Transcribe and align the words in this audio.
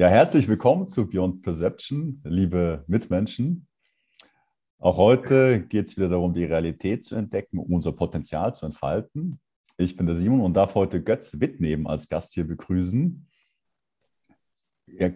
Ja, 0.00 0.08
herzlich 0.08 0.48
willkommen 0.48 0.88
zu 0.88 1.06
Beyond 1.06 1.42
Perception, 1.42 2.22
liebe 2.24 2.84
Mitmenschen. 2.86 3.66
Auch 4.78 4.96
heute 4.96 5.60
geht 5.60 5.88
es 5.88 5.98
wieder 5.98 6.08
darum, 6.08 6.32
die 6.32 6.46
Realität 6.46 7.04
zu 7.04 7.16
entdecken, 7.16 7.58
um 7.58 7.74
unser 7.74 7.92
Potenzial 7.92 8.54
zu 8.54 8.64
entfalten. 8.64 9.38
Ich 9.76 9.96
bin 9.96 10.06
der 10.06 10.16
Simon 10.16 10.40
und 10.40 10.54
darf 10.54 10.74
heute 10.74 11.02
Götz 11.02 11.38
Wittnehmen 11.38 11.86
als 11.86 12.08
Gast 12.08 12.32
hier 12.32 12.48
begrüßen. 12.48 13.28
Ja, 14.86 15.10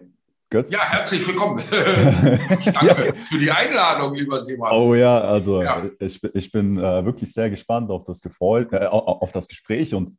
Götz. 0.51 0.71
Ja, 0.71 0.87
herzlich 0.87 1.27
willkommen. 1.27 1.63
Danke 1.71 3.07
ja. 3.07 3.13
für 3.15 3.39
die 3.39 3.49
Einladung, 3.49 4.13
lieber 4.13 4.43
Simon. 4.43 4.69
Oh 4.71 4.93
ja, 4.93 5.19
also 5.19 5.63
ja. 5.63 5.89
Ich, 5.97 6.23
ich 6.23 6.51
bin 6.51 6.77
äh, 6.77 7.03
wirklich 7.03 7.33
sehr 7.33 7.49
gespannt 7.49 7.89
auf 7.89 8.03
das, 8.03 8.21
Gefreut, 8.21 8.71
äh, 8.71 8.85
auf 8.85 9.31
das 9.31 9.47
Gespräch 9.47 9.95
und 9.95 10.15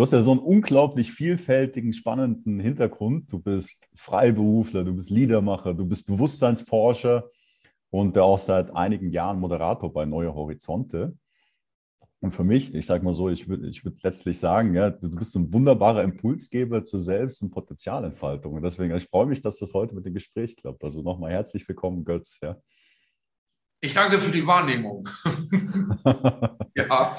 Du 0.00 0.04
hast 0.04 0.12
ja 0.12 0.22
so 0.22 0.30
einen 0.30 0.40
unglaublich 0.40 1.12
vielfältigen, 1.12 1.92
spannenden 1.92 2.58
Hintergrund. 2.58 3.30
Du 3.30 3.38
bist 3.38 3.86
Freiberufler, 3.94 4.82
du 4.82 4.94
bist 4.94 5.10
Liedermacher, 5.10 5.74
du 5.74 5.84
bist 5.84 6.06
Bewusstseinsforscher 6.06 7.28
und 7.90 8.16
auch 8.16 8.38
seit 8.38 8.74
einigen 8.74 9.10
Jahren 9.10 9.38
Moderator 9.38 9.92
bei 9.92 10.06
Neue 10.06 10.34
Horizonte. 10.34 11.18
Und 12.20 12.30
für 12.30 12.44
mich, 12.44 12.74
ich 12.74 12.86
sage 12.86 13.04
mal 13.04 13.12
so, 13.12 13.28
ich 13.28 13.46
würde 13.46 13.68
ich 13.68 13.84
würd 13.84 14.02
letztlich 14.02 14.38
sagen, 14.38 14.72
ja, 14.72 14.88
du 14.88 15.10
bist 15.10 15.36
ein 15.36 15.52
wunderbarer 15.52 16.02
Impulsgeber 16.02 16.82
zur 16.82 17.00
Selbst- 17.00 17.42
und 17.42 17.50
Potenzialentfaltung. 17.50 18.54
Und 18.54 18.62
deswegen, 18.62 18.96
ich 18.96 19.04
freue 19.04 19.26
mich, 19.26 19.42
dass 19.42 19.58
das 19.58 19.74
heute 19.74 19.94
mit 19.94 20.06
dem 20.06 20.14
Gespräch 20.14 20.56
klappt. 20.56 20.82
Also 20.82 21.02
nochmal 21.02 21.32
herzlich 21.32 21.68
willkommen, 21.68 22.06
Götz. 22.06 22.38
Ja. 22.40 22.56
Ich 23.82 23.92
danke 23.92 24.16
für 24.16 24.32
die 24.32 24.46
Wahrnehmung. 24.46 25.06
ja, 26.74 27.16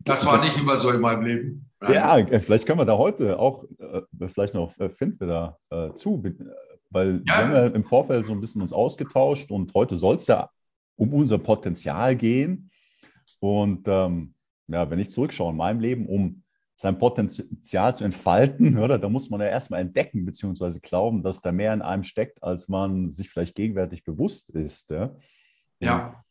das 0.00 0.26
war 0.26 0.40
nicht 0.40 0.56
immer 0.56 0.78
so 0.78 0.90
in 0.90 1.00
meinem 1.00 1.24
Leben. 1.24 1.65
Ja, 1.82 2.18
äh, 2.18 2.38
vielleicht 2.38 2.66
können 2.66 2.78
wir 2.78 2.84
da 2.84 2.96
heute 2.96 3.38
auch, 3.38 3.64
äh, 3.78 4.02
vielleicht 4.28 4.54
noch, 4.54 4.78
äh, 4.78 4.88
finden 4.88 5.20
wir 5.20 5.26
da 5.26 5.58
äh, 5.70 5.94
zu, 5.94 6.22
weil 6.90 7.22
ja. 7.24 7.24
wir 7.26 7.36
haben 7.36 7.52
ja 7.52 7.66
im 7.66 7.84
Vorfeld 7.84 8.24
so 8.24 8.32
ein 8.32 8.40
bisschen 8.40 8.62
uns 8.62 8.72
ausgetauscht 8.72 9.50
und 9.50 9.74
heute 9.74 9.96
soll 9.96 10.16
es 10.16 10.26
ja 10.26 10.50
um 10.96 11.12
unser 11.12 11.38
Potenzial 11.38 12.16
gehen. 12.16 12.70
Und 13.40 13.86
ähm, 13.86 14.34
ja, 14.68 14.88
wenn 14.90 14.98
ich 14.98 15.10
zurückschaue 15.10 15.50
in 15.50 15.56
meinem 15.56 15.80
Leben, 15.80 16.06
um 16.06 16.42
sein 16.76 16.98
Potenzial 16.98 17.94
zu 17.94 18.04
entfalten, 18.04 18.78
oder, 18.82 18.98
da 18.98 19.08
muss 19.08 19.30
man 19.30 19.40
ja 19.40 19.46
erstmal 19.46 19.80
entdecken, 19.80 20.24
beziehungsweise 20.24 20.80
glauben, 20.80 21.22
dass 21.22 21.42
da 21.42 21.52
mehr 21.52 21.74
in 21.74 21.82
einem 21.82 22.04
steckt, 22.04 22.42
als 22.42 22.68
man 22.68 23.10
sich 23.10 23.28
vielleicht 23.28 23.54
gegenwärtig 23.54 24.04
bewusst 24.04 24.50
ist. 24.50 24.90
Ja. 24.90 25.14
ja. 25.80 26.24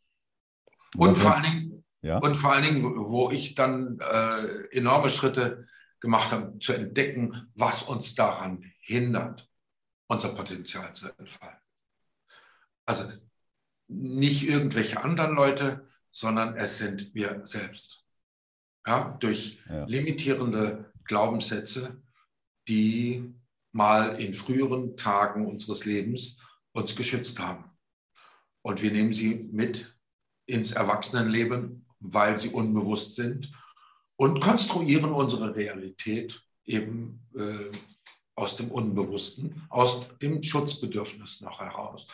Und, 0.98 1.10
und 1.10 1.16
vor 1.16 1.36
allen 1.36 1.44
Dingen, 1.44 1.85
ja. 2.06 2.20
Und 2.20 2.36
vor 2.36 2.54
allen 2.54 2.64
Dingen, 2.64 2.96
wo 2.96 3.32
ich 3.32 3.56
dann 3.56 4.00
äh, 4.00 4.68
enorme 4.78 5.10
Schritte 5.10 5.68
gemacht 6.00 6.32
habe, 6.32 6.60
zu 6.60 6.74
entdecken, 6.74 7.52
was 7.56 7.82
uns 7.82 8.14
daran 8.14 8.72
hindert, 8.80 9.50
unser 10.08 10.30
Potenzial 10.36 10.94
zu 10.94 11.08
entfalten. 11.18 11.58
Also 12.86 13.12
nicht 13.88 14.48
irgendwelche 14.48 15.04
anderen 15.04 15.34
Leute, 15.34 15.88
sondern 16.12 16.56
es 16.56 16.78
sind 16.78 17.16
wir 17.16 17.42
selbst. 17.46 18.06
Ja, 18.86 19.18
durch 19.20 19.60
ja. 19.68 19.86
limitierende 19.86 20.94
Glaubenssätze, 21.06 22.04
die 22.68 23.34
mal 23.72 24.22
in 24.22 24.36
früheren 24.36 24.96
Tagen 24.96 25.48
unseres 25.48 25.86
Lebens 25.86 26.38
uns 26.72 26.96
geschützt 26.96 27.40
haben. 27.40 27.66
Und 28.62 28.84
wir 28.84 28.92
nehmen 28.92 29.14
sie 29.14 29.50
mit 29.52 29.98
ins 30.46 30.74
Erwachsenenleben 30.74 31.85
weil 32.14 32.38
sie 32.38 32.50
unbewusst 32.50 33.16
sind 33.16 33.52
und 34.18 34.40
konstruieren 34.42 35.12
unsere 35.12 35.56
Realität 35.56 36.42
eben 36.66 37.28
äh, 37.36 37.72
aus 38.36 38.58
dem 38.58 38.72
Unbewussten, 38.72 39.64
aus 39.70 40.08
dem 40.22 40.44
Schutzbedürfnis 40.44 41.42
noch 41.42 41.60
heraus. 41.60 42.08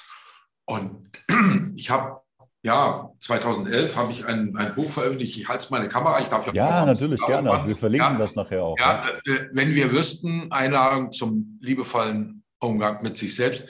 Und 0.65 1.09
ich 1.75 1.89
habe, 1.89 2.21
ja, 2.63 3.09
2011 3.19 3.95
habe 3.95 4.11
ich 4.11 4.25
ein, 4.25 4.55
ein 4.55 4.75
Buch 4.75 4.89
veröffentlicht, 4.89 5.37
ich 5.37 5.47
halte 5.47 5.67
meine 5.71 5.89
Kamera, 5.89 6.21
ich 6.21 6.27
darf 6.27 6.45
ja... 6.47 6.53
Ja, 6.53 6.85
natürlich, 6.85 7.21
gerne, 7.25 7.51
also 7.51 7.67
wir 7.67 7.75
verlinken 7.75 8.13
ja, 8.13 8.17
das 8.19 8.35
nachher 8.35 8.63
auch. 8.63 8.77
Ja, 8.77 9.05
ja. 9.25 9.33
Äh, 9.33 9.49
wenn 9.53 9.73
wir 9.73 9.91
wüssten, 9.91 10.51
Einladung 10.51 11.11
zum 11.11 11.57
liebevollen 11.61 12.43
Umgang 12.59 13.01
mit 13.01 13.17
sich 13.17 13.35
selbst. 13.35 13.65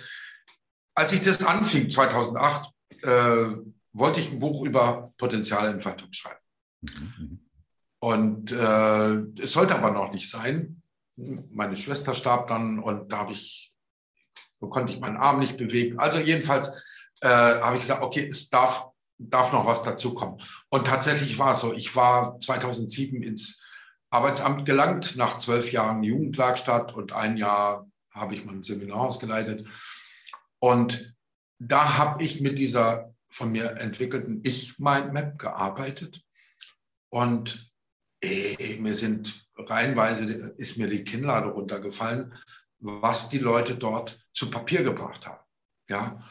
Als 0.94 1.14
ich 1.14 1.24
das 1.24 1.44
anfing, 1.44 1.90
2008, 1.90 2.70
äh, 3.04 3.46
wollte 3.94 4.20
ich 4.20 4.32
ein 4.32 4.40
Buch 4.40 4.64
über 4.64 5.14
Potenzialentfaltung 5.18 6.12
schreiben. 6.14 6.40
Mhm. 6.82 7.40
Und 8.00 8.52
äh, 8.52 9.42
es 9.42 9.52
sollte 9.52 9.76
aber 9.76 9.92
noch 9.92 10.12
nicht 10.12 10.30
sein. 10.30 10.82
Meine 11.52 11.78
Schwester 11.78 12.14
starb 12.14 12.48
dann 12.48 12.80
und 12.80 13.12
da 13.12 13.20
habe 13.20 13.34
ich, 13.34 13.74
konnte 14.60 14.94
ich 14.94 15.00
meinen 15.00 15.18
Arm 15.18 15.40
nicht 15.40 15.58
bewegen. 15.58 16.00
Also 16.00 16.18
jedenfalls 16.18 16.84
äh, 17.22 17.28
habe 17.28 17.76
ich 17.76 17.82
gesagt, 17.82 18.02
okay, 18.02 18.28
es 18.28 18.50
darf, 18.50 18.88
darf 19.20 19.54
noch 19.54 19.68
was 19.68 19.84
dazukommen. 19.84 20.42
Und 20.70 20.88
tatsächlich 20.88 21.38
war 21.38 21.54
es 21.54 21.62
so. 21.62 21.74
Ich 21.74 21.96
war 21.96 22.40
2007 22.40 23.22
ins 23.22 23.62
Arbeitsamt 24.10 24.66
gelangt, 24.66 25.16
nach 25.16 25.38
zwölf 25.38 25.72
Jahren 25.72 26.04
Jugendwerkstatt 26.04 26.94
und 26.94 27.14
ein 27.14 27.38
Jahr 27.38 27.88
habe 28.14 28.36
ich 28.36 28.44
mein 28.44 28.64
Seminarhaus 28.64 29.20
geleitet. 29.20 29.68
Und 30.60 31.16
da 31.60 31.98
habe 31.98 32.24
ich 32.24 32.42
mit 32.42 32.60
dieser 32.60 33.11
von 33.32 33.52
mir 33.52 33.78
entwickelten 33.78 34.42
Ich-Mindmap 34.44 35.40
gearbeitet. 35.40 36.22
Und 37.10 37.72
ey, 38.20 38.78
mir 38.80 38.96
sind 38.96 39.48
reihenweise, 39.56 40.54
ist 40.58 40.78
mir 40.78 40.88
die 40.88 41.04
Kinnlade 41.04 41.48
runtergefallen, 41.50 42.34
was 42.80 43.30
die 43.30 43.40
Leute 43.40 43.76
dort 43.76 44.20
zu 44.34 44.50
Papier 44.50 44.84
gebracht 44.84 45.26
haben. 45.26 45.44
Ja? 45.90 46.28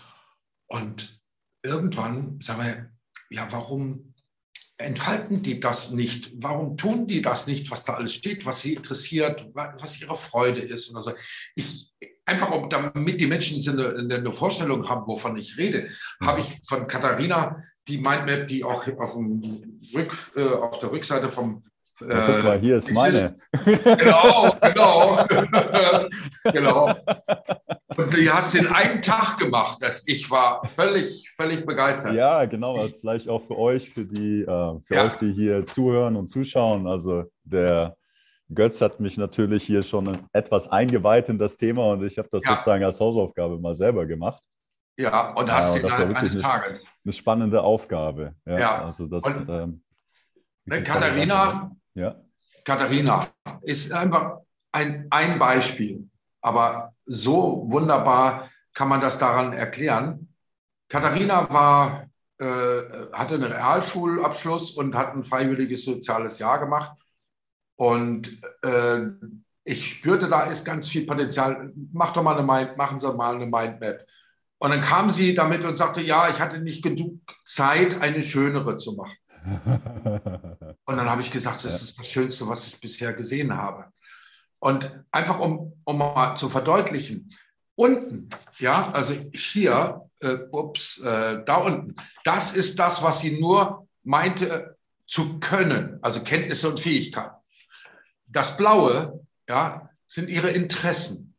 Und 0.66 1.20
irgendwann 1.62 2.40
sagen 2.40 2.64
wir, 2.64 2.92
ja, 3.30 3.50
warum 3.50 4.14
entfalten 4.78 5.42
die 5.42 5.60
das 5.60 5.90
nicht? 5.90 6.32
Warum 6.34 6.76
tun 6.76 7.06
die 7.06 7.22
das 7.22 7.46
nicht, 7.46 7.70
was 7.70 7.84
da 7.84 7.94
alles 7.94 8.14
steht, 8.14 8.46
was 8.46 8.62
sie 8.62 8.74
interessiert, 8.74 9.50
was 9.54 10.00
ihre 10.00 10.16
Freude 10.16 10.60
ist? 10.60 10.88
Und 10.88 11.02
so. 11.02 11.12
Ich, 11.54 11.92
einfach 12.30 12.50
um, 12.50 12.70
damit 12.70 13.20
die 13.20 13.26
Menschen 13.26 13.66
eine, 13.68 14.16
eine 14.16 14.32
Vorstellung 14.32 14.88
haben, 14.88 15.06
wovon 15.06 15.36
ich 15.36 15.58
rede, 15.58 15.88
mhm. 16.20 16.26
habe 16.26 16.40
ich 16.40 16.60
von 16.66 16.86
Katharina 16.86 17.62
die 17.88 17.98
Mindmap, 17.98 18.46
die 18.46 18.62
auch 18.62 18.86
auf, 18.98 19.16
Rück, 19.94 20.32
äh, 20.36 20.42
auf 20.42 20.78
der 20.78 20.92
Rückseite 20.92 21.28
vom 21.28 21.64
äh, 22.02 22.08
ja, 22.08 22.26
guck 22.26 22.44
mal, 22.44 22.58
hier 22.58 22.76
ist 22.76 22.90
meine. 22.90 23.36
Genau, 23.62 24.56
genau. 24.62 25.18
genau. 26.52 26.94
Und 27.96 28.14
du 28.14 28.32
hast 28.32 28.54
den 28.54 28.68
einen 28.68 29.02
Tag 29.02 29.38
gemacht. 29.38 29.78
Das, 29.80 30.04
ich 30.06 30.30
war 30.30 30.64
völlig, 30.64 31.30
völlig 31.36 31.66
begeistert. 31.66 32.14
Ja, 32.14 32.46
genau. 32.46 32.76
Also 32.78 32.98
vielleicht 33.00 33.28
auch 33.28 33.42
für 33.42 33.58
euch, 33.58 33.90
für 33.90 34.06
die, 34.06 34.42
äh, 34.42 34.46
für 34.46 34.94
ja. 34.94 35.04
euch, 35.04 35.14
die 35.14 35.32
hier 35.32 35.66
zuhören 35.66 36.16
und 36.16 36.28
zuschauen. 36.28 36.86
Also 36.86 37.24
der 37.44 37.96
Götz 38.52 38.80
hat 38.80 38.98
mich 39.00 39.16
natürlich 39.16 39.64
hier 39.64 39.82
schon 39.82 40.18
etwas 40.32 40.70
eingeweiht 40.70 41.28
in 41.28 41.38
das 41.38 41.56
Thema 41.56 41.92
und 41.92 42.04
ich 42.04 42.18
habe 42.18 42.28
das 42.30 42.44
ja. 42.44 42.52
sozusagen 42.52 42.84
als 42.84 43.00
Hausaufgabe 43.00 43.58
mal 43.58 43.74
selber 43.74 44.06
gemacht. 44.06 44.42
Ja, 44.98 45.30
und 45.30 45.50
hast 45.50 45.76
ja, 45.76 45.82
und 45.82 45.82
das 45.84 45.98
war 45.98 46.08
wirklich 46.08 46.44
eine, 46.44 46.78
eine, 47.04 47.12
spannende 47.12 47.62
Aufgabe. 47.62 48.34
Ja, 48.44 48.58
ja. 48.58 48.84
also 48.84 49.06
das. 49.06 49.24
Und, 49.24 49.48
ähm, 49.48 49.82
ne, 50.64 50.82
Katharina, 50.82 51.70
ja. 51.94 52.16
Katharina 52.64 53.28
ist 53.62 53.92
einfach 53.92 54.38
ein, 54.72 55.06
ein 55.10 55.38
Beispiel, 55.38 56.08
aber 56.42 56.92
so 57.06 57.64
wunderbar 57.68 58.50
kann 58.74 58.88
man 58.88 59.00
das 59.00 59.18
daran 59.18 59.52
erklären. 59.52 60.34
Katharina 60.88 61.48
war, 61.50 62.06
äh, 62.38 62.82
hatte 63.12 63.34
einen 63.34 63.44
Realschulabschluss 63.52 64.72
und 64.72 64.94
hat 64.96 65.14
ein 65.14 65.24
freiwilliges 65.24 65.84
soziales 65.84 66.40
Jahr 66.40 66.58
gemacht 66.58 66.96
und 67.80 68.42
äh, 68.60 69.06
ich 69.64 69.88
spürte, 69.90 70.28
da 70.28 70.42
ist 70.42 70.66
ganz 70.66 70.90
viel 70.90 71.06
Potenzial. 71.06 71.72
Mach 71.94 72.12
doch 72.12 72.22
mal 72.22 72.36
eine 72.36 72.46
Mind, 72.46 72.76
machen 72.76 73.00
Sie 73.00 73.10
mal 73.14 73.34
eine 73.34 73.46
Mindmap. 73.46 74.04
Und 74.58 74.70
dann 74.70 74.82
kam 74.82 75.10
sie 75.10 75.34
damit 75.34 75.64
und 75.64 75.78
sagte, 75.78 76.02
ja, 76.02 76.28
ich 76.28 76.40
hatte 76.40 76.58
nicht 76.58 76.82
genug 76.82 77.22
Zeit, 77.46 78.02
eine 78.02 78.22
schönere 78.22 78.76
zu 78.76 78.92
machen. 78.92 79.16
und 80.84 80.96
dann 80.98 81.08
habe 81.08 81.22
ich 81.22 81.30
gesagt, 81.30 81.64
das 81.64 81.82
ist 81.82 81.98
das 81.98 82.06
Schönste, 82.06 82.46
was 82.48 82.66
ich 82.66 82.78
bisher 82.78 83.14
gesehen 83.14 83.56
habe. 83.56 83.86
Und 84.58 85.02
einfach 85.10 85.40
um, 85.40 85.80
um 85.84 85.96
mal 85.96 86.36
zu 86.36 86.50
verdeutlichen, 86.50 87.34
unten, 87.76 88.28
ja, 88.58 88.90
also 88.90 89.14
hier, 89.32 90.02
äh, 90.18 90.36
ups, 90.52 90.98
äh, 90.98 91.42
da 91.46 91.56
unten, 91.56 91.96
das 92.24 92.54
ist 92.54 92.78
das, 92.78 93.02
was 93.02 93.20
sie 93.20 93.40
nur 93.40 93.88
meinte 94.02 94.76
zu 95.06 95.40
können, 95.40 95.98
also 96.02 96.22
Kenntnisse 96.22 96.68
und 96.68 96.78
Fähigkeiten. 96.78 97.39
Das 98.30 98.56
Blaue 98.56 99.26
ja, 99.48 99.90
sind 100.06 100.28
ihre 100.28 100.50
Interessen. 100.50 101.34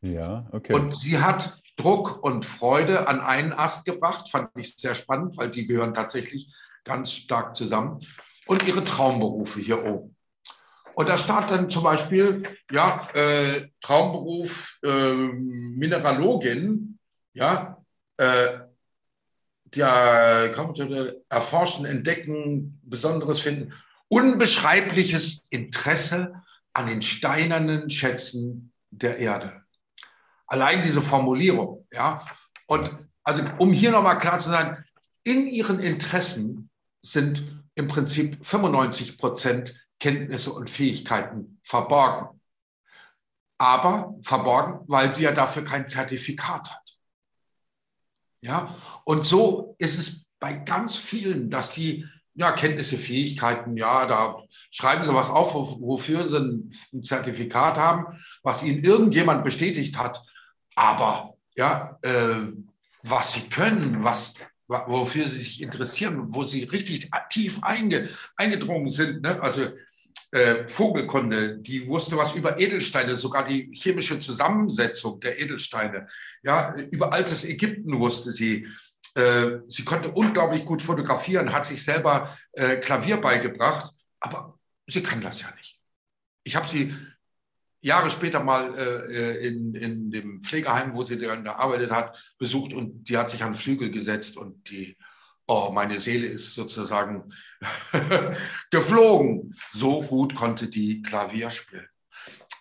Ja, 0.00 0.46
okay. 0.52 0.74
Und 0.74 0.96
sie 0.96 1.20
hat 1.20 1.58
Druck 1.76 2.22
und 2.22 2.44
Freude 2.44 3.08
an 3.08 3.20
einen 3.20 3.52
Ast 3.52 3.84
gebracht, 3.86 4.28
fand 4.30 4.50
ich 4.56 4.76
sehr 4.76 4.94
spannend, 4.94 5.36
weil 5.36 5.50
die 5.50 5.66
gehören 5.66 5.94
tatsächlich 5.94 6.52
ganz 6.84 7.12
stark 7.12 7.54
zusammen. 7.56 8.00
Und 8.46 8.66
ihre 8.66 8.82
Traumberufe 8.82 9.60
hier 9.60 9.84
oben. 9.84 10.16
Und 10.94 11.08
da 11.08 11.16
stand 11.16 11.50
dann 11.50 11.70
zum 11.70 11.84
Beispiel, 11.84 12.42
ja, 12.70 13.08
äh, 13.14 13.68
Traumberuf 13.80 14.78
äh, 14.84 15.14
Mineralogin, 15.14 16.98
ja, 17.32 17.82
äh, 18.18 18.58
ja, 19.74 20.44
erforschen, 21.28 21.86
entdecken, 21.86 22.78
Besonderes 22.82 23.40
finden, 23.40 23.72
unbeschreibliches 24.12 25.46
Interesse 25.48 26.34
an 26.74 26.86
den 26.86 27.00
steinernen 27.00 27.88
Schätzen 27.88 28.70
der 28.90 29.16
Erde. 29.16 29.64
Allein 30.46 30.82
diese 30.82 31.00
Formulierung, 31.00 31.86
ja. 31.90 32.26
Und 32.66 32.90
also, 33.24 33.42
um 33.56 33.72
hier 33.72 33.90
nochmal 33.90 34.18
klar 34.18 34.38
zu 34.38 34.50
sein, 34.50 34.84
in 35.22 35.46
ihren 35.46 35.80
Interessen 35.80 36.68
sind 37.00 37.64
im 37.74 37.88
Prinzip 37.88 38.44
95 38.44 39.16
Prozent 39.16 39.82
Kenntnisse 39.98 40.52
und 40.52 40.68
Fähigkeiten 40.68 41.58
verborgen. 41.62 42.38
Aber 43.56 44.14
verborgen, 44.22 44.84
weil 44.88 45.10
sie 45.12 45.22
ja 45.22 45.32
dafür 45.32 45.64
kein 45.64 45.88
Zertifikat 45.88 46.70
hat. 46.70 46.98
Ja, 48.42 48.76
und 49.04 49.24
so 49.24 49.74
ist 49.78 49.98
es 49.98 50.26
bei 50.38 50.52
ganz 50.52 50.96
vielen, 50.96 51.48
dass 51.48 51.70
die 51.70 52.06
ja, 52.34 52.52
Kenntnisse, 52.52 52.96
Fähigkeiten, 52.96 53.76
ja, 53.76 54.06
da 54.06 54.42
schreiben 54.70 55.04
sie 55.04 55.14
was 55.14 55.28
auf, 55.28 55.54
wofür 55.54 56.28
sie 56.28 56.38
ein 56.38 57.02
Zertifikat 57.02 57.76
haben, 57.76 58.18
was 58.42 58.62
ihnen 58.62 58.82
irgendjemand 58.82 59.44
bestätigt 59.44 59.98
hat. 59.98 60.22
Aber 60.74 61.34
ja, 61.54 61.98
äh, 62.02 62.52
was 63.02 63.32
sie 63.32 63.48
können, 63.50 64.02
was, 64.02 64.34
wofür 64.66 65.28
sie 65.28 65.40
sich 65.40 65.62
interessieren, 65.62 66.26
wo 66.28 66.44
sie 66.44 66.64
richtig 66.64 67.10
tief 67.30 67.62
einge, 67.62 68.08
eingedrungen 68.36 68.88
sind. 68.88 69.22
Ne? 69.22 69.40
Also 69.42 69.62
äh, 70.30 70.66
Vogelkunde, 70.66 71.58
die 71.58 71.86
wusste 71.86 72.16
was 72.16 72.34
über 72.34 72.58
Edelsteine, 72.58 73.16
sogar 73.16 73.46
die 73.46 73.70
chemische 73.74 74.18
Zusammensetzung 74.18 75.20
der 75.20 75.38
Edelsteine. 75.38 76.06
Ja, 76.42 76.74
über 76.90 77.12
altes 77.12 77.44
Ägypten 77.44 77.98
wusste 77.98 78.32
sie. 78.32 78.66
Äh, 79.14 79.60
sie 79.68 79.84
konnte 79.84 80.10
unglaublich 80.10 80.64
gut 80.64 80.82
fotografieren, 80.82 81.52
hat 81.52 81.66
sich 81.66 81.84
selber 81.84 82.36
äh, 82.52 82.76
Klavier 82.76 83.18
beigebracht, 83.18 83.92
aber 84.20 84.58
sie 84.86 85.02
kann 85.02 85.20
das 85.20 85.42
ja 85.42 85.48
nicht. 85.56 85.80
Ich 86.44 86.56
habe 86.56 86.68
sie 86.68 86.96
Jahre 87.80 88.10
später 88.10 88.42
mal 88.42 88.74
äh, 88.78 89.46
in, 89.46 89.74
in 89.74 90.10
dem 90.10 90.42
Pflegeheim, 90.42 90.94
wo 90.94 91.02
sie 91.02 91.18
dann 91.18 91.44
gearbeitet 91.44 91.90
hat, 91.90 92.16
besucht 92.38 92.72
und 92.72 93.06
sie 93.06 93.18
hat 93.18 93.30
sich 93.30 93.42
an 93.42 93.54
Flügel 93.54 93.90
gesetzt 93.90 94.36
und 94.36 94.70
die 94.70 94.96
oh, 95.46 95.70
meine 95.72 96.00
Seele 96.00 96.26
ist 96.26 96.54
sozusagen 96.54 97.24
geflogen. 98.70 99.54
So 99.72 100.00
gut 100.00 100.34
konnte 100.34 100.68
die 100.68 101.02
Klavier 101.02 101.50
spielen. 101.50 101.88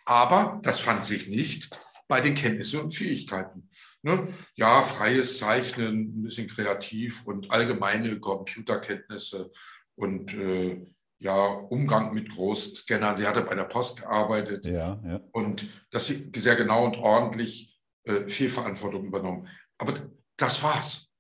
Aber 0.06 0.60
das 0.64 0.80
fand 0.80 1.06
sich 1.06 1.28
nicht 1.28 1.70
bei 2.08 2.22
den 2.22 2.36
Kenntnissen 2.36 2.82
und 2.82 2.96
Fähigkeiten. 2.96 3.70
Ne? 4.04 4.34
Ja, 4.56 4.82
freies 4.82 5.38
Zeichnen, 5.38 6.22
ein 6.22 6.24
bisschen 6.24 6.48
kreativ 6.48 7.28
und 7.28 7.52
allgemeine 7.52 8.20
Computerkenntnisse 8.20 9.52
und 9.96 10.34
äh, 10.34 10.86
ja, 11.20 11.46
Umgang 11.46 12.14
mit 12.14 12.32
Großscannern. 12.32 13.16
Sie 13.16 13.28
hatte 13.28 13.44
bei 13.44 13.54
der 13.54 13.66
Post 13.66 14.02
gearbeitet 14.02 14.66
ja, 14.66 15.00
ja. 15.06 15.22
und 15.32 15.70
das 15.92 16.08
sehr 16.08 16.56
genau 16.56 16.86
und 16.86 16.98
ordentlich 16.98 17.80
äh, 18.06 18.28
viel 18.28 18.50
Verantwortung 18.50 19.06
übernommen. 19.06 19.48
Aber 19.78 19.94
das 20.36 20.64
war's. 20.64 21.12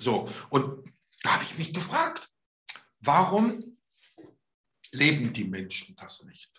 So, 0.00 0.28
und 0.50 0.92
da 1.24 1.34
habe 1.34 1.44
ich 1.44 1.58
mich 1.58 1.74
gefragt, 1.74 2.30
warum 3.00 3.76
leben 4.92 5.32
die 5.32 5.44
Menschen 5.44 5.96
das 5.96 6.24
nicht? 6.24 6.52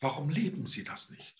Warum 0.00 0.30
leben 0.30 0.66
sie 0.66 0.82
das 0.82 1.10
nicht? 1.10 1.39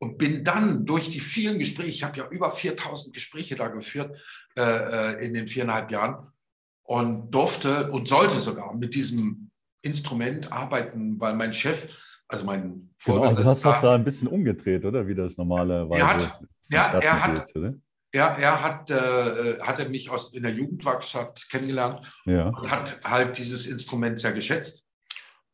Und 0.00 0.16
bin 0.16 0.44
dann 0.44 0.86
durch 0.86 1.10
die 1.10 1.20
vielen 1.20 1.58
Gespräche, 1.58 1.90
ich 1.90 2.04
habe 2.04 2.16
ja 2.18 2.28
über 2.28 2.52
4000 2.52 3.12
Gespräche 3.12 3.56
da 3.56 3.66
geführt 3.68 4.16
äh, 4.56 4.62
äh, 4.62 5.26
in 5.26 5.34
den 5.34 5.48
viereinhalb 5.48 5.90
Jahren 5.90 6.32
und 6.84 7.30
durfte 7.30 7.90
und 7.90 8.06
sollte 8.06 8.38
sogar 8.40 8.74
mit 8.74 8.94
diesem 8.94 9.50
Instrument 9.82 10.52
arbeiten, 10.52 11.20
weil 11.20 11.34
mein 11.34 11.52
Chef, 11.52 11.88
also 12.28 12.44
mein 12.44 12.90
Vorgesetzter... 12.96 13.12
Genau, 13.12 13.24
also 13.28 13.44
hast 13.44 13.64
du 13.64 13.68
das 13.68 13.80
da 13.80 13.94
ein 13.94 14.04
bisschen 14.04 14.28
umgedreht, 14.28 14.84
oder? 14.84 15.06
Wie 15.06 15.14
das 15.14 15.36
normalerweise 15.36 16.00
er 16.00 16.08
hat, 16.08 16.40
ja, 16.70 16.98
er 17.00 17.22
hat, 17.22 17.56
oder? 17.56 17.74
er, 18.12 18.38
er 18.38 18.62
hat, 18.62 18.90
äh, 18.90 19.58
hatte 19.60 19.88
mich 19.88 20.10
aus, 20.10 20.32
in 20.32 20.42
der 20.42 20.52
Jugendwerkstatt 20.52 21.46
kennengelernt 21.50 22.06
ja. 22.24 22.48
und 22.48 22.70
hat 22.70 23.00
halt 23.04 23.38
dieses 23.38 23.66
Instrument 23.66 24.18
sehr 24.18 24.32
geschätzt, 24.32 24.84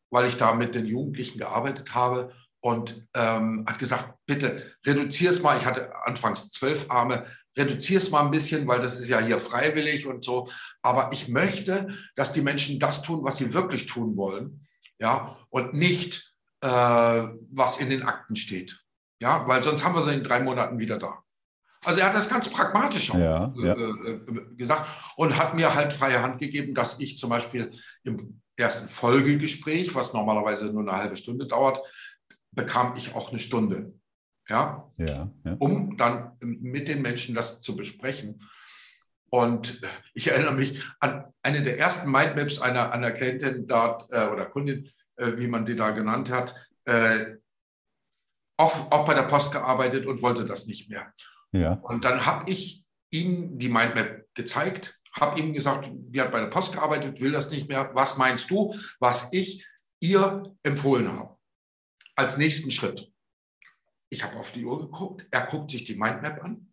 weil 0.09 0.27
ich 0.27 0.37
da 0.37 0.53
mit 0.53 0.75
den 0.75 0.85
Jugendlichen 0.85 1.39
gearbeitet 1.39 1.93
habe 1.93 2.31
und 2.65 3.07
ähm, 3.13 3.63
hat 3.67 3.77
gesagt, 3.77 4.15
bitte 4.25 4.73
reduzier 4.83 5.29
es 5.29 5.43
mal. 5.43 5.55
Ich 5.55 5.67
hatte 5.67 5.93
anfangs 6.03 6.49
zwölf 6.49 6.89
Arme, 6.89 7.27
reduzier 7.55 7.99
es 7.99 8.09
mal 8.09 8.21
ein 8.21 8.31
bisschen, 8.31 8.65
weil 8.65 8.81
das 8.81 8.99
ist 8.99 9.07
ja 9.07 9.19
hier 9.19 9.39
freiwillig 9.39 10.07
und 10.07 10.25
so. 10.25 10.49
Aber 10.81 11.11
ich 11.13 11.27
möchte, 11.27 11.89
dass 12.15 12.33
die 12.33 12.41
Menschen 12.41 12.79
das 12.79 13.03
tun, 13.03 13.23
was 13.23 13.37
sie 13.37 13.53
wirklich 13.53 13.85
tun 13.85 14.17
wollen, 14.17 14.65
ja, 14.97 15.37
und 15.51 15.75
nicht, 15.75 16.33
äh, 16.61 16.67
was 16.67 17.77
in 17.77 17.91
den 17.91 18.01
Akten 18.01 18.35
steht. 18.35 18.81
Ja, 19.19 19.47
weil 19.47 19.61
sonst 19.61 19.85
haben 19.85 19.93
wir 19.93 20.01
sie 20.01 20.15
in 20.15 20.23
drei 20.23 20.39
Monaten 20.39 20.79
wieder 20.79 20.97
da. 20.97 21.19
Also 21.85 21.99
er 21.99 22.07
hat 22.07 22.15
das 22.15 22.29
ganz 22.29 22.49
pragmatisch 22.49 23.11
auch 23.11 23.19
ja, 23.19 23.53
äh, 23.55 23.63
ja. 23.63 23.73
Äh, 23.75 24.55
gesagt 24.57 24.89
und 25.17 25.37
hat 25.37 25.53
mir 25.53 25.75
halt 25.75 25.93
freie 25.93 26.23
Hand 26.23 26.39
gegeben, 26.39 26.73
dass 26.73 26.99
ich 26.99 27.19
zum 27.19 27.29
Beispiel 27.29 27.69
im 28.03 28.41
ersten 28.55 28.87
Folgegespräch, 28.87 29.93
was 29.93 30.13
normalerweise 30.13 30.65
nur 30.65 30.81
eine 30.81 30.97
halbe 30.97 31.17
Stunde 31.17 31.45
dauert, 31.45 31.79
bekam 32.55 32.95
ich 32.95 33.15
auch 33.15 33.29
eine 33.29 33.39
Stunde. 33.39 33.93
Ja, 34.47 34.91
ja, 34.97 35.31
ja. 35.43 35.55
um 35.57 35.97
dann 35.97 36.33
mit 36.39 36.87
den 36.87 37.01
Menschen 37.01 37.33
das 37.33 37.61
zu 37.61 37.75
besprechen. 37.75 38.43
Und 39.31 39.81
ich 40.13 40.27
erinnere 40.27 40.53
mich 40.53 40.83
an 40.99 41.25
eine 41.41 41.63
der 41.63 41.79
ersten 41.79 42.11
Mindmaps 42.11 42.61
einer, 42.61 42.91
einer 42.91 43.11
Klientin 43.11 43.67
dort 43.67 44.11
äh, 44.11 44.27
oder 44.27 44.45
Kundin, 44.45 44.89
äh, 45.15 45.37
wie 45.37 45.47
man 45.47 45.65
die 45.65 45.75
da 45.75 45.91
genannt 45.91 46.29
hat, 46.29 46.55
äh, 46.85 47.37
auch, 48.57 48.91
auch 48.91 49.05
bei 49.05 49.13
der 49.13 49.23
Post 49.23 49.51
gearbeitet 49.51 50.05
und 50.05 50.21
wollte 50.21 50.45
das 50.45 50.67
nicht 50.67 50.89
mehr. 50.89 51.11
Ja. 51.51 51.73
Und 51.73 52.05
dann 52.05 52.25
habe 52.25 52.49
ich 52.49 52.85
ihm 53.09 53.57
die 53.57 53.69
Mindmap 53.69 54.25
gezeigt, 54.33 54.99
habe 55.13 55.39
ihm 55.39 55.53
gesagt, 55.53 55.89
die 55.91 56.21
hat 56.21 56.31
bei 56.31 56.41
der 56.41 56.47
Post 56.47 56.73
gearbeitet, 56.73 57.19
will 57.19 57.31
das 57.31 57.49
nicht 57.49 57.67
mehr. 57.67 57.89
Was 57.93 58.17
meinst 58.17 58.49
du, 58.51 58.75
was 58.99 59.29
ich 59.31 59.67
ihr 59.99 60.43
empfohlen 60.63 61.11
habe? 61.11 61.34
Als 62.15 62.37
nächsten 62.37 62.71
Schritt. 62.71 63.11
Ich 64.09 64.23
habe 64.23 64.37
auf 64.37 64.51
die 64.51 64.65
Uhr 64.65 64.79
geguckt, 64.79 65.27
er 65.31 65.45
guckt 65.47 65.71
sich 65.71 65.85
die 65.85 65.95
Mindmap 65.95 66.43
an. 66.43 66.71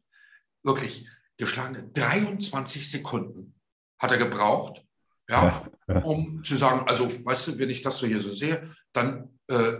Wirklich 0.63 1.09
geschlagene 1.37 1.89
23 1.89 2.91
Sekunden 2.91 3.55
hat 3.99 4.13
er 4.13 4.19
gebraucht, 4.19 4.85
ja, 5.29 5.65
ja, 5.89 5.99
um 6.01 6.45
zu 6.45 6.57
sagen, 6.57 6.87
also 6.89 7.09
weißt 7.25 7.49
du, 7.49 7.59
wenn 7.59 7.71
ich 7.71 7.83
das 7.83 7.99
so 7.99 8.07
hier 8.07 8.21
so 8.21 8.35
sehe, 8.35 8.75
dann 8.93 9.39
äh, 9.49 9.73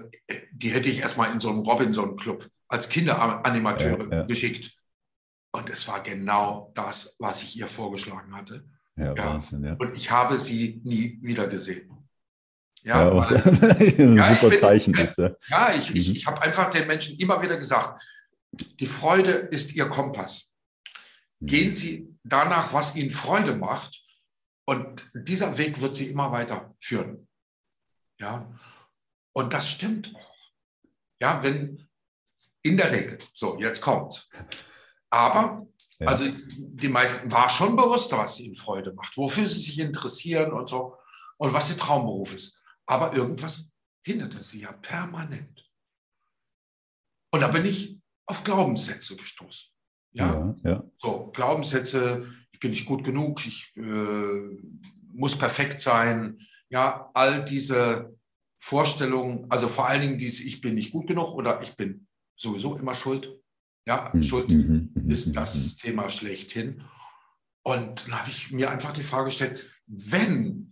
die 0.53 0.71
hätte 0.71 0.89
ich 0.89 1.01
erstmal 1.01 1.33
in 1.33 1.41
so 1.41 1.51
einem 1.51 1.61
Robinson-Club 1.61 2.49
als 2.69 2.89
Kinderanimateure 2.89 4.13
ja, 4.13 4.23
geschickt. 4.23 4.75
Und 5.55 5.69
es 5.69 5.87
war 5.87 6.03
genau 6.03 6.73
das, 6.75 7.17
was 7.19 7.43
ich 7.43 7.59
ihr 7.59 7.69
vorgeschlagen 7.69 8.35
hatte. 8.35 8.65
Ja, 8.97 9.15
ja. 9.15 9.27
Wahnsinn, 9.27 9.65
ja. 9.65 9.75
Und 9.75 9.97
ich 9.97 10.11
habe 10.11 10.39
sie 10.39 10.81
nie 10.85 11.19
wieder 11.23 11.47
gesehen. 11.47 12.02
Ja, 12.85 13.05
ja 13.05 13.15
weil, 13.15 13.37
ein 13.99 14.17
ja, 14.17 14.35
super 14.35 14.51
bin, 14.51 14.59
Zeichen 14.59 14.95
ist. 14.95 15.19
Ja, 15.19 15.37
ja 15.49 15.75
ich, 15.75 15.91
mhm. 15.91 15.97
ich, 15.97 16.17
ich 16.17 16.27
habe 16.27 16.43
einfach 16.43 16.71
den 16.71 16.87
Menschen 16.87 17.19
immer 17.19 17.41
wieder 17.43 17.57
gesagt, 17.57 18.03
die 18.53 18.87
Freude 18.87 19.33
ist 19.33 19.75
ihr 19.75 19.89
Kompass. 19.89 20.53
Mhm. 21.41 21.47
Gehen 21.47 21.75
Sie 21.75 22.09
danach, 22.25 22.73
was 22.73 22.97
Ihnen 22.97 23.11
Freude 23.11 23.55
macht. 23.55 24.01
Und 24.65 25.11
dieser 25.15 25.59
Weg 25.59 25.81
wird 25.81 25.97
Sie 25.97 26.09
immer 26.09 26.31
weiter 26.31 26.75
führen. 26.81 27.29
Ja, 28.19 28.53
und 29.33 29.53
das 29.53 29.69
stimmt 29.69 30.15
auch. 30.15 30.37
Ja, 31.21 31.43
wenn 31.43 31.89
in 32.63 32.77
der 32.77 32.93
Regel, 32.93 33.19
so 33.33 33.59
jetzt 33.59 33.81
kommt's. 33.81 34.29
Aber 35.11 35.67
ja. 35.99 36.07
also 36.07 36.25
die 36.57 36.89
meisten 36.89 37.31
war 37.31 37.51
schon 37.51 37.77
bewusst, 37.77 38.13
was 38.13 38.41
ihnen 38.41 38.55
Freude 38.55 38.93
macht, 38.93 39.17
wofür 39.17 39.47
sie 39.47 39.61
sich 39.61 39.79
interessieren 39.79 40.53
und 40.53 40.69
so 40.69 40.97
und 41.39 41.53
was 41.53 41.71
ihr 41.71 41.77
Traumberuf 41.77 42.35
ist. 42.35 42.62
Aber 42.93 43.15
irgendwas 43.15 43.73
hinderte 44.05 44.45
sie 44.45 44.61
ja 44.61 44.73
permanent. 44.73 45.67
Und 47.33 47.41
da 47.41 47.49
bin 47.49 47.65
ich 47.65 47.99
auf 48.27 48.45
Glaubenssätze 48.45 49.17
gestoßen. 49.17 49.73
Ja, 50.13 50.55
ja, 50.63 50.71
ja. 50.71 50.85
so 50.99 51.31
Glaubenssätze, 51.33 52.31
ich 52.51 52.61
bin 52.61 52.73
nicht 52.73 52.85
gut 52.85 53.03
genug, 53.03 53.47
ich 53.47 53.75
äh, 53.79 54.59
muss 55.15 55.39
perfekt 55.39 55.81
sein. 55.81 56.39
Ja, 56.69 57.11
all 57.15 57.47
diese 57.47 58.15
Vorstellungen, 58.59 59.51
also 59.51 59.69
vor 59.69 59.89
allen 59.89 60.03
Dingen 60.03 60.19
dieses 60.19 60.41
Ich 60.41 60.61
bin 60.61 60.75
nicht 60.75 60.93
gut 60.93 61.07
genug 61.07 61.33
oder 61.33 61.63
ich 61.63 61.75
bin 61.75 62.07
sowieso 62.37 62.77
immer 62.77 62.93
schuld. 62.93 63.41
Ja, 63.87 64.11
mhm. 64.13 64.23
Schuld 64.23 64.51
mhm. 64.51 64.93
mhm 64.95 65.11
ist 65.11 65.29
mhm. 65.29 65.33
das 65.33 65.77
Thema 65.79 66.11
schlechthin. 66.11 66.85
Und 67.63 68.07
dann 68.07 68.19
habe 68.21 68.29
ich 68.29 68.53
mir 68.53 68.71
einfach 68.71 68.93
die 68.93 69.03
Frage 69.03 69.27
gestellt, 69.27 69.67
wenn 69.87 70.72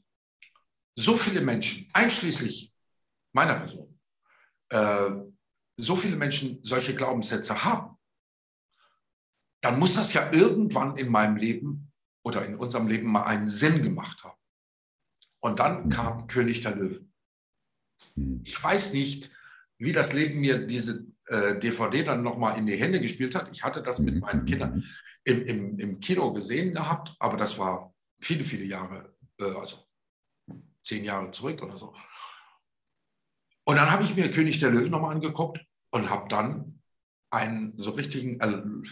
so 0.97 1.17
viele 1.17 1.41
Menschen, 1.41 1.89
einschließlich 1.93 2.75
meiner 3.33 3.55
Person, 3.55 3.99
äh, 4.71 5.11
so 5.77 5.97
viele 5.97 6.17
Menschen 6.17 6.61
solche 6.63 6.95
Glaubenssätze 6.95 7.65
haben, 7.65 7.97
dann 9.63 9.79
muss 9.79 9.95
das 9.95 10.13
ja 10.13 10.33
irgendwann 10.33 10.97
in 10.97 11.09
meinem 11.09 11.37
Leben 11.37 11.93
oder 12.23 12.45
in 12.45 12.57
unserem 12.57 12.89
Leben 12.89 13.11
mal 13.11 13.25
einen 13.25 13.49
Sinn 13.49 13.83
gemacht 13.83 14.23
haben. 14.25 14.39
Und 15.41 15.59
dann 15.59 15.89
kam 15.89 16.27
König 16.27 16.61
der 16.61 16.77
Löwen. 16.77 17.13
Mhm. 18.15 18.43
Ich 18.45 18.63
weiß 18.63 18.93
nicht, 18.93 19.31
wie 19.79 19.93
das 19.93 20.13
Leben 20.13 20.41
mir 20.41 20.67
diese 20.67 21.07
äh, 21.27 21.59
DVD 21.59 22.05
dann 22.05 22.23
nochmal 22.23 22.59
in 22.59 22.67
die 22.67 22.77
Hände 22.77 23.01
gespielt 23.01 23.35
hat. 23.35 23.49
Ich 23.53 23.63
hatte 23.63 23.83
das 23.83 23.99
mit 23.99 24.15
mhm. 24.15 24.21
meinen 24.21 24.45
Kindern 24.45 24.85
im, 25.25 25.47
im, 25.47 25.79
im 25.79 26.01
Kino 26.01 26.33
gesehen 26.33 26.73
gehabt, 26.73 27.15
aber 27.19 27.37
das 27.37 27.59
war 27.59 27.95
viele, 28.21 28.45
viele 28.45 28.65
Jahre, 28.65 29.15
äh, 29.39 29.45
also 29.45 29.90
zehn 30.83 31.05
Jahre 31.05 31.31
zurück 31.31 31.63
oder 31.63 31.77
so. 31.77 31.95
Und 33.65 33.77
dann 33.77 33.91
habe 33.91 34.05
ich 34.05 34.17
mir 34.17 34.31
König 34.33 34.59
der 34.59 34.71
Löwen 34.71 34.91
nochmal 34.91 35.15
angeguckt 35.15 35.61
und 35.91 36.11
habe 36.11 36.29
dann 36.29 36.81
einen 37.31 37.75
so 37.77 37.91
richtigen 37.91 38.41
einen 38.41 38.85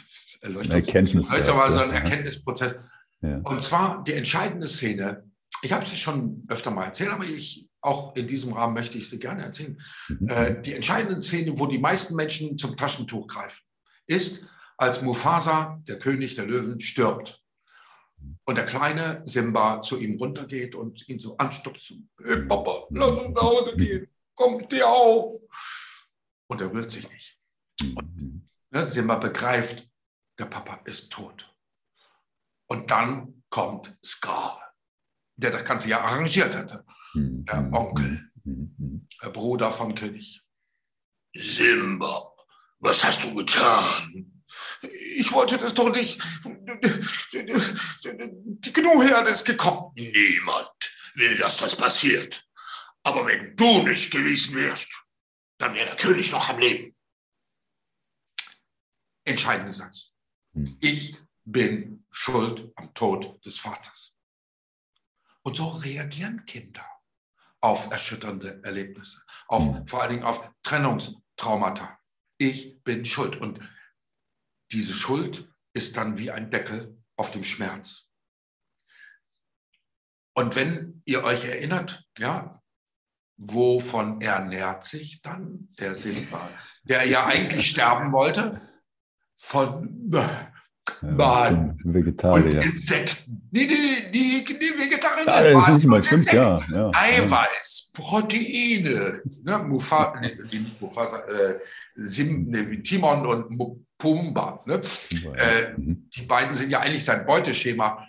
Erkenntnisprozess. 1.92 2.76
Ja. 3.20 3.38
Und 3.38 3.62
zwar 3.62 4.04
die 4.04 4.12
entscheidende 4.12 4.68
Szene, 4.68 5.28
ich 5.62 5.72
habe 5.72 5.84
sie 5.86 5.96
schon 5.96 6.44
öfter 6.48 6.70
mal 6.70 6.84
erzählt, 6.84 7.10
aber 7.10 7.24
ich, 7.24 7.68
auch 7.80 8.14
in 8.16 8.28
diesem 8.28 8.52
Rahmen 8.52 8.74
möchte 8.74 8.98
ich 8.98 9.10
sie 9.10 9.18
gerne 9.18 9.42
erzählen. 9.42 9.80
Mhm. 10.08 10.28
Äh, 10.28 10.62
die 10.62 10.74
entscheidende 10.74 11.22
Szene, 11.22 11.58
wo 11.58 11.66
die 11.66 11.78
meisten 11.78 12.14
Menschen 12.14 12.58
zum 12.58 12.76
Taschentuch 12.76 13.26
greifen, 13.26 13.64
ist, 14.06 14.46
als 14.76 15.02
Mufasa, 15.02 15.82
der 15.88 15.98
König 15.98 16.36
der 16.36 16.46
Löwen, 16.46 16.80
stirbt. 16.80 17.42
Und 18.44 18.54
der 18.54 18.66
kleine 18.66 19.22
Simba 19.26 19.82
zu 19.82 19.98
ihm 19.98 20.16
runtergeht 20.16 20.74
und 20.74 21.06
ihn 21.08 21.18
so 21.18 21.36
anstupst. 21.36 21.92
Hey 22.22 22.42
Papa, 22.46 22.86
lass 22.90 23.18
uns 23.18 23.34
nach 23.34 23.42
Hause 23.42 23.76
gehen. 23.76 24.08
Komm, 24.34 24.64
steh 24.64 24.82
auf. 24.82 25.40
Und 26.46 26.60
er 26.60 26.72
rührt 26.72 26.90
sich 26.90 27.08
nicht. 27.10 27.38
Und, 27.80 28.48
ne, 28.70 28.86
Simba 28.86 29.16
begreift, 29.16 29.88
der 30.38 30.46
Papa 30.46 30.80
ist 30.84 31.10
tot. 31.12 31.54
Und 32.68 32.90
dann 32.90 33.42
kommt 33.50 33.96
Scar, 34.04 34.74
der 35.36 35.50
das 35.50 35.64
Ganze 35.64 35.88
ja 35.88 36.00
arrangiert 36.00 36.54
hatte. 36.56 36.84
Der 37.14 37.70
Onkel, 37.72 38.30
der 39.22 39.30
Bruder 39.30 39.72
vom 39.72 39.94
König. 39.94 40.42
Simba, 41.34 42.32
was 42.78 43.04
hast 43.04 43.24
du 43.24 43.34
getan? 43.34 44.37
Ich 44.82 45.30
wollte 45.32 45.58
das 45.58 45.74
doch 45.74 45.90
nicht. 45.90 46.20
Die 47.32 48.72
Gnu-Herde 48.72 49.30
ist 49.30 49.44
gekommen. 49.44 49.92
Niemand 49.96 50.70
will, 51.14 51.36
dass 51.38 51.58
das 51.58 51.76
passiert. 51.76 52.48
Aber 53.02 53.26
wenn 53.26 53.56
du 53.56 53.82
nicht 53.82 54.10
gewesen 54.10 54.54
wärst, 54.56 54.92
dann 55.58 55.74
wäre 55.74 55.86
der 55.86 55.96
König 55.96 56.30
noch 56.30 56.48
am 56.48 56.58
Leben. 56.58 56.94
Entscheidender 59.24 59.72
Satz. 59.72 60.14
Hm. 60.54 60.76
Ich 60.80 61.16
bin 61.44 62.06
schuld 62.10 62.72
am 62.76 62.94
Tod 62.94 63.44
des 63.44 63.58
Vaters. 63.58 64.14
Und 65.42 65.56
so 65.56 65.68
reagieren 65.68 66.44
Kinder 66.46 66.86
auf 67.60 67.90
erschütternde 67.90 68.60
Erlebnisse, 68.62 69.22
auf, 69.48 69.64
hm. 69.64 69.86
vor 69.86 70.02
allen 70.02 70.10
Dingen 70.10 70.24
auf 70.24 70.48
Trennungstraumata. 70.62 71.98
Ich 72.38 72.82
bin 72.84 73.04
schuld. 73.04 73.36
Und 73.36 73.60
diese 74.72 74.92
Schuld 74.92 75.52
ist 75.72 75.96
dann 75.96 76.18
wie 76.18 76.30
ein 76.30 76.50
Deckel 76.50 76.96
auf 77.16 77.30
dem 77.30 77.44
Schmerz. 77.44 78.08
Und 80.34 80.54
wenn 80.54 81.02
ihr 81.04 81.24
euch 81.24 81.44
erinnert, 81.44 82.06
ja, 82.16 82.62
wovon 83.36 84.20
ernährt 84.20 84.84
sich 84.84 85.20
dann 85.22 85.68
der 85.78 85.94
Silber, 85.94 86.48
der 86.84 87.04
ja 87.06 87.26
eigentlich 87.26 87.70
sterben 87.70 88.12
wollte? 88.12 88.60
Von 89.36 90.10
ja, 90.12 90.52
Vegetarier. 91.84 92.62
Insekten. 92.62 93.48
Die, 93.50 93.66
die, 93.66 94.10
die, 94.10 94.44
die 94.44 94.78
Vegetarier. 94.78 95.26
Ja, 95.26 95.42
das 95.42 95.68
ist 95.68 95.74
nicht 95.74 95.86
mal 95.86 96.02
stimmt, 96.02 96.32
ja, 96.32 96.60
ja. 96.70 96.90
Eiweiß, 96.92 97.77
Proteine. 97.98 99.22
Ne, 99.42 99.58
Mufa, 99.58 100.18
nee, 100.20 100.38
nicht 100.50 100.80
Mufasa, 100.80 101.18
äh, 101.26 101.58
Sim, 101.96 102.46
nee, 102.48 102.78
Timon 102.82 103.26
und 103.26 103.80
Pumba. 103.98 104.60
Ne? 104.66 104.80
Äh, 105.36 105.72
mhm. 105.76 106.08
Die 106.14 106.22
beiden 106.22 106.54
sind 106.54 106.70
ja 106.70 106.80
eigentlich 106.80 107.04
sein 107.04 107.26
Beuteschema. 107.26 108.06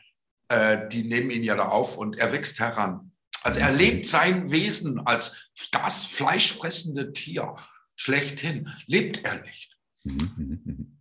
Äh, 0.48 0.88
die 0.90 1.04
nehmen 1.04 1.32
ihn 1.32 1.44
ja 1.44 1.56
da 1.56 1.70
auf 1.70 1.98
und 1.98 2.18
er 2.18 2.32
wächst 2.32 2.60
heran. 2.60 3.12
Also 3.44 3.60
er 3.60 3.72
lebt 3.72 4.06
sein 4.06 4.52
Wesen 4.52 5.06
als 5.06 5.50
das 5.72 6.06
fleischfressende 6.06 7.12
Tier 7.12 7.56
schlechthin. 7.96 8.70
Lebt 8.86 9.26
er 9.26 9.42
nicht. 9.42 9.76
Mhm. 10.04 10.32
mhm, 10.36 10.62
mhm. 10.64 10.96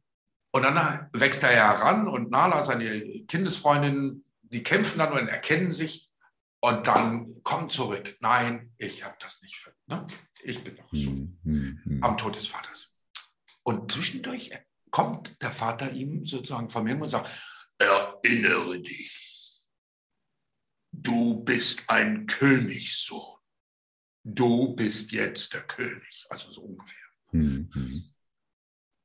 Und 0.50 0.62
dann 0.62 1.08
wächst 1.12 1.42
er 1.42 1.50
heran 1.50 2.08
und 2.08 2.30
Nala, 2.30 2.62
seine 2.62 3.00
Kindesfreundin, 3.26 4.24
die 4.40 4.62
kämpfen 4.62 4.98
dann 4.98 5.12
und 5.12 5.28
erkennen 5.28 5.72
sich 5.72 6.07
und 6.60 6.86
dann 6.86 7.42
kommen 7.42 7.70
zurück. 7.70 8.16
Nein, 8.20 8.72
ich 8.78 9.04
habe 9.04 9.16
das 9.20 9.40
nicht 9.42 9.56
für. 9.56 9.72
Ne? 9.86 10.06
Ich 10.42 10.62
bin 10.64 10.76
doch 10.76 10.88
schuld 10.88 11.44
mhm. 11.44 12.00
am 12.02 12.16
Tod 12.16 12.36
des 12.36 12.46
Vaters. 12.46 12.90
Und 13.62 13.92
zwischendurch 13.92 14.50
kommt 14.90 15.36
der 15.42 15.52
Vater 15.52 15.92
ihm 15.92 16.24
sozusagen 16.24 16.70
von 16.70 16.84
mir 16.84 17.00
und 17.00 17.08
sagt, 17.08 17.30
erinnere 17.78 18.80
dich, 18.80 19.60
du 20.92 21.42
bist 21.44 21.88
ein 21.88 22.26
Königssohn. 22.26 23.38
Du 24.24 24.74
bist 24.74 25.12
jetzt 25.12 25.54
der 25.54 25.62
König, 25.62 26.26
also 26.28 26.50
so 26.50 26.62
ungefähr. 26.62 27.06
Mhm. 27.32 28.12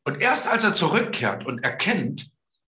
Und 0.06 0.22
erst 0.22 0.48
als 0.48 0.64
er 0.64 0.76
zurückkehrt 0.76 1.46
und 1.46 1.60
erkennt, 1.60 2.30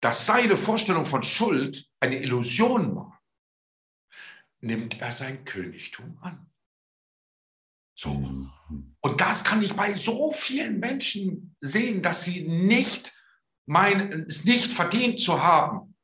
dass 0.02 0.26
seine 0.26 0.58
Vorstellung 0.58 1.06
von 1.06 1.24
Schuld 1.24 1.90
eine 2.02 2.22
Illusion 2.22 2.96
war, 2.96 3.23
nimmt 4.64 5.02
er 5.02 5.12
sein 5.12 5.46
Königtum 5.46 6.18
an. 6.22 6.50
So. 7.96 8.10
Und 9.02 9.22
das 9.22 9.44
kann 9.44 9.62
ich 9.62 9.74
bei 9.74 9.94
so 9.94 10.32
vielen 10.32 10.80
Menschen 10.80 11.56
sehen, 11.60 12.02
dass 12.02 12.24
sie 12.24 12.48
nicht 12.48 13.14
meinen, 13.66 14.26
es 14.28 14.46
nicht 14.46 14.74
verdient 14.74 15.20
zu 15.20 15.42
haben, 15.44 15.96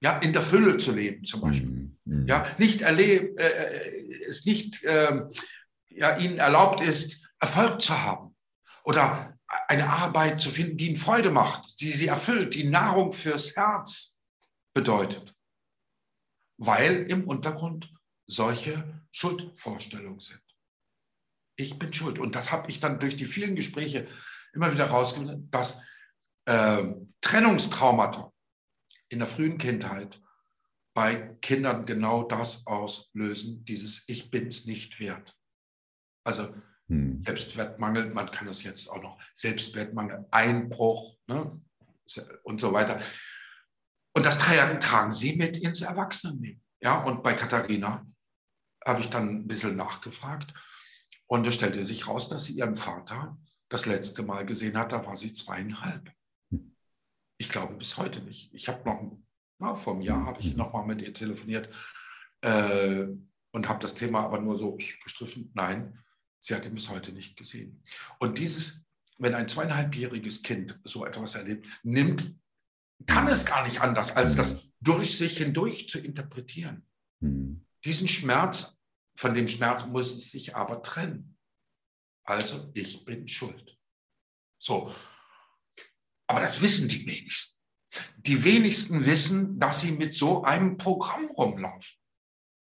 ja, 0.00 0.18
in 0.18 0.32
der 0.32 0.42
Fülle 0.42 0.76
zu 0.78 0.92
leben 0.92 1.24
zum 1.24 1.40
Beispiel. 1.40 1.70
Mhm. 1.70 1.98
mhm. 2.04 2.26
Ja, 2.26 2.46
nicht 2.58 2.82
erleben, 2.82 3.38
äh, 3.38 3.48
äh, 3.48 4.24
es 4.28 4.44
nicht 4.44 4.84
äh, 4.84 5.22
ja, 5.88 6.18
ihnen 6.18 6.38
erlaubt 6.38 6.82
ist, 6.82 7.26
Erfolg 7.38 7.80
zu 7.80 7.98
haben 7.98 8.36
oder 8.84 9.38
eine 9.68 9.88
Arbeit 9.88 10.40
zu 10.40 10.50
finden, 10.50 10.76
die 10.76 10.88
ihnen 10.88 10.96
Freude 10.96 11.30
macht, 11.30 11.80
die 11.80 11.92
sie 11.92 12.08
erfüllt, 12.08 12.54
die 12.54 12.64
Nahrung 12.64 13.12
fürs 13.12 13.56
Herz 13.56 14.16
bedeutet, 14.74 15.33
weil 16.56 17.10
im 17.10 17.26
Untergrund 17.26 17.92
solche 18.26 19.02
Schuldvorstellungen 19.12 20.20
sind. 20.20 20.40
Ich 21.56 21.78
bin 21.78 21.92
schuld. 21.92 22.18
Und 22.18 22.34
das 22.34 22.52
habe 22.52 22.70
ich 22.70 22.80
dann 22.80 22.98
durch 22.98 23.16
die 23.16 23.26
vielen 23.26 23.54
Gespräche 23.54 24.08
immer 24.52 24.72
wieder 24.72 24.86
rausgefunden, 24.86 25.50
dass 25.50 25.82
äh, 26.46 26.84
Trennungstraumata 27.20 28.32
in 29.08 29.18
der 29.20 29.28
frühen 29.28 29.58
Kindheit 29.58 30.20
bei 30.94 31.36
Kindern 31.40 31.86
genau 31.86 32.22
das 32.22 32.66
auslösen, 32.66 33.64
dieses 33.64 34.04
Ich 34.08 34.30
bin 34.30 34.46
es 34.46 34.66
nicht 34.66 35.00
wert. 35.00 35.36
Also 36.24 36.54
hm. 36.88 37.22
Selbstwertmangel, 37.24 38.10
man 38.10 38.30
kann 38.30 38.48
es 38.48 38.62
jetzt 38.62 38.88
auch 38.88 39.02
noch 39.02 39.18
Selbstwertmangel, 39.32 40.26
Einbruch 40.30 41.16
ne, 41.26 41.60
und 42.42 42.60
so 42.60 42.72
weiter. 42.72 43.00
Und 44.14 44.24
das 44.24 44.38
tragen 44.38 45.12
sie 45.12 45.36
mit 45.36 45.56
ins 45.56 45.82
Erwachsenenleben. 45.82 46.62
Ja, 46.80 47.02
und 47.02 47.22
bei 47.22 47.34
Katharina 47.34 48.06
habe 48.84 49.00
ich 49.00 49.10
dann 49.10 49.28
ein 49.28 49.46
bisschen 49.46 49.76
nachgefragt 49.76 50.54
und 51.26 51.46
es 51.46 51.54
stellte 51.54 51.84
sich 51.84 52.06
raus, 52.06 52.28
dass 52.28 52.44
sie 52.44 52.54
ihren 52.54 52.76
Vater 52.76 53.38
das 53.68 53.86
letzte 53.86 54.22
Mal 54.22 54.46
gesehen 54.46 54.76
hat, 54.76 54.92
da 54.92 55.04
war 55.04 55.16
sie 55.16 55.32
zweieinhalb. 55.32 56.12
Ich 57.38 57.48
glaube 57.48 57.74
bis 57.74 57.96
heute 57.96 58.20
nicht. 58.20 58.54
Ich 58.54 58.68
habe 58.68 58.84
noch, 58.84 59.18
na, 59.58 59.74
vor 59.74 59.94
einem 59.94 60.02
Jahr 60.02 60.26
habe 60.26 60.40
ich 60.40 60.50
hm. 60.50 60.56
noch 60.56 60.72
mal 60.72 60.84
mit 60.84 61.02
ihr 61.02 61.12
telefoniert 61.12 61.68
äh, 62.42 63.06
und 63.52 63.68
habe 63.68 63.80
das 63.80 63.94
Thema 63.94 64.20
aber 64.20 64.40
nur 64.40 64.58
so 64.58 64.76
gestriffen. 64.76 65.50
Nein, 65.54 65.98
Sie 66.44 66.54
hat 66.54 66.66
ihn 66.66 66.74
bis 66.74 66.90
heute 66.90 67.10
nicht 67.10 67.38
gesehen. 67.38 67.82
Und 68.18 68.38
dieses, 68.38 68.84
wenn 69.16 69.34
ein 69.34 69.48
zweieinhalbjähriges 69.48 70.42
Kind 70.42 70.78
so 70.84 71.06
etwas 71.06 71.36
erlebt, 71.36 71.66
nimmt, 71.82 72.34
kann 73.06 73.28
es 73.28 73.44
gar 73.44 73.64
nicht 73.64 73.80
anders, 73.80 74.16
als 74.16 74.36
das 74.36 74.68
durch 74.80 75.18
sich 75.18 75.38
hindurch 75.38 75.88
zu 75.88 75.98
interpretieren. 75.98 76.86
Mhm. 77.20 77.66
Diesen 77.84 78.08
Schmerz, 78.08 78.80
von 79.16 79.34
dem 79.34 79.48
Schmerz 79.48 79.86
muss 79.86 80.14
es 80.14 80.30
sich 80.30 80.56
aber 80.56 80.82
trennen. 80.82 81.38
Also, 82.24 82.70
ich 82.74 83.04
bin 83.04 83.28
schuld. 83.28 83.78
So. 84.58 84.94
Aber 86.26 86.40
das 86.40 86.60
wissen 86.60 86.88
die 86.88 87.06
wenigsten. 87.06 87.60
Die 88.16 88.42
wenigsten 88.42 89.04
wissen, 89.04 89.60
dass 89.60 89.82
sie 89.82 89.92
mit 89.92 90.14
so 90.14 90.42
einem 90.42 90.78
Programm 90.78 91.26
rumlaufen. 91.26 91.96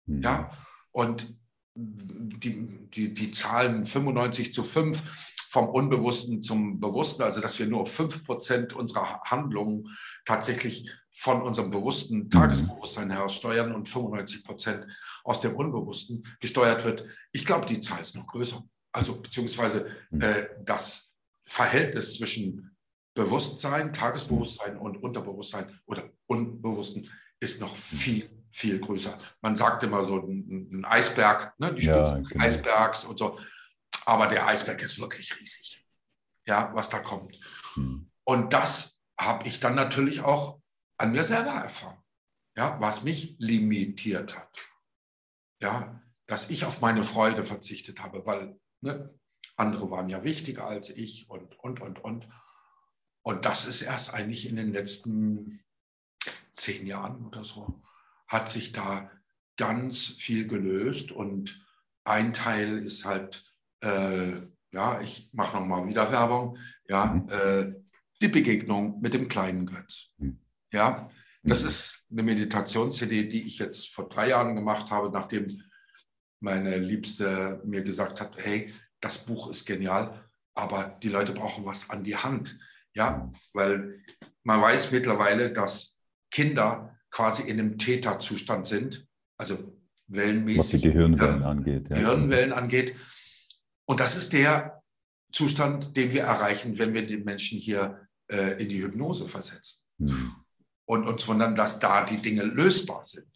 Mhm. 0.07 0.23
Ja. 0.23 0.67
Und 0.91 1.35
die, 1.75 2.89
die, 2.91 3.15
die 3.15 3.31
Zahlen 3.33 3.87
95 3.87 4.53
zu 4.53 4.65
5 4.65 5.36
vom 5.57 5.71
Unbewussten 5.71 6.43
zum 6.43 6.81
Bewussten, 6.81 7.23
also 7.23 7.41
dass 7.41 7.59
wir 7.59 7.65
nur 7.65 7.87
5 7.87 8.25
Prozent 8.25 8.75
unserer 8.75 9.23
Handlungen 9.23 9.89
tatsächlich 10.27 10.91
von 11.11 11.41
unserem 11.41 11.71
bewussten 11.71 12.25
mhm. 12.25 12.31
Tagesbewusstsein 12.31 13.11
heraus 13.11 13.37
steuern 13.37 13.75
und 13.75 13.89
95 13.89 14.45
Prozent 14.45 14.87
aus 15.25 15.41
dem 15.41 15.57
Unbewussten 15.57 16.25
gesteuert 16.41 16.85
wird. 16.85 17.07
Ich 17.33 17.47
glaube, 17.47 17.65
die 17.65 17.81
Zahl 17.81 18.03
ist 18.03 18.15
noch 18.15 18.27
größer. 18.27 18.63
Also 18.93 19.19
beziehungsweise 19.19 19.87
mhm. 20.11 20.21
äh, 20.21 20.47
das 20.63 21.15
Verhältnis 21.47 22.19
zwischen 22.19 22.77
Bewusstsein, 23.15 23.95
Tagesbewusstsein 23.95 24.77
und 24.77 25.03
Unterbewusstsein 25.03 25.71
oder 25.87 26.11
Unbewussten 26.27 27.11
ist 27.41 27.63
noch 27.63 27.75
viel, 27.75 28.29
viel 28.51 28.79
größer. 28.79 29.17
Man 29.41 29.57
sagt 29.57 29.85
immer 29.85 30.05
so 30.05 30.19
ein, 30.19 30.69
ein 30.71 30.85
Eisberg, 30.85 31.59
ne? 31.59 31.73
die 31.73 31.85
Spitze 31.85 32.11
ja, 32.11 32.19
des 32.19 32.29
genau. 32.29 32.45
Eisbergs 32.45 33.05
und 33.07 33.19
so. 33.19 33.39
Aber 34.07 34.29
der 34.29 34.47
Eisberg 34.47 34.81
ist 34.83 34.99
wirklich 34.99 35.39
riesig, 35.39 35.85
ja, 36.47 36.71
was 36.75 36.89
da 36.89 37.01
kommt. 37.01 37.39
Mhm. 37.75 38.11
Und 38.25 38.53
das 38.53 39.01
habe 39.19 39.47
ich 39.47 39.61
dann 39.61 39.75
natürlich 39.75 40.23
auch 40.23 40.61
an 40.97 41.13
mir 41.13 41.25
selber 41.25 41.51
erfahren, 41.51 42.03
ja, 42.57 42.81
was 42.81 43.03
mich 43.03 43.37
limitiert 43.39 44.37
hat. 44.37 44.57
Ja, 45.61 46.03
dass 46.27 46.51
ich 46.51 46.65
auf 46.65 46.81
meine 46.81 47.05
Freude 47.05 47.45
verzichtet 47.45 48.03
habe, 48.03 48.25
weil 48.27 48.59
ne, 48.81 49.15
andere 49.57 49.91
waren 49.91 50.09
ja 50.09 50.23
wichtiger 50.23 50.67
als 50.67 50.91
ich 50.91 51.29
und, 51.29 51.59
und, 51.61 51.81
und, 51.81 52.03
und. 52.03 52.29
Und 53.23 53.45
das 53.45 53.67
ist 53.67 53.83
erst 53.83 54.15
eigentlich 54.15 54.49
in 54.49 54.57
den 54.57 54.73
letzten 54.73 55.65
zehn 56.53 56.87
Jahren 56.87 57.27
oder 57.27 57.45
so, 57.45 57.83
hat 58.29 58.51
sich 58.51 58.73
da 58.73 59.11
ganz 59.57 60.07
viel 60.07 60.47
gelöst. 60.47 61.11
Und 61.11 61.67
ein 62.05 62.33
Teil 62.33 62.79
ist 62.79 63.05
halt, 63.05 63.56
äh, 63.87 64.43
ja, 64.73 65.01
ich 65.01 65.31
mache 65.33 65.57
nochmal 65.57 65.87
wieder 65.87 66.11
Werbung, 66.11 66.59
ja, 66.89 67.07
mhm. 67.07 67.29
äh, 67.29 67.73
die 68.21 68.29
Begegnung 68.29 69.01
mit 69.01 69.15
dem 69.15 69.29
kleinen 69.29 69.67
Götz. 69.67 70.13
Mhm. 70.19 70.39
Ja, 70.73 71.09
das 71.43 71.63
mhm. 71.63 71.69
ist 71.69 72.07
eine 72.11 72.23
Meditations-CD, 72.23 73.29
die 73.29 73.47
ich 73.47 73.59
jetzt 73.59 73.95
vor 73.95 74.09
drei 74.09 74.29
Jahren 74.29 74.57
gemacht 74.57 74.91
habe, 74.91 75.11
nachdem 75.11 75.47
meine 76.41 76.79
Liebste 76.79 77.63
mir 77.65 77.83
gesagt 77.83 78.21
hat, 78.21 78.37
hey, 78.37 78.73
das 79.01 79.25
Buch 79.25 79.51
ist 79.51 79.65
genial, 79.67 80.25
aber 80.55 80.99
die 81.03 81.09
Leute 81.09 81.33
brauchen 81.33 81.65
was 81.65 81.91
an 81.91 82.05
die 82.05 82.17
Hand. 82.17 82.59
Ja, 82.95 83.31
weil 83.53 84.03
man 84.43 84.61
weiß 84.61 84.91
mittlerweile, 84.91 85.53
dass 85.53 86.01
Kinder 86.31 86.99
quasi 87.11 87.43
in 87.43 87.59
einem 87.59 87.79
Täterzustand 87.79 88.67
sind, 88.67 89.07
also 89.37 89.77
wellenmäßig. 90.09 90.59
Was 90.59 90.69
die 90.69 90.81
Gehirnwellen 90.81 91.41
ja, 91.43 91.49
angeht. 91.49 91.89
Ja. 91.91 91.97
Gehirnwellen 91.97 92.53
angeht. 92.53 92.97
Und 93.87 94.01
das 94.01 94.17
ist 94.17 94.33
der 94.33 94.83
Zustand, 95.33 95.97
den 95.97 96.13
wir 96.13 96.23
erreichen, 96.23 96.79
wenn 96.79 96.95
wir 96.95 97.07
den 97.07 97.25
Menschen 97.25 97.59
hier 97.59 98.09
äh, 98.29 98.63
in 98.63 98.69
die 98.69 98.83
Hypnose 98.83 99.29
versetzen. 99.29 99.83
Hm 99.99 100.37
und 100.87 101.07
uns 101.07 101.27
wundern, 101.29 101.55
dass 101.55 101.79
da 101.79 102.05
die 102.05 102.23
Dinge 102.23 102.45
lösbar 102.45 103.05
sind. 103.05 103.27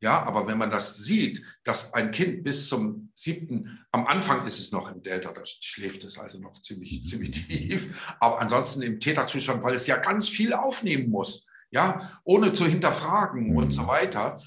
Ja, 0.00 0.22
aber 0.24 0.48
wenn 0.48 0.58
man 0.58 0.70
das 0.70 0.96
sieht, 0.96 1.44
dass 1.62 1.94
ein 1.94 2.10
Kind 2.10 2.42
bis 2.42 2.68
zum 2.68 3.12
siebten, 3.14 3.84
am 3.92 4.06
Anfang 4.06 4.44
ist 4.46 4.58
es 4.58 4.72
noch 4.72 4.90
im 4.90 5.00
Delta, 5.00 5.32
da 5.32 5.42
schläft 5.44 6.02
es 6.02 6.18
also 6.18 6.40
noch 6.40 6.60
ziemlich, 6.60 7.06
ziemlich 7.08 7.46
tief, 7.46 8.16
aber 8.18 8.40
ansonsten 8.40 8.82
im 8.82 8.98
Täterzustand, 8.98 9.62
weil 9.62 9.74
es 9.74 9.86
ja 9.86 9.98
ganz 9.98 10.28
viel 10.28 10.54
aufnehmen 10.54 11.08
muss, 11.08 11.46
ja, 11.70 12.20
ohne 12.24 12.52
zu 12.52 12.66
hinterfragen 12.66 13.50
mhm. 13.50 13.56
und 13.56 13.70
so 13.70 13.86
weiter. 13.86 14.42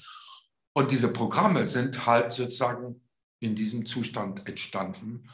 Und 0.74 0.90
diese 0.90 1.08
Programme 1.08 1.66
sind 1.66 2.04
halt 2.04 2.32
sozusagen 2.32 3.00
in 3.40 3.54
diesem 3.54 3.86
Zustand 3.86 4.46
entstanden. 4.46 5.30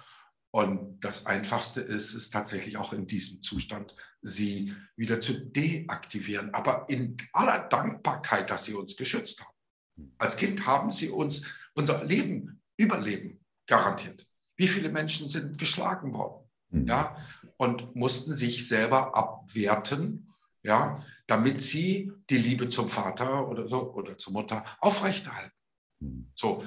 Und 0.55 1.01
das 1.01 1.25
Einfachste 1.25 1.81
ist 1.81 2.15
es 2.15 2.29
tatsächlich 2.29 2.77
auch 2.77 2.93
in 2.93 3.07
diesem 3.07 3.41
Zustand, 3.41 3.97
sie 4.21 4.75
wieder 4.97 5.19
zu 5.19 5.33
deaktivieren, 5.33 6.53
aber 6.53 6.87
in 6.89 7.17
aller 7.33 7.59
Dankbarkeit, 7.59 8.51
dass 8.51 8.67
sie 8.67 8.75
uns 8.75 8.97
geschützt 8.97 9.41
haben. 9.41 10.15
Als 10.19 10.37
Kind 10.37 10.67
haben 10.67 10.93
sie 10.93 11.09
uns 11.09 11.43
unser 11.75 12.05
Leben, 12.05 12.61
Überleben 12.77 13.45
garantiert. 13.67 14.27
Wie 14.57 14.69
viele 14.69 14.91
Menschen 14.91 15.29
sind 15.29 15.57
geschlagen 15.57 16.12
worden, 16.12 16.51
mhm. 16.69 16.87
ja, 16.87 17.17
und 17.57 17.97
mussten 17.97 18.35
sich 18.35 18.69
selber 18.69 19.17
abwerten, 19.17 20.35
ja, 20.62 21.01
damit 21.27 21.62
sie 21.62 22.12
die 22.29 22.38
Liebe 22.38 22.69
zum 22.69 22.88
Vater 22.88 23.49
oder 23.49 23.69
so 23.69 23.93
oder 23.93 24.19
zur 24.19 24.35
Mutter 24.35 24.65
aufrechterhalten. 24.81 25.57
Mhm. 26.01 26.31
So, 26.35 26.65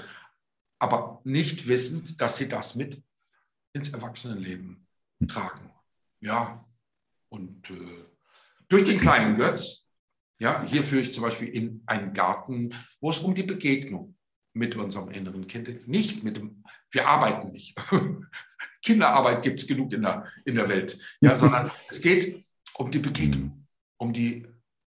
aber 0.80 1.22
nicht 1.24 1.68
wissend, 1.68 2.20
dass 2.20 2.38
sie 2.38 2.50
das 2.50 2.76
mit 2.76 3.04
ins 3.76 3.90
Erwachsenenleben 3.94 4.88
tragen. 5.28 5.70
Ja, 6.22 6.66
und 7.30 7.70
äh, 7.70 8.06
durch 8.70 8.86
den 8.86 9.00
kleinen 9.00 9.36
Götz, 9.36 9.86
ja, 10.40 10.64
hier 10.64 10.84
führe 10.84 11.02
ich 11.02 11.14
zum 11.14 11.24
Beispiel 11.24 11.50
in 11.50 11.84
einen 11.86 12.14
Garten, 12.14 12.74
wo 13.00 13.10
es 13.10 13.20
um 13.20 13.36
die 13.36 13.44
Begegnung 13.44 14.18
mit 14.54 14.76
unserem 14.76 15.12
inneren 15.12 15.48
Kind 15.48 15.66
geht. 15.66 15.88
Nicht 15.88 16.24
mit 16.24 16.38
dem, 16.38 16.64
wir 16.90 17.08
arbeiten 17.08 17.52
nicht. 17.52 17.78
Kinderarbeit 18.82 19.44
gibt 19.44 19.62
es 19.62 19.68
genug 19.68 19.92
in 19.92 20.02
der, 20.02 20.26
in 20.46 20.56
der 20.56 20.70
Welt, 20.70 20.98
ja, 21.20 21.36
sondern 21.36 21.70
es 21.90 22.02
geht 22.02 22.46
um 22.76 22.92
die 22.92 23.00
Begegnung, 23.00 23.68
um 23.98 24.14
die, 24.14 24.48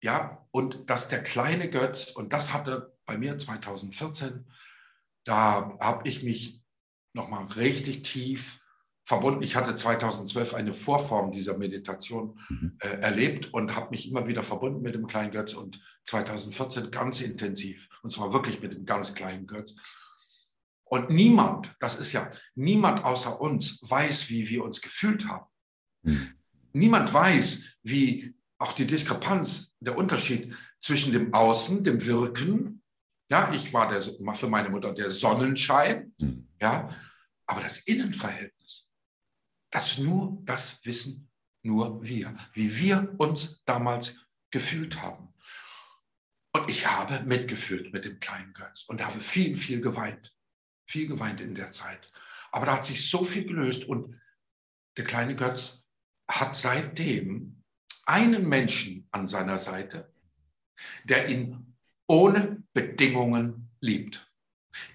ja, 0.02 0.46
und 0.52 0.88
dass 0.88 1.08
der 1.08 1.22
kleine 1.22 1.68
Götz, 1.68 2.12
und 2.12 2.32
das 2.32 2.52
hatte 2.52 2.96
bei 3.04 3.18
mir 3.18 3.36
2014, 3.38 4.46
da 5.24 5.76
habe 5.80 6.08
ich 6.08 6.22
mich 6.22 6.62
nochmal 7.12 7.44
richtig 7.46 8.04
tief 8.04 8.60
verbunden. 9.08 9.42
Ich 9.42 9.56
hatte 9.56 9.74
2012 9.74 10.52
eine 10.52 10.74
Vorform 10.74 11.32
dieser 11.32 11.56
Meditation 11.56 12.38
mhm. 12.50 12.76
äh, 12.80 12.88
erlebt 13.00 13.54
und 13.54 13.74
habe 13.74 13.88
mich 13.90 14.10
immer 14.10 14.28
wieder 14.28 14.42
verbunden 14.42 14.82
mit 14.82 14.94
dem 14.94 15.06
kleinen 15.06 15.30
Götz 15.30 15.54
und 15.54 15.80
2014 16.04 16.90
ganz 16.90 17.22
intensiv 17.22 17.88
und 18.02 18.10
zwar 18.10 18.34
wirklich 18.34 18.60
mit 18.60 18.74
dem 18.74 18.84
ganz 18.84 19.14
kleinen 19.14 19.46
Götz. 19.46 19.76
Und 20.84 21.08
niemand, 21.08 21.74
das 21.80 21.98
ist 21.98 22.12
ja, 22.12 22.30
niemand 22.54 23.02
außer 23.02 23.40
uns 23.40 23.80
weiß, 23.82 24.28
wie 24.28 24.46
wir 24.50 24.62
uns 24.62 24.82
gefühlt 24.82 25.26
haben. 25.26 25.46
Mhm. 26.02 26.34
Niemand 26.74 27.12
weiß, 27.12 27.64
wie 27.82 28.34
auch 28.58 28.74
die 28.74 28.86
Diskrepanz, 28.86 29.72
der 29.80 29.96
Unterschied 29.96 30.54
zwischen 30.82 31.14
dem 31.14 31.32
Außen, 31.32 31.82
dem 31.82 32.04
Wirken, 32.04 32.82
ja, 33.30 33.50
ich 33.54 33.72
war 33.72 33.88
der, 33.88 34.02
für 34.02 34.48
meine 34.48 34.68
Mutter 34.68 34.92
der 34.92 35.10
Sonnenschein, 35.10 36.12
mhm. 36.20 36.48
ja, 36.60 36.94
aber 37.46 37.62
das 37.62 37.78
Innenverhältnis, 37.78 38.57
das 39.70 39.98
nur, 39.98 40.38
das 40.44 40.84
wissen 40.84 41.30
nur 41.62 42.02
wir, 42.02 42.34
wie 42.52 42.78
wir 42.78 43.14
uns 43.18 43.62
damals 43.64 44.20
gefühlt 44.50 45.02
haben. 45.02 45.34
Und 46.52 46.70
ich 46.70 46.86
habe 46.86 47.22
mitgefühlt 47.24 47.92
mit 47.92 48.04
dem 48.04 48.20
kleinen 48.20 48.52
Götz 48.54 48.84
und 48.84 49.04
habe 49.04 49.20
viel, 49.20 49.56
viel 49.56 49.80
geweint. 49.80 50.34
Viel 50.86 51.06
geweint 51.06 51.40
in 51.40 51.54
der 51.54 51.70
Zeit. 51.70 52.10
Aber 52.50 52.66
da 52.66 52.76
hat 52.76 52.86
sich 52.86 53.10
so 53.10 53.24
viel 53.24 53.44
gelöst 53.44 53.84
und 53.84 54.18
der 54.96 55.04
kleine 55.04 55.36
Götz 55.36 55.84
hat 56.28 56.56
seitdem 56.56 57.62
einen 58.06 58.48
Menschen 58.48 59.06
an 59.10 59.28
seiner 59.28 59.58
Seite, 59.58 60.12
der 61.04 61.28
ihn 61.28 61.76
ohne 62.06 62.62
Bedingungen 62.72 63.70
liebt. 63.80 64.26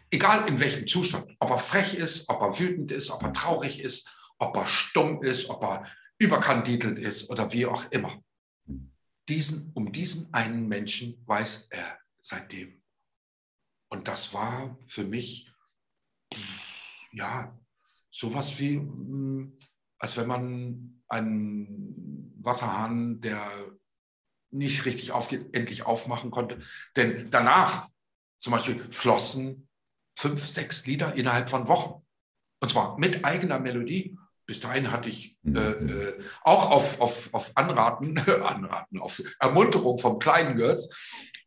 Egal 0.09 0.47
in 0.47 0.59
welchem 0.59 0.87
Zustand, 0.87 1.35
ob 1.39 1.51
er 1.51 1.59
frech 1.59 1.93
ist, 1.93 2.27
ob 2.29 2.41
er 2.41 2.59
wütend 2.59 2.91
ist, 2.91 3.11
ob 3.11 3.21
er 3.23 3.33
traurig 3.33 3.81
ist, 3.81 4.09
ob 4.43 4.57
er 4.57 4.67
stumm 4.67 5.23
ist, 5.23 5.49
ob 5.49 5.63
er 5.63 5.85
überkandidelt 6.17 6.99
ist 6.99 7.29
oder 7.29 7.51
wie 7.53 7.65
auch 7.65 7.89
immer. 7.91 8.21
Diesen, 9.29 9.71
um 9.73 9.91
diesen 9.91 10.33
einen 10.33 10.67
Menschen 10.67 11.23
weiß 11.25 11.67
er 11.69 11.97
seitdem. 12.19 12.81
Und 13.89 14.07
das 14.07 14.33
war 14.33 14.77
für 14.85 15.05
mich, 15.05 15.51
ja, 17.11 17.57
sowas 18.11 18.59
wie, 18.59 18.75
hm, 18.75 19.57
als 19.97 20.17
wenn 20.17 20.27
man 20.27 21.03
einen 21.07 22.33
Wasserhahn, 22.41 23.21
der 23.21 23.71
nicht 24.51 24.85
richtig 24.85 25.11
aufgeht, 25.11 25.55
endlich 25.55 25.85
aufmachen 25.85 26.31
konnte. 26.31 26.59
Denn 26.95 27.31
danach 27.31 27.89
zum 28.41 28.51
Beispiel 28.51 28.91
flossen 28.91 29.69
fünf, 30.17 30.47
sechs 30.47 30.85
Lieder 30.85 31.15
innerhalb 31.15 31.49
von 31.49 31.67
Wochen. 31.67 32.05
Und 32.59 32.69
zwar 32.69 32.97
mit 32.99 33.23
eigener 33.25 33.59
Melodie 33.59 34.17
bis 34.45 34.59
dahin 34.59 34.91
hatte 34.91 35.09
ich 35.09 35.37
mhm. 35.43 35.55
äh, 35.55 35.71
äh, 35.71 36.19
auch 36.43 36.71
auf, 36.71 37.01
auf, 37.01 37.33
auf 37.33 37.51
Anraten, 37.55 38.17
Anraten, 38.43 38.99
auf 38.99 39.21
Ermunterung 39.39 39.99
vom 39.99 40.19
kleinen 40.19 40.55
Götz, 40.55 40.89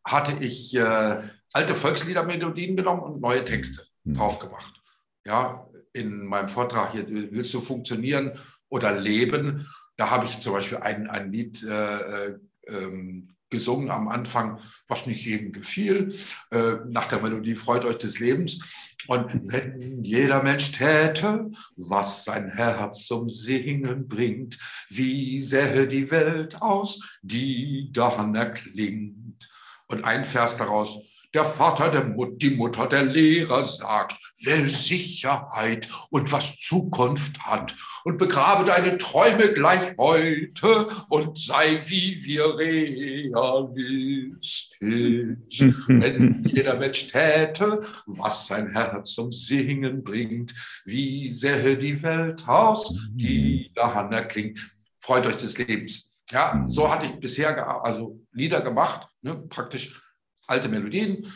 hatte 0.04 0.36
ich 0.44 0.74
äh, 0.74 1.22
alte 1.52 1.74
Volksliedermelodien 1.74 2.76
genommen 2.76 3.02
und 3.02 3.20
neue 3.20 3.44
Texte 3.44 3.86
mhm. 4.04 4.14
drauf 4.14 4.38
gemacht. 4.38 4.82
Ja, 5.24 5.68
in 5.92 6.26
meinem 6.26 6.48
Vortrag 6.48 6.92
hier, 6.92 7.06
willst 7.08 7.52
du 7.54 7.60
funktionieren 7.60 8.38
oder 8.68 8.92
leben? 8.98 9.66
Da 9.96 10.10
habe 10.10 10.26
ich 10.26 10.38
zum 10.40 10.52
Beispiel 10.52 10.78
ein, 10.78 11.08
ein 11.08 11.32
Lied 11.32 11.62
äh, 11.64 12.28
äh 12.28 12.38
ähm, 12.68 13.35
gesungen 13.50 13.90
am 13.90 14.08
Anfang, 14.08 14.60
was 14.88 15.06
nicht 15.06 15.24
jedem 15.24 15.52
gefiel, 15.52 16.14
äh, 16.50 16.76
nach 16.88 17.08
der 17.08 17.20
Melodie 17.20 17.54
Freut 17.56 17.84
euch 17.84 17.98
des 17.98 18.18
Lebens. 18.18 18.58
Und 19.06 19.52
wenn 19.52 20.02
jeder 20.02 20.42
Mensch 20.42 20.72
täte, 20.72 21.50
was 21.76 22.24
sein 22.24 22.50
Herz 22.50 23.06
zum 23.06 23.30
Singen 23.30 24.08
bringt, 24.08 24.58
wie 24.88 25.40
sähe 25.40 25.86
die 25.86 26.10
Welt 26.10 26.60
aus, 26.60 27.00
die 27.22 27.90
dann 27.92 28.34
erklingt. 28.34 29.48
Und 29.86 30.04
ein 30.04 30.24
Vers 30.24 30.56
daraus, 30.56 30.98
der 31.36 31.44
Vater, 31.44 31.90
der 31.90 32.02
Mut, 32.02 32.40
die 32.40 32.50
Mutter, 32.50 32.86
der 32.86 33.02
Lehrer 33.02 33.66
sagt, 33.66 34.16
will 34.42 34.70
Sicherheit 34.70 35.86
und 36.08 36.32
was 36.32 36.58
Zukunft 36.60 37.38
hat 37.40 37.76
und 38.04 38.16
begrabe 38.16 38.64
deine 38.64 38.96
Träume 38.96 39.52
gleich 39.52 39.98
heute 39.98 40.88
und 41.10 41.36
sei 41.36 41.82
wie 41.84 42.24
wir 42.24 42.56
realistisch. 42.56 44.70
Wenn 45.88 46.42
jeder 46.44 46.78
Mensch 46.78 47.08
täte, 47.08 47.82
was 48.06 48.46
sein 48.46 48.72
Herz 48.72 49.12
zum 49.12 49.30
Singen 49.30 50.02
bringt, 50.02 50.54
wie 50.86 51.34
sähe 51.34 51.76
die 51.76 52.02
Welt 52.02 52.48
aus, 52.48 52.94
die 53.10 53.70
daran 53.74 54.10
erklingt. 54.10 54.58
Freut 55.00 55.26
euch 55.26 55.36
des 55.36 55.58
Lebens. 55.58 56.10
Ja, 56.30 56.62
so 56.64 56.90
hatte 56.90 57.04
ich 57.04 57.20
bisher 57.20 57.84
also 57.84 58.18
Lieder 58.32 58.62
gemacht, 58.62 59.06
ne, 59.20 59.36
praktisch 59.36 60.00
alte 60.46 60.68
Melodien, 60.68 61.32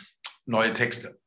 neue 0.46 0.74
Texte, 0.74 1.20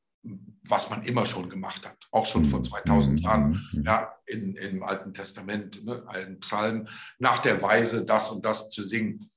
was 0.65 0.89
man 0.89 1.03
immer 1.03 1.25
schon 1.25 1.49
gemacht 1.49 1.87
hat, 1.87 1.97
auch 2.11 2.25
schon 2.25 2.45
vor 2.45 2.63
2000 2.63 3.19
mhm. 3.19 3.23
Jahren, 3.23 3.69
mhm. 3.73 3.83
ja, 3.83 4.13
in, 4.25 4.55
im 4.55 4.83
Alten 4.83 5.13
Testament, 5.13 5.83
ne, 5.83 6.03
allen 6.07 6.39
Psalmen, 6.39 6.87
nach 7.19 7.39
der 7.39 7.61
Weise, 7.61 8.05
das 8.05 8.29
und 8.29 8.45
das 8.45 8.69
zu 8.69 8.83
singen. 8.83 9.29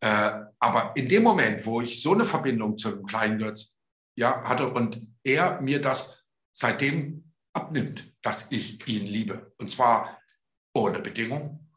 Äh, 0.00 0.42
aber 0.58 0.92
in 0.94 1.08
dem 1.08 1.22
Moment, 1.22 1.66
wo 1.66 1.80
ich 1.80 2.00
so 2.00 2.14
eine 2.14 2.24
Verbindung 2.24 2.78
zu 2.78 2.90
dem 2.90 3.06
kleinen 3.06 3.38
Götz 3.38 3.74
ja, 4.16 4.44
hatte 4.44 4.68
und 4.68 5.06
er 5.24 5.60
mir 5.60 5.80
das 5.80 6.22
seitdem 6.52 7.32
abnimmt, 7.52 8.12
dass 8.22 8.50
ich 8.50 8.86
ihn 8.86 9.06
liebe, 9.06 9.52
und 9.58 9.70
zwar 9.70 10.20
ohne 10.74 11.00
Bedingung, 11.00 11.70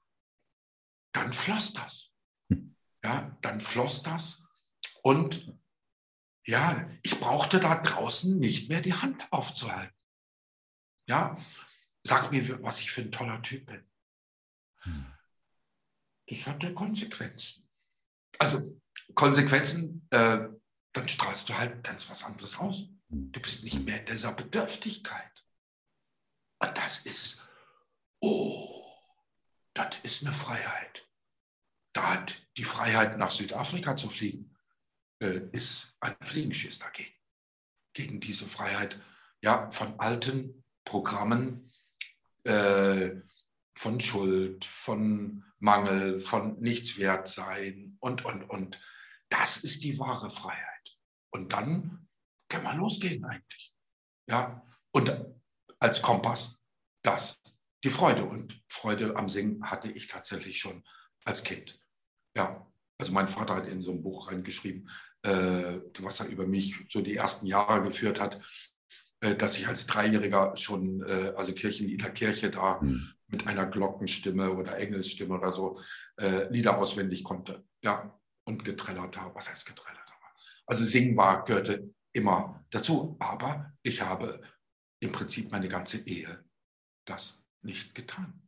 dann 1.14 1.34
floss 1.34 1.74
das. 1.74 2.12
Hm. 2.52 2.76
Ja, 3.04 3.38
dann 3.42 3.62
floss 3.62 4.04
das 4.04 4.44
und 5.02 5.58
ja, 6.48 6.90
ich 7.04 7.20
brauchte 7.20 7.60
da 7.60 7.76
draußen 7.76 8.40
nicht 8.40 8.70
mehr 8.70 8.82
die 8.82 8.94
Hand 8.94 9.28
aufzuhalten. 9.32 9.96
Ja, 11.08 11.38
sag 12.04 12.32
mir, 12.32 12.64
was 12.64 12.80
ich 12.80 12.92
für 12.92 13.02
ein 13.02 13.12
toller 13.12 13.42
Typ 13.42 13.66
bin. 13.66 13.86
Hm. 14.84 15.06
Das 16.28 16.48
hatte 16.48 16.74
Konsequenzen. 16.74 17.68
Also 18.40 18.82
Konsequenzen, 19.14 20.08
äh, 20.12 20.48
dann 20.94 21.10
strahlst 21.10 21.50
du 21.50 21.58
halt 21.58 21.84
ganz 21.84 22.10
was 22.10 22.24
anderes 22.24 22.58
aus. 22.58 22.90
Hm. 23.10 23.32
Du 23.32 23.42
bist 23.42 23.64
nicht 23.64 23.84
mehr 23.86 24.00
in 24.00 24.06
dieser 24.06 24.32
Bedürftigkeit. 24.32 25.46
Und 26.60 26.78
das 26.78 27.06
ist, 27.06 27.46
oh, 28.20 28.86
das 29.74 29.98
ist 30.04 30.26
eine 30.26 30.34
Freiheit. 30.34 31.08
Da 31.94 32.14
hat 32.14 32.48
die 32.56 32.64
Freiheit, 32.64 33.18
nach 33.18 33.32
Südafrika 33.32 33.98
zu 33.98 34.10
fliegen, 34.10 34.57
ist 35.26 35.96
ein 36.00 36.16
Fliegenschiss 36.22 36.80
dagegen, 36.80 37.14
gegen 37.94 38.20
diese 38.20 38.48
Freiheit 38.48 39.00
ja, 39.42 39.70
von 39.72 40.00
alten 40.00 40.64
Programmen, 40.84 41.72
äh, 42.44 43.12
von 43.76 44.00
Schuld, 44.00 44.66
von 44.66 45.44
Mangel, 45.60 46.20
von 46.20 46.60
Nichtswertsein 46.60 47.98
und, 48.00 48.26
und, 48.26 48.44
und. 48.44 48.82
Das 49.30 49.58
ist 49.58 49.84
die 49.84 50.00
wahre 50.00 50.32
Freiheit. 50.32 50.98
Und 51.32 51.54
dann 51.54 52.08
kann 52.50 52.64
man 52.64 52.78
losgehen 52.78 53.26
eigentlich. 53.26 53.74
Ja, 54.28 54.66
und 54.92 55.14
als 55.80 56.02
Kompass 56.02 56.62
das, 57.04 57.42
die 57.84 57.90
Freude. 57.90 58.26
Und 58.26 58.62
Freude 58.68 59.16
am 59.16 59.30
Singen 59.30 59.70
hatte 59.70 59.92
ich 59.92 60.08
tatsächlich 60.08 60.60
schon 60.60 60.84
als 61.26 61.44
Kind. 61.44 61.80
Ja, 62.36 62.66
also 62.98 63.12
mein 63.14 63.28
Vater 63.28 63.56
hat 63.56 63.68
in 63.68 63.82
so 63.82 63.92
ein 63.92 64.02
Buch 64.02 64.32
reingeschrieben, 64.32 64.90
äh, 64.90 64.94
was 65.24 66.20
er 66.20 66.28
über 66.28 66.48
mich 66.48 66.76
so 66.90 67.02
die 67.02 67.16
ersten 67.16 67.48
Jahre 67.48 67.84
geführt 67.84 68.20
hat, 68.20 68.40
äh, 69.20 69.36
dass 69.36 69.58
ich 69.58 69.68
als 69.68 69.88
Dreijähriger 69.88 70.56
schon, 70.56 71.04
äh, 71.04 71.34
also 71.36 71.54
Kirchenlieder 71.54 72.12
Kirche 72.12 72.52
da 72.52 72.80
mhm. 72.82 73.14
mit 73.28 73.48
einer 73.48 73.66
Glockenstimme 73.66 74.54
oder 74.54 74.78
Engelsstimme 74.78 75.36
oder 75.36 75.52
so 75.52 75.82
äh, 76.18 76.48
Lieder 76.50 76.78
auswendig 76.78 77.24
konnte. 77.24 77.66
Ja, 77.84 78.18
und 78.46 78.64
getrellert 78.64 79.18
habe. 79.18 79.36
Was 79.36 79.50
heißt 79.50 79.66
getrellert? 79.66 79.98
Also 80.68 80.84
singen 80.84 81.16
war, 81.16 81.46
gehörte 81.46 81.94
immer 82.14 82.64
dazu. 82.70 83.16
Aber 83.20 83.72
ich 83.82 84.02
habe 84.02 84.42
im 85.00 85.12
Prinzip 85.12 85.52
meine 85.52 85.70
ganze 85.70 86.06
Ehe 86.06 86.44
das 87.06 87.44
nicht 87.62 87.96
getan. 87.96 88.42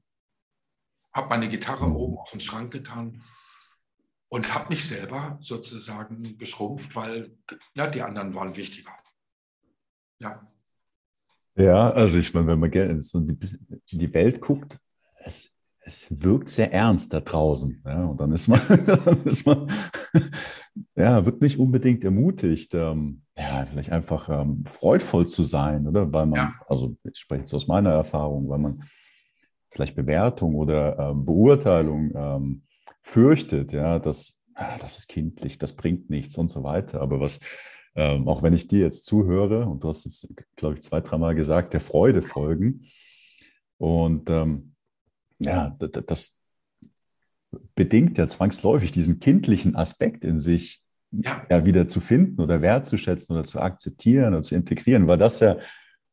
Habe 1.14 1.30
meine 1.30 1.50
Gitarre 1.50 1.86
hm. 1.86 1.96
oben 1.96 2.18
auf 2.18 2.32
den 2.32 2.42
Schrank 2.42 2.72
getan 2.72 3.24
und 4.30 4.54
habe 4.54 4.70
mich 4.70 4.88
selber 4.88 5.38
sozusagen 5.42 6.38
geschrumpft, 6.38 6.96
weil 6.96 7.36
ja, 7.76 7.88
die 7.88 8.02
anderen 8.02 8.34
waren 8.34 8.56
wichtiger. 8.56 8.92
Ja. 10.20 10.48
Ja, 11.56 11.92
also 11.92 12.18
ich 12.18 12.34
meine, 12.34 12.48
wenn 12.48 12.60
man 12.60 13.02
so 13.02 13.20
in 13.20 13.38
die 13.92 14.14
Welt 14.14 14.40
guckt, 14.40 14.80
es, 15.26 15.52
es 15.82 16.24
wirkt 16.24 16.50
sehr 16.50 16.72
ernst 16.72 17.12
da 17.12 17.20
draußen. 17.20 17.82
Ja, 17.86 18.06
und 18.06 18.22
dann 18.22 18.32
ist 18.32 18.48
man, 18.48 18.62
dann 18.86 19.24
ist 19.24 19.46
man 19.46 19.70
ja, 20.96 21.26
wird 21.26 21.42
nicht 21.42 21.60
unbedingt 21.60 22.04
ermutigt, 22.04 22.74
ähm, 22.74 23.24
ja, 23.38 23.66
vielleicht 23.66 23.92
einfach 23.92 24.30
ähm, 24.30 24.64
freudvoll 24.66 25.28
zu 25.28 25.44
sein, 25.44 25.88
oder? 25.88 26.12
Weil 26.14 26.28
man, 26.28 26.38
ja. 26.38 26.54
also 26.68 26.96
ich 27.04 27.20
spreche 27.20 27.42
jetzt 27.42 27.54
aus 27.54 27.68
meiner 27.68 27.92
Erfahrung, 27.92 28.48
weil 28.50 28.60
man 28.60 28.84
vielleicht 29.70 29.96
Bewertung 29.96 30.56
oder 30.56 30.98
ähm, 30.98 31.26
Beurteilung 31.26 32.12
ähm, 32.16 32.64
fürchtet, 33.02 33.72
ja, 33.72 34.00
dass 34.00 34.42
ah, 34.56 34.78
das 34.80 35.00
ist 35.00 35.08
kindlich, 35.08 35.58
das 35.58 35.74
bringt 35.74 36.10
nichts 36.10 36.38
und 36.38 36.48
so 36.50 36.64
weiter. 36.64 37.02
Aber 37.02 37.20
was, 37.20 37.40
ähm, 37.96 38.28
auch 38.28 38.44
wenn 38.44 38.54
ich 38.54 38.68
dir 38.68 38.80
jetzt 38.80 39.06
zuhöre, 39.06 39.66
und 39.66 39.84
du 39.84 39.90
hast 39.90 40.06
jetzt, 40.06 40.28
glaube 40.56 40.76
ich, 40.76 40.82
zwei, 40.82 41.02
dreimal 41.02 41.36
gesagt, 41.36 41.74
der 41.74 41.80
Freude 41.80 42.22
folgen. 42.22 42.86
Und 43.78 44.30
ähm, 44.30 44.76
ja, 45.40 45.76
das, 45.80 46.40
bedingt 47.74 48.18
ja 48.18 48.28
zwangsläufig 48.28 48.92
diesen 48.92 49.20
kindlichen 49.20 49.76
Aspekt 49.76 50.24
in 50.24 50.40
sich 50.40 50.84
ja. 51.12 51.46
ja. 51.50 51.66
wieder 51.66 51.88
zu 51.88 52.00
finden 52.00 52.42
oder 52.42 52.62
wertzuschätzen 52.62 53.36
oder 53.36 53.44
zu 53.44 53.60
akzeptieren 53.60 54.34
oder 54.34 54.44
zu 54.44 54.56
integrieren, 54.56 55.08
weil 55.08 55.18
das 55.18 55.40
ja 55.40 55.58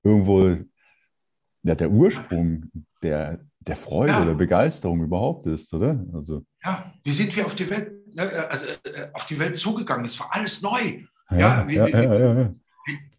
irgendwo 0.02 0.56
ja, 1.66 1.74
der 1.74 1.90
Ursprung 1.90 2.70
der, 3.02 3.40
der 3.58 3.76
Freude, 3.76 4.12
ja. 4.12 4.24
der 4.24 4.34
Begeisterung 4.34 5.02
überhaupt 5.02 5.46
ist, 5.46 5.74
oder? 5.74 5.98
Also. 6.14 6.44
Ja, 6.64 6.92
wie 7.02 7.10
sind 7.10 7.34
wir 7.34 7.44
auf 7.44 7.56
die 7.56 7.68
Welt, 7.68 8.14
ne, 8.14 8.46
also, 8.48 8.66
äh, 8.66 9.08
auf 9.12 9.26
die 9.26 9.38
Welt 9.38 9.56
zugegangen? 9.56 10.04
Es 10.04 10.18
war 10.20 10.28
alles 10.30 10.62
neu. 10.62 11.02
Ja, 11.30 11.38
ja, 11.38 11.68
wie, 11.68 11.74
ja, 11.74 11.88
ja, 11.88 12.50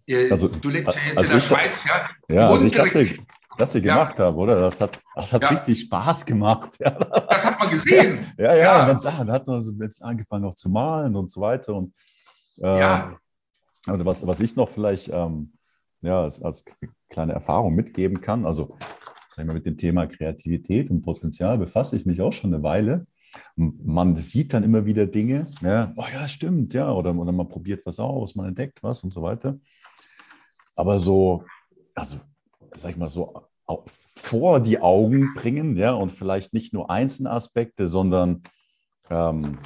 ja, 0.05 0.31
Also, 0.31 0.47
du 0.47 0.69
lebst 0.69 0.95
ja 0.95 1.01
jetzt 1.01 1.17
also 1.17 1.29
in 1.29 1.37
der 1.37 1.41
Schweiz, 1.41 1.83
ja. 1.85 2.09
Ja, 2.33 2.49
als 2.49 2.61
ich 2.61 2.71
das 2.71 2.91
hier, 2.91 3.17
das 3.57 3.71
hier 3.73 3.81
gemacht 3.81 4.17
habe, 4.17 4.37
oder? 4.37 4.61
Das 4.61 4.79
hat, 4.79 4.97
das 5.13 5.33
hat 5.33 5.51
richtig 5.51 5.81
Spaß 5.81 6.25
gemacht. 6.25 6.69
Das 6.79 7.45
hat 7.45 7.59
man 7.59 7.69
gesehen. 7.69 8.25
Ja, 8.37 8.55
ja, 8.55 8.63
ja. 8.63 8.91
Und 8.91 9.03
dann, 9.03 9.17
dann 9.17 9.31
hat 9.31 9.45
man 9.45 9.61
so 9.61 9.73
jetzt 9.81 10.01
angefangen 10.01 10.45
auch 10.45 10.55
zu 10.55 10.69
malen 10.69 11.15
und 11.17 11.29
so 11.29 11.41
weiter. 11.41 11.73
Und 11.75 11.93
äh, 12.59 12.79
ja. 12.79 13.17
Also 13.85 14.05
was, 14.05 14.25
was 14.25 14.39
ich 14.39 14.55
noch 14.55 14.69
vielleicht 14.69 15.09
ähm, 15.09 15.56
ja, 16.01 16.21
als, 16.21 16.41
als 16.41 16.63
kleine 17.09 17.33
Erfahrung 17.33 17.75
mitgeben 17.75 18.21
kann, 18.21 18.45
also 18.45 18.77
sagen 19.29 19.49
wir, 19.49 19.53
mit 19.53 19.65
dem 19.65 19.77
Thema 19.77 20.07
Kreativität 20.07 20.89
und 20.89 21.01
Potenzial 21.01 21.57
befasse 21.57 21.95
ich 21.95 22.05
mich 22.05 22.21
auch 22.21 22.33
schon 22.33 22.53
eine 22.53 22.63
Weile. 22.63 23.05
Man 23.55 24.15
sieht 24.15 24.53
dann 24.53 24.63
immer 24.63 24.85
wieder 24.85 25.05
Dinge, 25.05 25.47
ja, 25.61 25.93
oh 25.95 26.05
ja, 26.11 26.27
stimmt, 26.27 26.73
ja, 26.73 26.91
oder, 26.91 27.13
oder 27.15 27.31
man 27.31 27.47
probiert 27.47 27.85
was 27.85 27.99
aus, 27.99 28.35
man 28.35 28.47
entdeckt 28.47 28.81
was 28.81 29.03
und 29.03 29.11
so 29.11 29.21
weiter. 29.21 29.59
Aber 30.75 30.97
so, 30.97 31.43
also, 31.93 32.17
sag 32.75 32.91
ich 32.91 32.97
mal, 32.97 33.09
so 33.09 33.47
vor 34.15 34.59
die 34.59 34.79
Augen 34.79 35.33
bringen, 35.35 35.75
ja, 35.75 35.91
und 35.91 36.11
vielleicht 36.11 36.53
nicht 36.53 36.73
nur 36.73 36.89
einzelne 36.89 37.31
Aspekte, 37.31 37.87
sondern 37.87 38.43
ähm, 39.09 39.59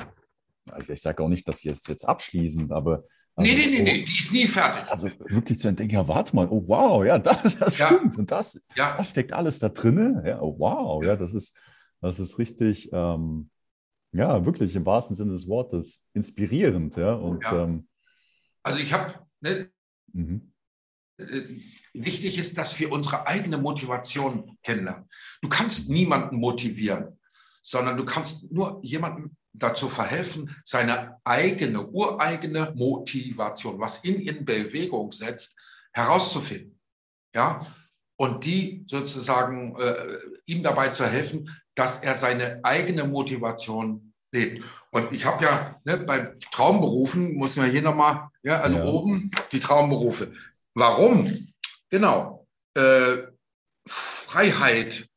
also 0.69 0.93
ich 0.93 1.01
sage 1.01 1.23
auch 1.23 1.29
nicht, 1.29 1.47
dass 1.47 1.59
sie 1.59 1.69
es 1.69 1.87
jetzt 1.87 2.07
abschließen, 2.07 2.71
aber 2.71 3.03
also 3.41 3.53
nee, 3.53 3.65
nee, 3.65 3.71
nee, 3.71 3.83
nee, 3.83 4.05
die 4.05 4.19
ist 4.19 4.33
nie 4.33 4.47
fertig. 4.47 4.89
Also 4.89 5.09
wirklich 5.29 5.59
zu 5.59 5.67
entdecken, 5.67 5.91
ja, 5.91 6.07
warte 6.07 6.35
mal, 6.35 6.47
oh 6.49 6.63
wow, 6.67 7.05
ja, 7.05 7.17
das, 7.19 7.57
das 7.57 7.77
ja. 7.77 7.87
stimmt. 7.87 8.17
Und 8.17 8.31
das, 8.31 8.61
ja. 8.75 8.97
das 8.97 9.09
steckt 9.09 9.33
alles 9.33 9.59
da 9.59 9.69
drin. 9.69 10.21
Ja, 10.25 10.41
oh 10.41 10.55
wow, 10.57 11.03
ja, 11.03 11.15
das 11.15 11.33
ist, 11.33 11.57
das 12.01 12.19
ist 12.19 12.39
richtig, 12.39 12.89
ähm, 12.91 13.49
ja, 14.13 14.45
wirklich 14.45 14.75
im 14.75 14.85
wahrsten 14.85 15.15
Sinne 15.15 15.31
des 15.31 15.47
Wortes 15.47 16.05
inspirierend. 16.13 16.95
Ja, 16.97 17.13
und, 17.13 17.43
ja. 17.43 17.63
Ähm, 17.63 17.87
also 18.63 18.79
ich 18.79 18.93
habe, 18.93 19.15
ne, 19.39 19.69
mhm. 20.13 20.51
Äh, 21.17 21.57
wichtig 21.93 22.37
ist, 22.37 22.57
dass 22.57 22.79
wir 22.79 22.91
unsere 22.91 23.27
eigene 23.27 23.57
Motivation 23.57 24.57
kennenlernen. 24.63 25.09
Du 25.41 25.49
kannst 25.49 25.89
niemanden 25.89 26.37
motivieren, 26.37 27.19
sondern 27.63 27.97
du 27.97 28.05
kannst 28.05 28.51
nur 28.51 28.79
jemanden 28.83 29.37
dazu 29.53 29.89
verhelfen, 29.89 30.55
seine 30.63 31.17
eigene, 31.23 31.85
ureigene 31.87 32.73
Motivation, 32.75 33.79
was 33.79 34.03
ihn 34.03 34.21
in 34.21 34.45
Bewegung 34.45 35.11
setzt, 35.11 35.57
herauszufinden. 35.93 36.79
Ja, 37.33 37.65
und 38.17 38.45
die 38.45 38.83
sozusagen 38.87 39.75
äh, 39.79 40.19
ihm 40.45 40.63
dabei 40.63 40.89
zu 40.89 41.05
helfen, 41.05 41.49
dass 41.75 42.03
er 42.03 42.13
seine 42.15 42.59
eigene 42.63 43.05
Motivation 43.05 44.13
lebt. 44.31 44.63
Und 44.91 45.11
ich 45.11 45.25
habe 45.25 45.43
ja 45.43 45.81
ne, 45.83 45.97
bei 45.97 46.35
Traumberufen, 46.51 47.35
muss 47.35 47.55
man 47.55 47.71
hier 47.71 47.81
nochmal, 47.81 48.29
ja, 48.43 48.61
also 48.61 48.77
ja. 48.77 48.85
oben 48.85 49.31
die 49.51 49.59
Traumberufe. 49.59 50.33
Warum? 50.73 51.53
Genau. 51.89 52.47
Äh, 52.75 53.27
Freiheit 53.87 55.07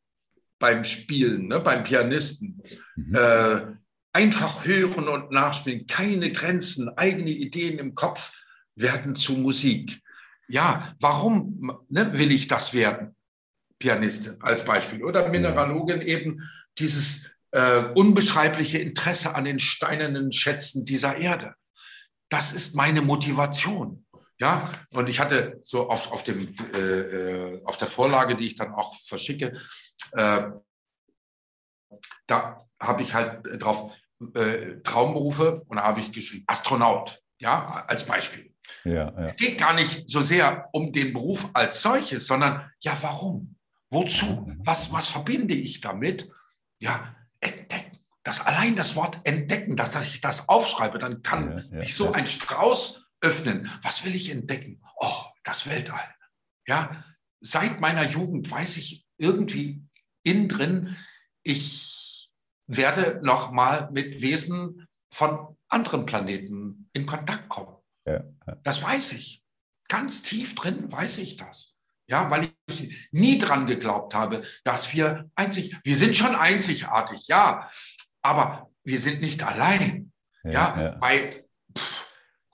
beim 0.59 0.85
Spielen, 0.85 1.49
ne, 1.49 1.61
beim 1.61 1.85
Pianisten. 1.85 2.63
Mhm. 2.97 3.15
Äh, 3.15 3.67
einfach 4.15 4.65
hören 4.65 5.09
und 5.09 5.31
nachspielen, 5.33 5.87
keine 5.87 6.33
Grenzen, 6.33 6.89
eigene 6.97 7.31
Ideen 7.31 7.79
im 7.79 7.95
Kopf 7.95 8.33
werden 8.77 9.17
zu 9.17 9.33
Musik. 9.33 10.01
Ja, 10.49 10.95
warum 11.01 11.85
ne, 11.89 12.17
will 12.17 12.31
ich 12.31 12.49
das 12.49 12.73
werden? 12.73 13.17
Pianistin 13.79 14.41
als 14.41 14.65
Beispiel 14.65 15.03
oder 15.03 15.29
Mineralogin 15.29 16.01
eben 16.01 16.49
dieses 16.79 17.31
äh, 17.51 17.85
unbeschreibliche 17.95 18.79
Interesse 18.79 19.35
an 19.35 19.45
den 19.45 19.59
steinernen 19.59 20.33
Schätzen 20.33 20.87
dieser 20.87 21.17
Erde. 21.17 21.55
Das 22.29 22.53
ist 22.53 22.77
meine 22.77 23.03
Motivation. 23.03 24.07
Ja, 24.39 24.73
und 24.91 25.09
ich 25.09 25.21
hatte 25.21 25.59
so 25.61 25.89
auf, 25.89 26.11
auf, 26.13 26.25
dem, 26.25 26.55
äh, 26.73 26.79
äh, 26.79 27.65
auf 27.65 27.79
der 27.79 27.89
Vorlage, 27.89 28.37
die 28.37 28.47
ich 28.47 28.57
dann 28.57 28.73
auch 28.75 28.97
verschicke, 29.01 29.61
äh, 30.13 30.51
da 32.27 32.67
habe 32.81 33.03
ich 33.03 33.15
halt 33.15 33.43
drauf 33.63 33.93
äh, 34.35 34.81
Traumberufe 34.83 35.63
und 35.67 35.77
da 35.77 35.85
habe 35.85 36.01
ich 36.01 36.13
geschrieben 36.13 36.45
Astronaut, 36.47 37.23
ja, 37.39 37.85
als 37.87 38.07
Beispiel. 38.07 38.55
Ja, 38.85 38.93
ja. 38.93 39.29
Es 39.29 39.37
geht 39.37 39.59
gar 39.59 39.75
nicht 39.75 40.09
so 40.09 40.23
sehr 40.23 40.69
um 40.73 40.93
den 40.93 41.13
Beruf 41.13 41.51
als 41.53 41.83
solches, 41.83 42.27
sondern 42.27 42.71
ja, 42.81 42.97
warum? 43.01 43.57
Wozu? 43.91 44.51
Was, 44.65 44.93
was 44.93 45.09
verbinde 45.09 45.55
ich 45.55 45.81
damit? 45.81 46.29
Ja, 46.79 47.15
entdecken. 47.41 47.99
Das 48.23 48.41
allein 48.41 48.75
das 48.75 48.97
Wort 48.97 49.21
entdecken, 49.25 49.77
dass 49.77 49.95
ich 50.07 50.21
das 50.21 50.49
aufschreibe, 50.49 50.99
dann 50.99 51.23
kann 51.23 51.69
ja, 51.71 51.81
ich 51.81 51.95
so 51.95 52.13
ein 52.13 52.27
Strauß 52.27 53.07
öffnen. 53.21 53.71
Was 53.83 54.05
will 54.05 54.15
ich 54.15 54.31
entdecken? 54.31 54.81
Oh, 54.97 55.25
das 55.45 55.69
Weltall. 55.69 56.15
Ja, 56.67 57.05
seit 57.41 57.81
meiner 57.81 58.09
Jugend 58.09 58.51
weiß 58.51 58.79
ich 58.79 59.07
irgendwie 59.19 59.83
innen 60.23 60.49
drin, 60.49 60.97
ich 61.43 61.94
werde 62.67 63.21
noch 63.23 63.51
mal 63.51 63.91
mit 63.93 64.21
Wesen 64.21 64.87
von 65.13 65.57
anderen 65.69 66.07
Planeten 66.07 66.89
in 66.93 67.07
Kontakt 67.07 67.49
kommen. 67.49 67.77
Ja, 68.07 68.25
ja. 68.47 68.57
Das 68.63 68.83
weiß 68.83 69.13
ich. 69.13 69.45
Ganz 69.89 70.23
tief 70.23 70.55
drin 70.55 70.91
weiß 70.91 71.19
ich 71.19 71.37
das. 71.37 71.75
Ja, 72.07 72.31
weil 72.31 72.51
ich 72.67 73.09
nie 73.13 73.39
dran 73.39 73.67
geglaubt 73.67 74.15
habe, 74.15 74.43
dass 74.63 74.95
wir 74.95 75.31
einzig, 75.35 75.75
wir 75.85 75.97
sind 75.97 76.15
schon 76.15 76.35
einzigartig, 76.35 77.29
ja, 77.29 77.69
aber 78.21 78.71
wir 78.83 79.01
sind 79.01 79.23
nicht 79.23 79.43
allein. 79.43 80.13
Ja, 80.43 80.51
ja 80.79 80.91
bei 81.01 81.45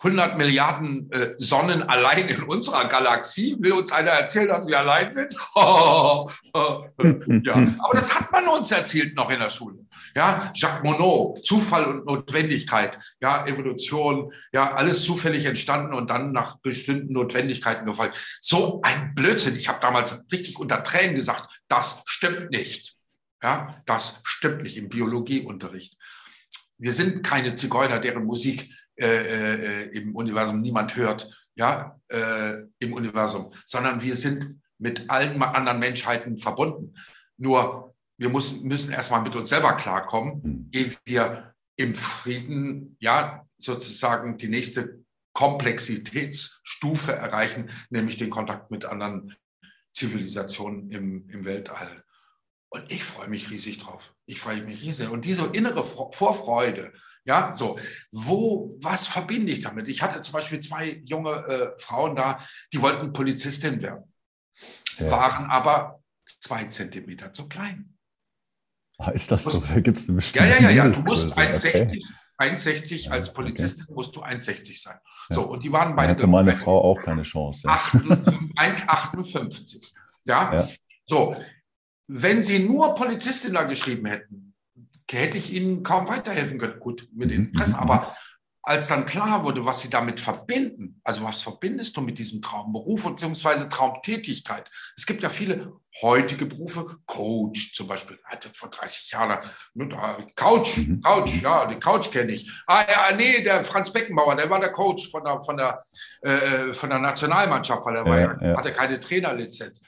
100 0.02 0.38
Milliarden 0.38 1.10
äh, 1.12 1.34
Sonnen 1.38 1.82
allein 1.82 2.28
in 2.28 2.42
unserer 2.44 2.88
Galaxie. 2.88 3.56
Will 3.58 3.72
uns 3.72 3.92
einer 3.92 4.10
erzählen, 4.10 4.48
dass 4.48 4.66
wir 4.66 4.78
allein 4.78 5.12
sind? 5.12 5.34
ja. 7.44 7.54
Aber 7.54 7.94
das 7.94 8.14
hat 8.14 8.32
man 8.32 8.48
uns 8.48 8.70
erzählt 8.70 9.14
noch 9.14 9.30
in 9.30 9.40
der 9.40 9.50
Schule. 9.50 9.84
Ja, 10.14 10.50
Jacques 10.54 10.82
Monod, 10.82 11.44
Zufall 11.44 11.84
und 11.84 12.06
Notwendigkeit, 12.06 12.98
ja, 13.20 13.46
Evolution, 13.46 14.32
ja, 14.52 14.74
alles 14.74 15.04
zufällig 15.04 15.44
entstanden 15.44 15.94
und 15.94 16.10
dann 16.10 16.32
nach 16.32 16.58
bestimmten 16.58 17.12
Notwendigkeiten 17.12 17.84
gefolgt. 17.84 18.16
So 18.40 18.80
ein 18.82 19.14
Blödsinn. 19.14 19.56
Ich 19.56 19.68
habe 19.68 19.80
damals 19.80 20.24
richtig 20.32 20.58
unter 20.58 20.82
Tränen 20.82 21.14
gesagt, 21.14 21.48
das 21.68 22.02
stimmt 22.06 22.50
nicht. 22.50 22.96
Ja, 23.42 23.82
das 23.86 24.20
stimmt 24.24 24.62
nicht 24.62 24.78
im 24.78 24.88
Biologieunterricht. 24.88 25.96
Wir 26.78 26.92
sind 26.92 27.22
keine 27.22 27.54
Zigeuner, 27.54 28.00
deren 28.00 28.24
Musik 28.24 28.74
äh, 29.00 29.84
äh, 29.84 29.96
im 29.96 30.14
Universum 30.14 30.60
niemand 30.60 30.96
hört, 30.96 31.30
ja, 31.54 31.98
äh, 32.08 32.64
im 32.78 32.92
Universum, 32.92 33.52
sondern 33.66 34.02
wir 34.02 34.16
sind 34.16 34.60
mit 34.78 35.08
allen 35.10 35.42
anderen 35.42 35.78
Menschheiten 35.78 36.38
verbunden. 36.38 36.94
Nur 37.36 37.94
wir 38.18 38.28
müssen, 38.28 38.66
müssen 38.68 38.92
erstmal 38.92 39.22
mit 39.22 39.34
uns 39.34 39.48
selber 39.48 39.72
klarkommen, 39.72 40.42
hm. 40.42 40.68
ehe 40.72 40.96
wir 41.04 41.54
im 41.76 41.94
Frieden, 41.94 42.96
ja, 43.00 43.46
sozusagen 43.58 44.36
die 44.36 44.48
nächste 44.48 45.02
Komplexitätsstufe 45.32 47.12
erreichen, 47.12 47.70
nämlich 47.88 48.18
den 48.18 48.30
Kontakt 48.30 48.70
mit 48.70 48.84
anderen 48.84 49.34
Zivilisationen 49.92 50.90
im, 50.90 51.28
im 51.30 51.44
Weltall. 51.44 52.04
Und 52.68 52.90
ich 52.90 53.02
freue 53.02 53.28
mich 53.28 53.50
riesig 53.50 53.78
drauf. 53.78 54.14
Ich 54.26 54.40
freue 54.40 54.62
mich 54.62 54.82
riesig. 54.82 55.08
Und 55.08 55.24
diese 55.24 55.46
innere 55.46 55.82
Vorfreude, 55.82 56.92
ja, 57.24 57.54
so, 57.54 57.78
wo, 58.12 58.76
was 58.80 59.06
verbinde 59.06 59.52
ich 59.52 59.62
damit? 59.62 59.88
Ich 59.88 60.02
hatte 60.02 60.20
zum 60.20 60.32
Beispiel 60.32 60.60
zwei 60.60 61.00
junge 61.04 61.30
äh, 61.30 61.78
Frauen 61.78 62.16
da, 62.16 62.38
die 62.72 62.80
wollten 62.80 63.12
Polizistin 63.12 63.82
werden, 63.82 64.12
ja. 64.98 65.10
waren 65.10 65.50
aber 65.50 66.00
zwei 66.24 66.64
Zentimeter 66.64 67.32
zu 67.32 67.48
klein. 67.48 67.96
Ah, 68.98 69.10
ist 69.10 69.30
das 69.30 69.44
so? 69.44 69.60
Da 69.60 69.80
gibt 69.80 69.96
es 69.96 70.08
eine 70.08 70.16
bestimmte 70.16 70.50
Ja, 70.50 70.60
ja, 70.60 70.70
ja, 70.70 70.86
ja. 70.86 70.90
Du 70.90 71.02
musst 71.02 71.38
1,60 71.38 71.68
okay. 71.68 72.02
1,60 72.38 73.10
als 73.10 73.32
Polizistin 73.32 73.84
okay. 73.84 73.94
musst 73.94 74.16
du 74.16 74.22
1,60 74.22 74.82
sein. 74.82 74.98
Ja. 75.28 75.36
So, 75.36 75.46
und 75.46 75.62
die 75.62 75.70
waren 75.72 75.94
beide. 75.94 76.12
Hatte 76.12 76.26
meine 76.26 76.54
Frau 76.54 76.82
auch 76.82 77.00
keine 77.00 77.22
Chance. 77.22 77.68
1,58. 77.68 79.92
Ja? 80.24 80.54
ja? 80.54 80.68
So, 81.06 81.36
wenn 82.06 82.42
sie 82.42 82.60
nur 82.60 82.94
Polizistin 82.94 83.52
da 83.54 83.64
geschrieben 83.64 84.06
hätten, 84.06 84.49
hätte 85.18 85.38
ich 85.38 85.52
ihnen 85.52 85.82
kaum 85.82 86.08
weiterhelfen 86.08 86.58
können. 86.58 86.80
Gut, 86.80 87.08
mit 87.12 87.28
mhm, 87.28 87.52
Interesse, 87.52 87.72
mhm. 87.72 87.76
aber 87.76 88.16
als 88.62 88.88
dann 88.88 89.06
klar 89.06 89.42
wurde, 89.42 89.64
was 89.64 89.80
sie 89.80 89.88
damit 89.88 90.20
verbinden, 90.20 91.00
also 91.02 91.24
was 91.24 91.42
verbindest 91.42 91.96
du 91.96 92.02
mit 92.02 92.18
diesem 92.18 92.42
Traumberuf 92.42 93.04
bzw. 93.04 93.68
Traumtätigkeit? 93.68 94.70
Es 94.96 95.06
gibt 95.06 95.22
ja 95.22 95.30
viele 95.30 95.72
heutige 96.02 96.44
Berufe, 96.44 96.98
Coach 97.06 97.74
zum 97.74 97.88
Beispiel, 97.88 98.18
hatte 98.24 98.50
vor 98.54 98.70
30 98.70 99.10
Jahren, 99.12 99.50
Couch, 100.36 100.76
mhm. 100.76 101.00
Couch, 101.00 101.42
ja, 101.42 101.66
die 101.66 101.80
Couch 101.80 102.10
kenne 102.10 102.32
ich. 102.32 102.50
Ah 102.66 102.84
ja, 102.88 103.16
nee, 103.16 103.42
der 103.42 103.64
Franz 103.64 103.92
Beckenbauer, 103.92 104.36
der 104.36 104.50
war 104.50 104.60
der 104.60 104.72
Coach 104.72 105.10
von 105.10 105.24
der, 105.24 105.42
von 105.42 105.56
der, 105.56 105.82
äh, 106.20 106.74
von 106.74 106.90
der 106.90 106.98
Nationalmannschaft, 106.98 107.84
weil 107.86 107.96
er 107.96 108.06
ja, 108.06 108.10
war, 108.10 108.42
ja. 108.42 108.56
hatte 108.58 108.72
keine 108.72 109.00
Trainerlizenz. 109.00 109.82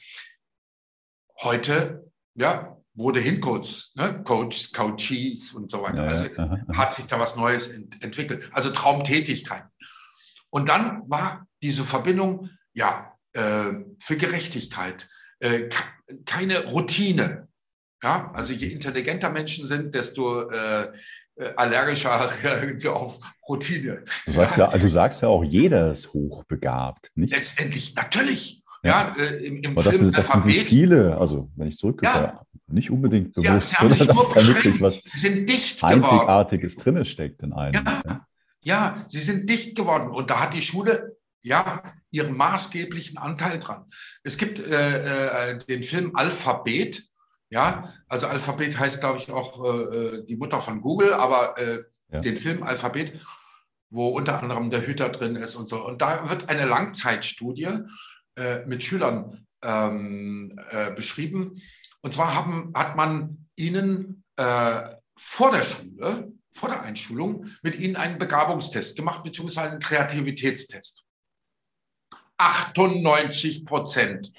Heute, 1.42 2.11
ja, 2.35 2.76
wurde 2.94 3.20
Hincoach, 3.20 3.92
ne? 3.94 4.22
Coaches, 4.22 4.72
Coaches 4.72 5.52
und 5.52 5.70
so 5.70 5.83
weiter. 5.83 6.02
Also 6.02 6.24
aha, 6.37 6.59
aha. 6.68 6.76
hat 6.76 6.94
sich 6.94 7.07
da 7.07 7.18
was 7.18 7.37
Neues 7.37 7.68
ent 7.68 8.02
entwickelt. 8.02 8.50
Also 8.52 8.70
Traumtätigkeiten. 8.70 9.68
Und 10.50 10.68
dann 10.68 11.02
war 11.09 11.46
diese 11.62 11.85
Verbindung, 11.85 12.50
ja, 12.74 13.14
äh, 13.33 13.72
für 13.98 14.16
Gerechtigkeit, 14.16 15.09
äh, 15.40 15.68
keine 16.26 16.66
Routine. 16.66 17.48
Ja, 18.02 18.33
also 18.35 18.52
je 18.52 18.66
intelligenter 18.66 19.31
Menschen 19.31 19.66
sind, 19.66 19.94
desto 19.94 20.50
äh, 20.50 20.88
äh 21.37 21.55
allergischer 21.57 22.31
auf 22.94 23.18
Routine. 23.48 24.05
Du 24.26 24.33
sagst 24.33 24.59
ja, 24.59 24.76
du 24.76 24.88
sagst 24.88 25.22
ja 25.22 25.28
auch, 25.28 25.44
jeder 25.44 25.92
ist 25.92 26.12
hochbegabt, 26.12 27.11
nicht? 27.14 27.33
Letztendlich, 27.33 27.94
natürlich. 27.94 28.62
Ja, 28.83 29.14
ja 29.16 29.24
äh, 29.24 29.46
im, 29.46 29.62
im 29.62 29.70
Aber 29.72 29.85
das, 29.85 29.94
Film 29.94 30.09
ist, 30.09 30.18
das 30.18 30.28
sind 30.33 30.66
viele, 30.66 31.16
also 31.16 31.48
wenn 31.55 31.68
ich 31.68 31.78
zurückgucke, 31.78 32.12
ja 32.12 32.44
nicht 32.72 32.90
unbedingt 32.90 33.35
bewusst, 33.35 33.74
ja, 33.78 33.87
oder 33.87 34.04
dass 34.04 34.30
da 34.30 34.46
wirklich 34.46 34.80
was 34.80 35.04
Einzigartiges 35.82 36.76
drin 36.76 37.04
steckt 37.04 37.42
in 37.42 37.52
einem. 37.52 37.85
Ja, 37.85 38.26
ja. 38.62 39.04
sie 39.08 39.20
sind 39.20 39.48
dicht 39.48 39.76
geworden 39.76 40.11
und 40.11 40.30
da 40.30 40.40
hat 40.40 40.54
die 40.54 40.62
Schule 40.62 41.16
ja 41.42 41.82
ihren 42.11 42.37
maßgeblichen 42.37 43.18
Anteil 43.18 43.58
dran. 43.58 43.87
Es 44.22 44.37
gibt 44.37 44.58
äh, 44.58 45.50
äh, 45.50 45.58
den 45.66 45.82
Film 45.82 46.14
Alphabet, 46.14 47.04
ja, 47.50 47.92
also 48.08 48.28
Alphabet 48.28 48.78
heißt, 48.78 49.00
glaube 49.00 49.18
ich, 49.18 49.30
auch 49.30 49.62
äh, 49.64 49.68
äh, 49.68 50.26
die 50.26 50.37
Mutter 50.37 50.61
von 50.61 50.80
Google, 50.80 51.12
aber 51.12 51.58
äh, 51.58 51.82
ja. 52.11 52.20
den 52.20 52.37
Film 52.37 52.62
Alphabet, 52.62 53.20
wo 53.90 54.08
unter 54.08 54.42
anderem 54.42 54.70
der 54.70 54.87
Hüter 54.87 55.11
drin 55.11 55.37
ist 55.37 55.56
und 55.56 55.68
so. 55.68 55.85
Und 55.85 56.00
da 56.00 56.30
wird 56.30 56.48
eine 56.48 56.66
Langzeitstudie 56.66 57.68
äh, 58.37 58.64
mit 58.66 58.82
Schülern 58.82 59.46
ähm, 59.62 60.58
beschrieben, 60.96 61.52
und 62.02 62.12
zwar 62.12 62.34
haben, 62.34 62.72
hat 62.74 62.96
man 62.96 63.48
ihnen 63.56 64.24
äh, 64.36 64.82
vor 65.16 65.52
der 65.52 65.62
Schule, 65.62 66.32
vor 66.52 66.68
der 66.68 66.82
Einschulung, 66.82 67.46
mit 67.62 67.76
ihnen 67.76 67.96
einen 67.96 68.18
Begabungstest 68.18 68.96
gemacht, 68.96 69.22
beziehungsweise 69.22 69.72
einen 69.72 69.80
Kreativitätstest. 69.80 71.04
98 72.36 73.64
Prozent 73.64 74.32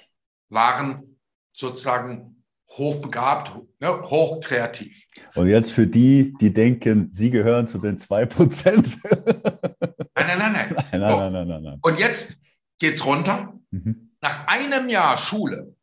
waren 0.50 1.18
sozusagen 1.54 2.44
hochbegabt, 2.70 3.54
ne, 3.80 4.02
hochkreativ. 4.02 5.08
Und 5.36 5.48
jetzt 5.48 5.72
für 5.72 5.88
die, 5.88 6.34
die 6.40 6.54
denken, 6.54 7.10
sie 7.12 7.32
gehören 7.32 7.68
zu 7.68 7.78
den 7.78 7.98
2%. 7.98 8.98
Nein, 10.16 10.38
nein, 10.38 10.38
nein, 10.40 10.54
nein. 10.54 10.76
nein, 10.92 11.00
nein, 11.00 11.00
nein, 11.00 11.32
nein, 11.34 11.48
nein, 11.48 11.64
nein. 11.64 11.80
Und 11.82 12.00
jetzt 12.00 12.42
geht's 12.80 13.06
runter. 13.06 13.60
Mhm. 13.72 14.12
Nach 14.22 14.48
einem 14.48 14.88
Jahr 14.90 15.18
Schule 15.18 15.76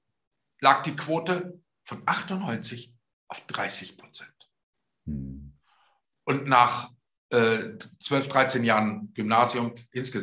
lag 0.61 0.83
die 0.83 0.95
Quote 0.95 1.60
von 1.91 2.03
98 2.07 2.95
auf 3.27 3.45
30 3.49 3.99
Prozent. 3.99 4.31
Mhm. 5.07 5.55
Und 6.25 6.47
nach 6.47 6.93
äh, 7.31 7.71
12, 7.99 8.29
13 8.29 8.65
Jahren 8.65 9.13
Gymnasium 9.13 9.75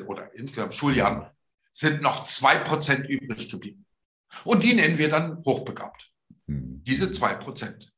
oder 0.08 0.34
insgesamt 0.34 0.76
Schuljahren 0.76 1.30
sind 1.72 2.02
noch 2.02 2.26
2 2.26 2.60
Prozent 2.60 3.10
übrig 3.10 3.50
geblieben. 3.50 3.86
Und 4.46 4.64
die 4.64 4.76
nennen 4.76 4.98
wir 4.98 5.10
dann 5.10 5.44
hochbegabt. 5.44 6.10
Mhm. 6.46 6.82
diese 6.86 7.12
zwei 7.12 7.34
Prozent. 7.34 7.94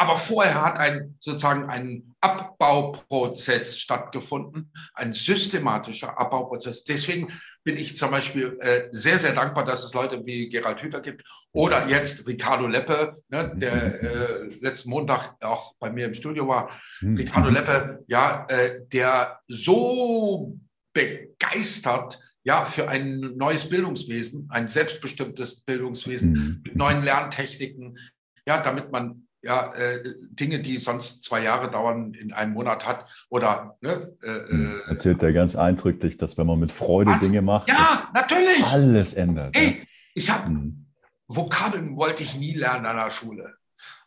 Aber 0.00 0.16
vorher 0.16 0.64
hat 0.64 0.78
ein 0.78 1.16
sozusagen 1.20 1.68
ein 1.68 2.14
Abbauprozess 2.22 3.78
stattgefunden, 3.78 4.72
ein 4.94 5.12
systematischer 5.12 6.18
Abbauprozess. 6.18 6.84
Deswegen 6.84 7.28
bin 7.64 7.76
ich 7.76 7.98
zum 7.98 8.10
Beispiel 8.10 8.56
äh, 8.60 8.88
sehr, 8.92 9.18
sehr 9.18 9.34
dankbar, 9.34 9.66
dass 9.66 9.84
es 9.84 9.92
Leute 9.92 10.24
wie 10.24 10.48
Gerald 10.48 10.82
Hüther 10.82 11.02
gibt 11.02 11.22
oder 11.52 11.86
jetzt 11.86 12.26
Ricardo 12.26 12.66
Leppe, 12.66 13.22
ne, 13.28 13.52
der 13.54 14.02
äh, 14.02 14.48
letzten 14.62 14.88
Montag 14.88 15.36
auch 15.42 15.74
bei 15.78 15.90
mir 15.90 16.06
im 16.06 16.14
Studio 16.14 16.48
war. 16.48 16.70
Mhm. 17.02 17.16
Ricardo 17.16 17.50
Leppe, 17.50 18.02
ja, 18.06 18.46
äh, 18.48 18.80
der 18.90 19.40
so 19.48 20.58
begeistert 20.94 22.20
ja, 22.42 22.64
für 22.64 22.88
ein 22.88 23.20
neues 23.36 23.68
Bildungswesen, 23.68 24.48
ein 24.50 24.68
selbstbestimmtes 24.68 25.60
Bildungswesen 25.60 26.32
Mhm. 26.32 26.60
mit 26.64 26.74
neuen 26.74 27.02
Lerntechniken, 27.04 27.98
ja, 28.46 28.62
damit 28.62 28.90
man 28.90 29.26
ja 29.42 29.72
äh, 29.74 30.02
Dinge, 30.30 30.60
die 30.60 30.76
sonst 30.78 31.24
zwei 31.24 31.42
Jahre 31.42 31.70
dauern, 31.70 32.12
in 32.14 32.32
einem 32.32 32.52
Monat 32.52 32.86
hat 32.86 33.06
oder 33.28 33.76
ne, 33.80 34.12
äh, 34.22 34.52
Mhm. 34.54 34.80
äh, 34.86 34.90
Erzählt 34.90 35.22
er 35.22 35.32
ganz 35.32 35.56
eindrücklich, 35.56 36.16
dass 36.18 36.36
wenn 36.36 36.46
man 36.46 36.58
mit 36.58 36.72
Freude 36.72 37.12
Was? 37.12 37.20
Dinge 37.20 37.42
macht, 37.42 37.68
ja, 37.68 38.08
natürlich. 38.12 38.64
alles 38.64 39.14
ändert. 39.14 39.56
ja. 39.56 39.62
Hey, 39.62 39.86
ich 40.14 40.30
habe 40.30 40.50
Mhm. 40.50 40.86
Vokabeln 41.26 41.96
wollte 41.96 42.22
ich 42.22 42.36
nie 42.36 42.54
lernen 42.54 42.86
an 42.86 42.96
der 42.96 43.10
Schule, 43.12 43.54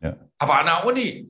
Ja. 0.01 0.17
aber 0.37 0.59
an 0.59 0.65
der 0.65 0.85
Uni. 0.85 1.29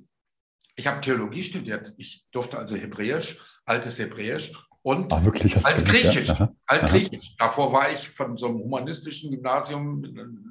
Ich 0.75 0.87
habe 0.87 0.99
Theologie 1.01 1.43
studiert. 1.43 1.93
Ich 1.97 2.25
durfte 2.31 2.57
also 2.57 2.75
Hebräisch, 2.75 3.39
altes 3.63 3.99
Hebräisch 3.99 4.51
und 4.81 5.13
Ah, 5.13 5.23
wirklich? 5.23 5.63
Altgriechisch. 5.63 6.27
Ja? 6.29 6.33
Aha. 6.33 6.55
Altgriechisch. 6.65 7.35
Davor 7.37 7.71
war 7.71 7.91
ich 7.91 8.09
von 8.09 8.37
so 8.37 8.47
einem 8.47 8.57
humanistischen 8.57 9.29
Gymnasium 9.29 10.01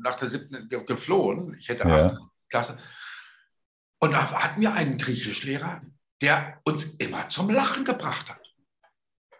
nach 0.05 0.15
der 0.15 0.29
siebten 0.29 0.69
ge- 0.69 0.85
geflohen. 0.85 1.57
Ich 1.59 1.69
hätte 1.69 1.88
Ja. 1.88 2.07
achte 2.07 2.19
Klasse. 2.49 2.79
Und 4.03 4.11
da 4.11 4.33
hatten 4.33 4.61
wir 4.61 4.73
einen 4.73 4.99
Griechischlehrer, 4.99 5.81
der 6.23 6.61
uns 6.65 6.97
immer 6.97 7.29
zum 7.29 7.49
Lachen 7.51 7.85
gebracht 7.85 8.29
hat. 8.29 8.41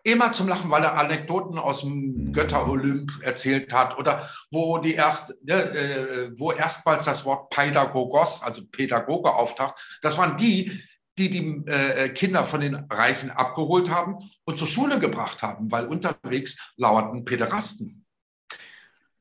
Immer 0.05 0.33
zum 0.33 0.47
Lachen, 0.47 0.71
weil 0.71 0.85
er 0.85 0.97
Anekdoten 0.97 1.59
aus 1.59 1.81
dem. 1.81 2.33
Götterolymp 2.33 3.11
erzählt 3.23 3.73
hat 3.73 3.99
oder 3.99 4.31
wo 4.51 4.79
die 4.79 4.95
erst, 4.95 5.35
ne, 5.45 5.55
äh, 5.55 6.31
wo 6.39 6.53
erstmals 6.53 7.05
das 7.05 7.25
Wort 7.25 7.51
Pädagogos, 7.51 8.43
also 8.43 8.63
Pädagoge 8.67 9.35
auftaucht. 9.35 9.99
Das 10.01 10.17
waren 10.17 10.37
die, 10.37 10.81
die 11.19 11.29
die 11.29 11.67
äh, 11.67 12.09
Kinder 12.11 12.45
von 12.45 12.61
den 12.61 12.75
Reichen 12.89 13.31
abgeholt 13.31 13.91
haben 13.91 14.19
und 14.45 14.59
zur 14.59 14.69
Schule 14.69 14.99
gebracht 15.01 15.43
haben, 15.43 15.71
weil 15.73 15.87
unterwegs 15.87 16.57
lauerten 16.77 17.25
Päderasten. 17.25 18.02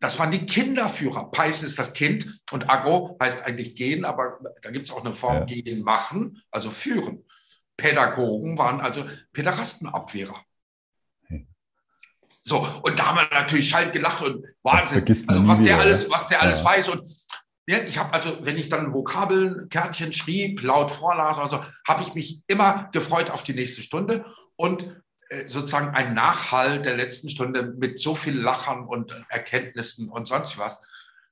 Das 0.01 0.17
waren 0.17 0.31
die 0.31 0.47
Kinderführer. 0.47 1.29
Peis 1.29 1.61
ist 1.61 1.77
das 1.77 1.93
Kind 1.93 2.41
und 2.51 2.69
Agro 2.69 3.17
heißt 3.21 3.45
eigentlich 3.45 3.75
gehen, 3.75 4.03
aber 4.03 4.39
da 4.63 4.71
gibt 4.71 4.87
es 4.87 4.91
auch 4.91 5.05
eine 5.05 5.13
Form, 5.13 5.37
Ja. 5.37 5.45
gehen, 5.45 5.83
machen, 5.83 6.41
also 6.49 6.71
führen. 6.71 7.23
Pädagogen 7.77 8.57
waren 8.57 8.81
also 8.81 9.05
Päderastenabwehrer. 9.31 10.43
Hm. 11.27 11.47
So, 12.43 12.67
und 12.81 12.97
da 12.99 13.05
haben 13.07 13.17
wir 13.17 13.29
natürlich 13.39 13.69
schalt 13.69 13.93
gelacht 13.93 14.23
und 14.23 14.43
Wahnsinn, 14.63 15.05
also 15.27 15.39
nie 15.41 15.47
was 15.47 15.63
der 15.63 15.79
alles, 15.79 16.09
was 16.09 16.27
der 16.27 16.41
alles 16.41 16.59
Ja. 16.59 16.65
weiß. 16.65 16.89
Und 16.89 17.07
ja, 17.67 17.77
ich 17.87 17.99
habe 17.99 18.11
also, 18.11 18.39
wenn 18.41 18.57
ich 18.57 18.69
dann 18.69 18.93
Vokabeln, 18.93 19.69
Kärtchen 19.69 20.11
schrieb, 20.13 20.63
laut 20.63 20.91
vorlas 20.91 21.37
und 21.37 21.51
so, 21.51 21.63
habe 21.87 22.01
ich 22.01 22.15
mich 22.15 22.43
immer 22.47 22.89
gefreut 22.91 23.29
auf 23.29 23.43
die 23.43 23.53
nächste 23.53 23.83
Stunde 23.83 24.25
und 24.55 25.00
sozusagen 25.45 25.95
ein 25.95 26.13
Nachhall 26.13 26.81
der 26.81 26.97
letzten 26.97 27.29
Stunde 27.29 27.63
mit 27.63 27.99
so 27.99 28.15
viel 28.15 28.37
Lachern 28.37 28.85
und 28.85 29.13
Erkenntnissen 29.29 30.09
und 30.09 30.27
sonst 30.27 30.57
was. 30.57 30.81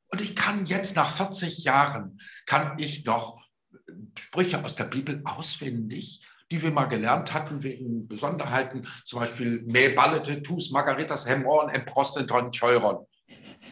Und 0.08 0.22
ich 0.22 0.36
kann 0.36 0.66
jetzt 0.66 0.96
nach 0.96 1.10
40 1.10 1.64
Jahren, 1.64 2.20
kann 2.46 2.80
ich 2.80 3.06
noch 3.06 3.40
Sprüche 4.18 4.64
aus 4.64 4.76
der 4.76 4.86
Bibel 4.86 5.22
auswendig, 5.26 6.26
die 6.52 6.62
wir 6.62 6.72
mal 6.72 6.86
gelernt 6.86 7.34
hatten 7.34 7.62
wegen 7.64 8.08
Besonderheiten, 8.08 8.88
zum 9.06 9.20
Beispiel 9.20 9.64
Me 9.68 9.90
ballete 9.90 10.42
tus 10.42 10.72
margaritas 10.72 11.28
hemon 11.28 11.70
emprostenton 11.70 12.52
cheuron. 12.52 13.06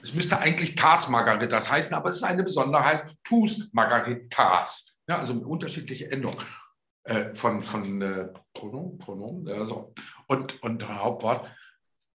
Es 0.03 0.13
müsste 0.13 0.37
eigentlich 0.37 0.75
Tas 0.75 1.09
Margaritas 1.09 1.71
heißen, 1.71 1.95
aber 1.95 2.09
es 2.09 2.17
ist 2.17 2.23
eine 2.23 2.43
Besonderheit, 2.43 3.05
Tus 3.23 3.69
Margaritas. 3.71 4.97
Ja, 5.07 5.19
also 5.19 5.33
unterschiedliche 5.33 6.11
Endung 6.11 6.35
äh, 7.03 7.33
von, 7.33 7.63
von 7.63 8.01
äh, 8.01 8.27
Pronomen, 8.53 8.97
Pronomen 8.99 9.47
äh, 9.47 9.65
so. 9.65 9.93
Und, 10.27 10.61
und 10.63 10.87
Hauptwort. 10.87 11.49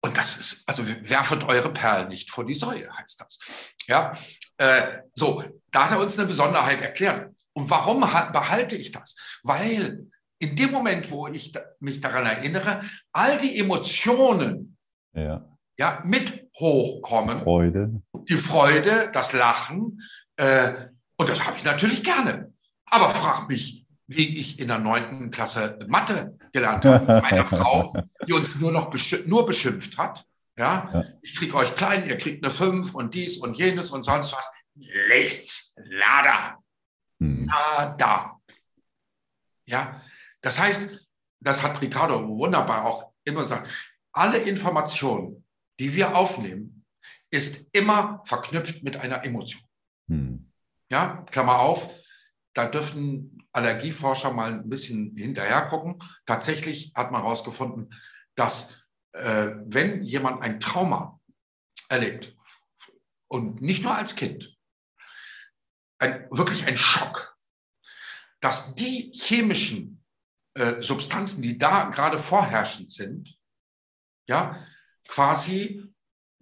Und 0.05 0.16
das 0.18 0.37
ist, 0.37 0.62
also 0.68 0.85
werfet 0.87 1.44
eure 1.44 1.72
Perlen 1.72 2.09
nicht 2.09 2.31
vor 2.31 2.44
die 2.44 2.55
Säue, 2.57 2.90
heißt 2.96 3.20
das. 3.20 3.38
Ja, 3.87 4.16
äh, 4.59 4.98
so, 5.14 5.44
da 5.70 5.85
hat 5.85 5.92
er 5.92 6.01
uns 6.01 6.18
eine 6.18 6.27
Besonderheit 6.29 6.81
erklärt. 6.81 7.33
Und 7.53 7.70
warum 7.70 8.12
ha- 8.12 8.31
behalte 8.31 8.77
ich 8.77 8.90
das? 8.92 9.14
Weil 9.42 10.07
in 10.38 10.57
dem 10.57 10.72
Moment, 10.72 11.11
wo 11.11 11.29
ich 11.29 11.53
mich 11.79 12.01
daran 12.01 12.27
erinnere, 12.27 12.83
all 13.12 13.38
die 13.38 13.59
Emotionen 13.61 14.77
Ja. 15.14 15.44
ja, 15.79 16.03
mit 16.05 16.48
hochkommen, 16.59 17.38
Freude. 17.38 18.03
die 18.29 18.37
Freude, 18.37 19.11
das 19.12 19.33
Lachen. 19.33 20.03
Äh, 20.37 20.87
und 21.16 21.29
das 21.29 21.46
habe 21.46 21.57
ich 21.59 21.64
natürlich 21.64 22.03
gerne. 22.03 22.53
Aber 22.87 23.11
frag 23.11 23.48
mich, 23.48 23.82
wie 24.16 24.38
ich 24.38 24.59
in 24.61 24.68
der 24.68 24.79
neunten 24.79 25.31
Klasse 25.31 25.79
Mathe 25.88 26.38
gelernt 26.53 26.85
habe. 26.85 27.05
mit 27.14 27.22
Meiner 27.22 27.46
Frau, 27.46 27.94
die 28.27 28.33
uns 28.33 28.55
nur 28.57 28.72
noch 28.72 28.90
beschi 28.90 29.22
nur 29.27 29.46
beschimpft 29.46 29.98
hat. 29.98 30.25
Ja, 30.57 30.90
Ja. 30.92 31.05
ich 31.22 31.35
kriege 31.37 31.55
euch 31.55 31.75
klein, 31.77 32.07
ihr 32.07 32.18
kriegt 32.18 32.44
eine 32.44 32.53
5 32.53 32.94
und 32.94 33.14
dies 33.14 33.38
und 33.38 33.57
jenes 33.57 33.90
und 33.90 34.05
sonst 34.05 34.33
was. 34.33 34.51
Nichts, 34.75 35.75
nada, 35.88 36.59
Mhm. 37.18 37.46
nada. 37.46 38.40
Ja, 39.64 40.03
das 40.40 40.59
heißt, 40.59 40.98
das 41.40 41.62
hat 41.62 41.81
Ricardo 41.81 42.27
wunderbar 42.29 42.85
auch 42.85 43.12
immer 43.25 43.42
gesagt, 43.42 43.68
alle 44.12 44.38
Informationen, 44.38 45.44
die 45.81 45.94
wir 45.94 46.16
aufnehmen, 46.16 46.85
ist 47.31 47.68
immer 47.72 48.20
verknüpft 48.25 48.83
mit 48.83 48.96
einer 48.98 49.25
Emotion. 49.25 49.62
Mhm. 50.09 50.51
Ja, 50.90 51.25
Klammer 51.31 51.61
auf, 51.61 51.98
da 52.55 52.66
dürfen 52.66 53.32
Allergieforscher 53.53 54.33
mal 54.33 54.53
ein 54.53 54.69
bisschen 54.69 55.15
hinterher 55.17 55.67
gucken. 55.67 55.99
Tatsächlich 56.27 56.93
hat 56.95 57.11
man 57.12 57.23
herausgefunden, 57.23 57.95
dass 58.35 58.77
äh, 59.12 59.51
wenn 59.67 60.03
jemand 60.03 60.43
ein 60.43 60.59
Trauma 60.61 61.21
erlebt 61.88 62.35
und 63.29 63.61
nicht 63.61 63.83
nur 63.83 63.95
als 63.95 64.17
Kind, 64.17 64.57
ein, 65.99 66.27
wirklich 66.31 66.67
ein 66.67 66.77
Schock, 66.77 67.37
dass 68.41 68.75
die 68.75 69.12
chemischen 69.15 70.03
äh, 70.55 70.83
Substanzen, 70.83 71.43
die 71.43 71.59
da 71.59 71.91
gerade 71.91 72.19
vorherrschend 72.19 72.91
sind, 72.91 73.38
ja, 74.27 74.65
quasi 75.09 75.93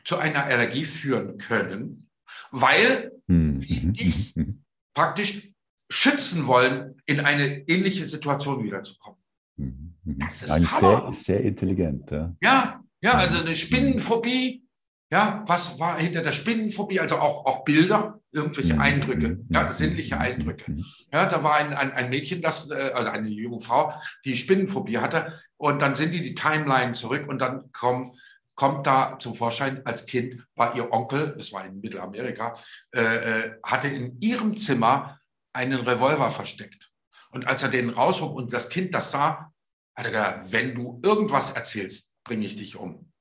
zu 0.04 0.16
einer 0.16 0.44
Allergie 0.44 0.86
führen 0.86 1.38
können, 1.38 2.08
weil 2.50 3.12
Mhm. 3.26 3.60
Sie 3.60 3.80
Mhm. 3.80 3.90
nicht. 3.92 4.36
Mhm. 4.36 4.64
praktisch 4.94 5.52
schützen 5.90 6.46
wollen, 6.46 7.00
in 7.06 7.20
eine 7.20 7.68
ähnliche 7.68 8.06
Situation 8.06 8.62
wiederzukommen. 8.64 9.18
Mhm. 9.56 9.94
Mhm. 10.04 10.18
Das 10.20 10.42
ist 10.42 10.50
Eigentlich 10.50 10.72
Hammer. 10.80 11.12
sehr, 11.12 11.36
sehr 11.36 11.40
intelligent. 11.42 12.10
Ja. 12.10 12.34
Ja, 12.40 12.80
ja, 13.02 13.12
also 13.14 13.44
eine 13.44 13.56
Spinnenphobie. 13.56 14.64
Ja, 15.12 15.42
was 15.48 15.80
war 15.80 15.98
hinter 15.98 16.22
der 16.22 16.32
Spinnenphobie? 16.32 17.00
Also 17.00 17.16
auch, 17.16 17.44
auch 17.44 17.64
Bilder, 17.64 18.20
irgendwelche 18.30 18.74
Mhm. 18.74 18.80
Eindrücke, 18.80 19.28
Mhm. 19.30 19.46
ja, 19.50 19.64
Mhm. 19.64 19.72
sinnliche 19.72 20.14
Mhm. 20.14 20.20
Eindrücke. 20.20 20.70
Mhm. 20.70 20.84
Ja, 21.12 21.26
da 21.26 21.42
war 21.42 21.56
ein, 21.56 21.74
ein, 21.74 21.90
ein 21.92 22.10
Mädchen, 22.10 22.40
das, 22.40 22.70
äh, 22.70 22.92
also 22.94 23.10
eine 23.10 23.28
junge 23.28 23.60
Frau, 23.60 23.92
die 24.24 24.36
Spinnenphobie 24.36 24.98
hatte. 24.98 25.40
Und 25.56 25.82
dann 25.82 25.96
sind 25.96 26.12
die 26.14 26.22
die 26.22 26.36
Timeline 26.36 26.92
zurück 26.92 27.26
und 27.28 27.40
dann 27.40 27.72
kommen, 27.72 28.12
kommt 28.54 28.86
da 28.86 29.18
zum 29.18 29.34
Vorschein, 29.34 29.84
als 29.84 30.06
Kind 30.06 30.44
war 30.54 30.76
ihr 30.76 30.92
Onkel, 30.92 31.34
das 31.36 31.52
war 31.52 31.64
in 31.66 31.80
Mittelamerika, 31.80 32.54
äh, 32.94 33.00
äh, 33.00 33.50
hatte 33.64 33.88
in 33.88 34.20
ihrem 34.20 34.56
Zimmer 34.58 35.18
einen 35.52 35.80
Revolver 35.80 36.30
versteckt. 36.30 36.90
Und 37.30 37.46
als 37.46 37.62
er 37.62 37.68
den 37.68 37.90
raushob 37.90 38.34
und 38.34 38.52
das 38.52 38.68
Kind 38.68 38.94
das 38.94 39.10
sah, 39.12 39.52
hat 39.94 40.06
er 40.06 40.10
gesagt, 40.10 40.52
wenn 40.52 40.74
du 40.74 41.00
irgendwas 41.02 41.52
erzählst, 41.52 42.14
bringe 42.24 42.46
ich 42.46 42.56
dich 42.56 42.76
um. 42.76 43.12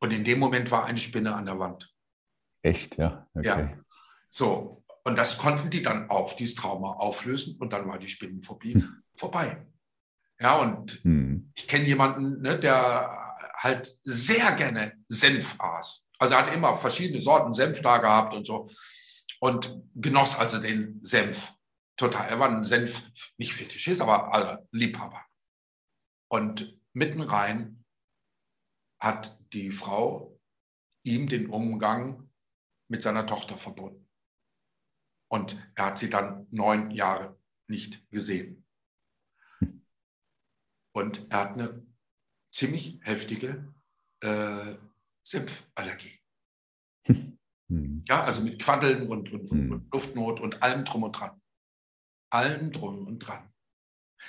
Und 0.00 0.12
in 0.12 0.24
dem 0.24 0.38
Moment 0.38 0.70
war 0.70 0.84
eine 0.84 0.98
Spinne 0.98 1.34
an 1.34 1.46
der 1.46 1.58
Wand. 1.58 1.92
Echt, 2.62 2.98
ja. 2.98 3.26
Okay. 3.34 3.46
Ja. 3.46 3.78
So, 4.30 4.84
Und 5.04 5.16
das 5.16 5.38
konnten 5.38 5.70
die 5.70 5.82
dann 5.82 6.10
auf, 6.10 6.36
dieses 6.36 6.56
Trauma 6.56 6.94
auflösen 6.94 7.56
und 7.58 7.72
dann 7.72 7.86
war 7.86 7.98
die 7.98 8.08
Spinnenphobie 8.08 8.74
hm. 8.74 9.02
vorbei. 9.14 9.64
Ja, 10.40 10.56
und 10.56 11.02
hm. 11.04 11.52
ich 11.54 11.68
kenne 11.68 11.84
jemanden, 11.84 12.42
ne, 12.42 12.58
der 12.58 13.38
halt 13.56 13.96
sehr 14.02 14.52
gerne 14.52 14.92
Senf 15.08 15.60
aß. 15.60 16.08
Also 16.18 16.34
er 16.34 16.46
hat 16.46 16.54
immer 16.54 16.76
verschiedene 16.76 17.22
Sorten 17.22 17.54
Senf 17.54 17.80
da 17.82 17.98
gehabt 17.98 18.34
und 18.34 18.46
so. 18.46 18.68
Und 19.40 19.82
genoss 19.94 20.38
also 20.38 20.58
den 20.58 21.02
Senf 21.02 21.52
total. 21.96 22.28
Er 22.28 22.38
war 22.38 22.48
ein 22.48 22.64
Senf, 22.64 23.10
nicht 23.36 23.54
Fetischist, 23.54 24.00
aber 24.00 24.66
Liebhaber. 24.70 25.24
Und 26.28 26.78
mitten 26.92 27.20
rein 27.20 27.84
hat 29.00 29.38
die 29.52 29.70
Frau 29.70 30.40
ihm 31.02 31.28
den 31.28 31.48
Umgang 31.50 32.30
mit 32.88 33.02
seiner 33.02 33.26
Tochter 33.26 33.58
verbunden. 33.58 34.08
Und 35.28 35.56
er 35.74 35.86
hat 35.86 35.98
sie 35.98 36.10
dann 36.10 36.46
neun 36.50 36.90
Jahre 36.90 37.38
nicht 37.68 38.08
gesehen. 38.10 38.66
Und 40.92 41.30
er 41.30 41.38
hat 41.38 41.52
eine 41.52 41.86
ziemlich 42.52 43.00
heftige 43.02 43.74
äh, 44.20 44.76
Senfallergie. 45.22 46.20
Hm. 47.68 48.02
Ja, 48.06 48.24
also 48.24 48.40
mit 48.42 48.60
Quaddeln 48.60 49.08
und, 49.08 49.32
und, 49.32 49.50
hm. 49.50 49.72
und, 49.72 49.92
Luftnot 49.92 50.40
und 50.40 50.62
allem 50.62 50.84
drum 50.84 51.02
und 51.04 51.12
dran. 51.12 51.40
Allem 52.30 52.72
drum 52.72 53.06
und 53.06 53.18
dran. 53.20 53.48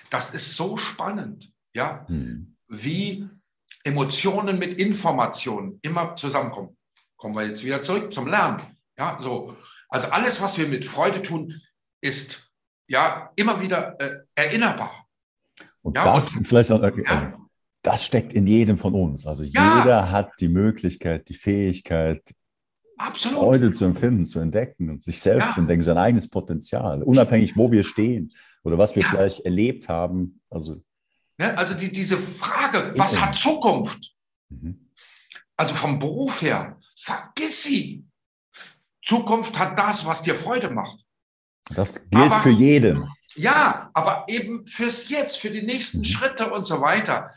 Das 0.09 0.33
ist 0.33 0.55
so 0.55 0.77
spannend, 0.77 1.53
ja, 1.73 2.07
hm. 2.07 2.55
wie 2.67 3.27
Emotionen 3.83 4.59
mit 4.59 4.77
Informationen 4.79 5.79
immer 5.81 6.15
zusammenkommen. 6.15 6.77
Kommen 7.15 7.35
wir 7.35 7.47
jetzt 7.47 7.63
wieder 7.63 7.81
zurück 7.81 8.13
zum 8.13 8.27
Lernen. 8.27 8.61
Ja, 8.97 9.17
so. 9.19 9.55
Also 9.89 10.07
alles, 10.07 10.41
was 10.41 10.57
wir 10.57 10.67
mit 10.67 10.85
Freude 10.85 11.21
tun, 11.21 11.61
ist 12.01 12.51
ja 12.87 13.31
immer 13.35 13.61
wieder 13.61 13.99
äh, 13.99 14.25
erinnerbar. 14.35 15.07
Und 15.81 15.95
ja, 15.95 16.15
das 16.15 16.35
und, 16.35 16.47
vielleicht 16.47 16.71
auch, 16.71 16.81
also, 16.81 17.03
ja. 17.05 17.39
das 17.81 18.05
steckt 18.05 18.33
in 18.33 18.45
jedem 18.45 18.77
von 18.77 18.93
uns. 18.93 19.25
Also 19.25 19.43
ja. 19.43 19.79
jeder 19.79 20.11
hat 20.11 20.31
die 20.39 20.49
Möglichkeit, 20.49 21.29
die 21.29 21.33
Fähigkeit, 21.33 22.21
Absolut. 22.97 23.39
Freude 23.39 23.71
zu 23.71 23.85
empfinden, 23.85 24.25
zu 24.25 24.39
entdecken 24.39 24.89
und 24.89 25.03
sich 25.03 25.19
selbst 25.19 25.53
zu 25.53 25.61
entdecken, 25.61 25.81
sein 25.81 25.97
eigenes 25.97 26.27
Potenzial, 26.27 27.03
unabhängig, 27.03 27.55
wo 27.55 27.71
wir 27.71 27.83
stehen 27.83 28.33
oder 28.63 28.77
was 28.77 28.95
wir 28.95 29.03
vielleicht 29.03 29.41
erlebt 29.41 29.87
haben. 29.87 30.41
Also 30.49 30.81
ja, 31.39 31.53
also 31.53 31.73
die, 31.75 31.91
diese 31.91 32.17
Frage, 32.17 32.93
was 32.95 33.21
hat 33.21 33.35
Zukunft? 33.35 34.13
Mhm. 34.49 34.89
Also 35.55 35.73
vom 35.73 35.99
Beruf 35.99 36.41
her, 36.41 36.79
vergiss 36.95 37.63
sie. 37.63 38.05
Zukunft 39.03 39.57
hat 39.57 39.77
das, 39.77 40.05
was 40.05 40.23
dir 40.23 40.35
Freude 40.35 40.69
macht. 40.69 40.99
Das 41.69 42.09
gilt 42.09 42.31
aber, 42.31 42.39
für 42.41 42.49
jeden. 42.49 43.07
Ja, 43.35 43.89
aber 43.93 44.25
eben 44.27 44.65
fürs 44.67 45.09
Jetzt, 45.09 45.37
für 45.37 45.51
die 45.51 45.61
nächsten 45.61 45.99
mhm. 45.99 46.05
Schritte 46.05 46.51
und 46.51 46.65
so 46.65 46.81
weiter. 46.81 47.31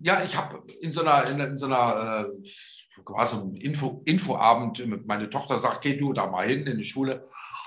Ja, 0.00 0.22
ich 0.22 0.36
habe 0.36 0.62
in 0.80 0.92
so 0.92 1.00
einer, 1.00 1.28
in, 1.28 1.40
in 1.40 1.58
so 1.58 1.66
einer 1.66 2.26
äh, 2.26 2.48
quasi 3.04 3.36
ein 3.36 3.56
Info, 3.56 4.02
Infoabend, 4.04 5.06
meine 5.06 5.30
Tochter 5.30 5.58
sagt, 5.58 5.82
geh 5.82 5.96
du 5.96 6.12
da 6.12 6.26
mal 6.26 6.46
hin 6.46 6.66
in 6.66 6.78
die 6.78 6.84
Schule. 6.84 7.24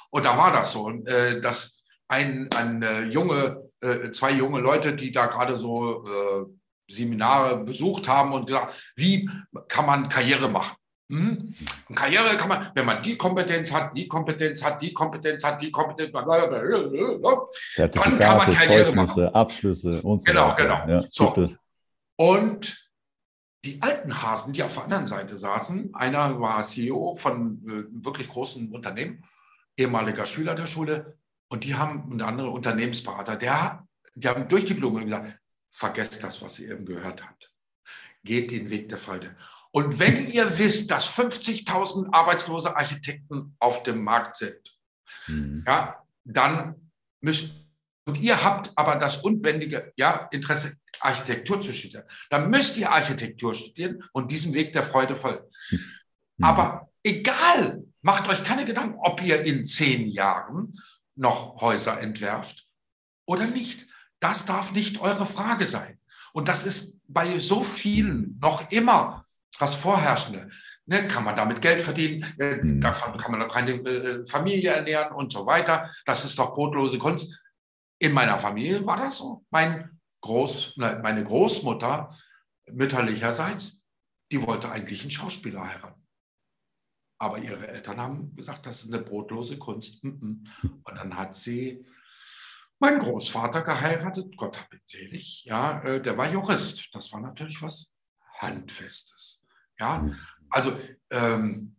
Und 0.09 0.25
da 0.25 0.37
war 0.37 0.53
das 0.53 0.71
so, 0.71 0.89
äh, 0.89 1.41
dass 1.41 1.83
ein, 2.07 2.49
ein 2.55 2.81
äh, 2.81 3.01
junge 3.03 3.67
äh, 3.81 4.11
zwei 4.11 4.31
junge 4.31 4.59
Leute, 4.59 4.95
die 4.95 5.11
da 5.11 5.27
gerade 5.27 5.57
so 5.57 6.03
äh, 6.05 6.45
Seminare 6.89 7.57
besucht 7.57 8.07
haben 8.07 8.31
und 8.33 8.47
gesagt, 8.47 8.73
wie 8.95 9.29
kann 9.67 9.85
man 9.85 10.09
Karriere 10.09 10.49
machen? 10.49 10.75
Hm? 11.09 11.53
Karriere 11.95 12.35
kann 12.37 12.49
man, 12.49 12.71
wenn 12.75 12.85
man 12.85 13.01
die 13.01 13.17
Kompetenz 13.17 13.71
hat, 13.73 13.95
die 13.95 14.07
Kompetenz 14.07 14.63
hat, 14.63 14.81
die 14.81 14.93
Kompetenz 14.93 15.43
hat, 15.43 15.61
die 15.61 15.71
Kompetenz, 15.71 16.11
dann 16.11 16.23
kann 16.23 16.27
man 18.37 18.53
Karriere 18.53 18.85
Zeugnisse, 18.85 19.21
machen. 19.23 19.35
Abschlüsse 19.35 20.01
und 20.01 20.19
so 20.21 20.25
Genau, 20.25 20.49
weiter. 20.49 20.85
genau. 20.85 21.01
Ja, 21.01 21.07
so. 21.11 21.33
Und 22.17 22.86
die 23.65 23.81
alten 23.81 24.21
Hasen, 24.21 24.53
die 24.53 24.63
auf 24.63 24.73
der 24.75 24.83
anderen 24.83 25.07
Seite 25.07 25.37
saßen, 25.37 25.93
einer 25.95 26.39
war 26.39 26.63
CEO 26.63 27.15
von 27.15 27.61
äh, 27.67 28.03
wirklich 28.05 28.29
großen 28.29 28.71
Unternehmen, 28.71 29.23
ehemaliger 29.75 30.25
Schüler 30.25 30.55
der 30.55 30.67
Schule, 30.67 31.17
und 31.49 31.63
die 31.63 31.75
haben, 31.75 32.11
und 32.11 32.21
andere 32.21 32.49
Unternehmensberater, 32.49 33.35
der, 33.35 33.87
die 34.15 34.27
haben 34.27 34.49
durch 34.49 34.65
die 34.65 34.73
Blume 34.73 35.03
gesagt, 35.03 35.39
vergesst 35.69 36.23
das, 36.23 36.41
was 36.41 36.59
ihr 36.59 36.71
eben 36.71 36.85
gehört 36.85 37.25
habt. 37.25 37.51
Geht 38.23 38.51
den 38.51 38.69
Weg 38.69 38.89
der 38.89 38.97
Freude. 38.97 39.35
Und 39.71 39.99
wenn 39.99 40.29
ihr 40.29 40.57
wisst, 40.57 40.91
dass 40.91 41.07
50.000 41.07 42.11
arbeitslose 42.11 42.75
Architekten 42.75 43.55
auf 43.59 43.83
dem 43.83 44.03
Markt 44.03 44.37
sind, 44.37 44.77
mhm. 45.27 45.63
ja, 45.65 46.03
dann 46.23 46.91
müsst, 47.21 47.51
und 48.07 48.17
ihr 48.21 48.41
habt 48.41 48.71
aber 48.75 48.95
das 48.95 49.17
unbändige 49.17 49.91
ja, 49.97 50.29
Interesse, 50.31 50.77
Architektur 51.01 51.61
zu 51.61 51.73
studieren, 51.73 52.05
dann 52.29 52.49
müsst 52.49 52.77
ihr 52.77 52.91
Architektur 52.91 53.53
studieren 53.53 54.03
und 54.13 54.31
diesem 54.31 54.53
Weg 54.53 54.71
der 54.71 54.83
Freude 54.83 55.15
folgen. 55.15 55.45
Mhm. 55.69 56.43
Aber 56.43 56.89
egal, 57.03 57.83
macht 58.01 58.29
euch 58.29 58.43
keine 58.45 58.65
Gedanken, 58.65 58.97
ob 58.99 59.21
ihr 59.21 59.43
in 59.43 59.65
zehn 59.65 60.07
Jahren 60.07 60.79
noch 61.15 61.59
Häuser 61.59 61.99
entwerft 61.99 62.65
oder 63.25 63.45
nicht. 63.45 63.87
Das 64.19 64.45
darf 64.45 64.71
nicht 64.71 65.01
eure 65.01 65.25
Frage 65.25 65.65
sein. 65.65 65.99
Und 66.31 66.47
das 66.47 66.65
ist 66.65 66.95
bei 67.07 67.39
so 67.39 67.63
vielen 67.63 68.37
noch 68.39 68.71
immer 68.71 69.25
das 69.59 69.75
Vorherrschende. 69.75 70.49
Ne, 70.85 71.05
kann 71.07 71.25
man 71.25 71.35
damit 71.35 71.61
Geld 71.61 71.81
verdienen? 71.81 72.25
Äh, 72.39 72.55
mhm. 72.55 72.79
Davon 72.79 73.17
kann 73.17 73.31
man 73.31 73.41
doch 73.41 73.53
keine 73.53 73.73
äh, 73.73 74.25
Familie 74.25 74.69
ernähren 74.69 75.11
und 75.11 75.33
so 75.33 75.45
weiter. 75.45 75.91
Das 76.05 76.23
ist 76.23 76.39
doch 76.39 76.55
brotlose 76.55 76.97
Kunst. 76.97 77.37
In 77.99 78.13
meiner 78.13 78.39
Familie 78.39 78.85
war 78.85 78.97
das 78.97 79.17
so. 79.17 79.45
Mein 79.49 79.99
Groß, 80.21 80.77
ne, 80.77 80.99
meine 81.01 81.23
Großmutter 81.23 82.17
mütterlicherseits, 82.71 83.81
die 84.31 84.45
wollte 84.45 84.69
eigentlich 84.69 85.01
einen 85.01 85.11
Schauspieler 85.11 85.67
heiraten. 85.67 86.05
Aber 87.19 87.39
ihre 87.39 87.67
Eltern 87.67 87.99
haben 87.99 88.35
gesagt, 88.35 88.65
das 88.65 88.83
ist 88.83 88.93
eine 88.93 89.03
brotlose 89.03 89.57
Kunst. 89.57 90.03
Und 90.03 90.51
dann 90.85 91.15
hat 91.15 91.33
sie 91.33 91.85
meinen 92.79 92.99
Großvater 92.99 93.61
geheiratet, 93.61 94.37
Gott 94.37 94.59
hab 94.59 94.71
ihn 94.73 94.81
selig, 94.85 95.45
ja, 95.45 95.81
äh, 95.83 96.01
der 96.01 96.17
war 96.17 96.29
Jurist. 96.31 96.89
Das 96.93 97.11
war 97.11 97.21
natürlich 97.21 97.61
was 97.61 97.93
Handfestes. 98.37 99.43
Ja, 99.79 100.11
also 100.49 100.77
ähm, 101.09 101.76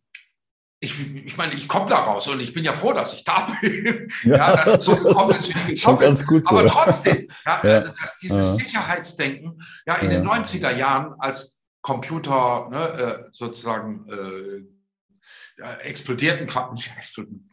ich, 0.81 1.17
ich 1.27 1.37
meine, 1.37 1.55
ich 1.55 1.67
komme 1.67 1.91
da 1.91 1.97
raus 1.97 2.29
und 2.29 2.41
ich 2.41 2.53
bin 2.53 2.65
ja 2.65 2.73
froh, 2.73 2.93
dass 2.93 3.15
ich 3.15 3.25
da 3.25 3.47
bin. 3.61 4.09
Ja, 4.25 4.37
ja 4.37 4.57
dass 4.57 4.79
es 4.79 4.85
so 4.85 4.97
gekommen 4.97 5.31
ist, 5.31 5.49
wie 5.49 5.73
ich 5.73 5.81
gekommen 5.81 5.99
bin. 5.99 6.47
Aber 6.47 6.63
so. 6.63 6.69
trotzdem, 6.69 7.29
ja, 7.45 7.61
ja. 7.63 7.75
Also 7.75 7.93
dass 8.01 8.19
dieses 8.19 8.47
ja. 8.47 8.65
Sicherheitsdenken, 8.65 9.63
ja, 9.87 9.95
in 9.97 10.11
den 10.11 10.27
90er 10.27 10.77
Jahren, 10.77 11.15
als 11.19 11.61
Computer 11.83 12.69
ne, 12.71 12.89
äh, 12.89 13.29
sozusagen 13.33 14.07
äh, 14.09 15.73
explodierten, 15.83 16.47
nicht 16.73 16.93
explodierten, 16.97 17.51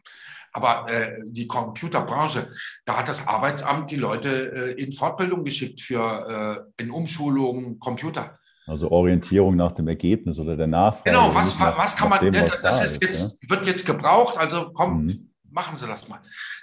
aber 0.56 0.90
äh, 0.90 1.20
die 1.26 1.46
Computerbranche, 1.46 2.50
da 2.86 2.96
hat 2.96 3.08
das 3.08 3.26
Arbeitsamt 3.26 3.90
die 3.90 3.96
Leute 3.96 4.74
äh, 4.76 4.82
in 4.82 4.92
Fortbildung 4.92 5.44
geschickt 5.44 5.82
für 5.82 6.66
äh, 6.78 6.82
in 6.82 6.90
Umschulungen 6.90 7.78
Computer. 7.78 8.38
Also 8.66 8.90
Orientierung 8.90 9.54
nach 9.54 9.72
dem 9.72 9.86
Ergebnis 9.86 10.38
oder 10.40 10.56
der 10.56 10.66
Nachfrage. 10.66 11.10
Genau, 11.10 11.32
was, 11.32 11.58
was, 11.60 11.76
was 11.76 11.96
kann 11.96 12.08
man, 12.08 12.20
dem, 12.20 12.34
was 12.34 12.60
das 12.60 12.84
ist 12.84 13.02
jetzt, 13.02 13.38
ja? 13.40 13.50
wird 13.50 13.66
jetzt 13.66 13.86
gebraucht, 13.86 14.36
also 14.36 14.70
kommt, 14.72 15.04
mhm. 15.04 15.30
machen 15.50 15.78
Sie 15.78 15.86
das 15.86 16.08
mal. 16.08 16.20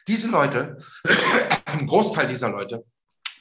Diese 0.07 0.29
Leute, 0.29 0.77
ein 1.65 1.87
Großteil 1.87 2.27
dieser 2.27 2.49
Leute, 2.49 2.83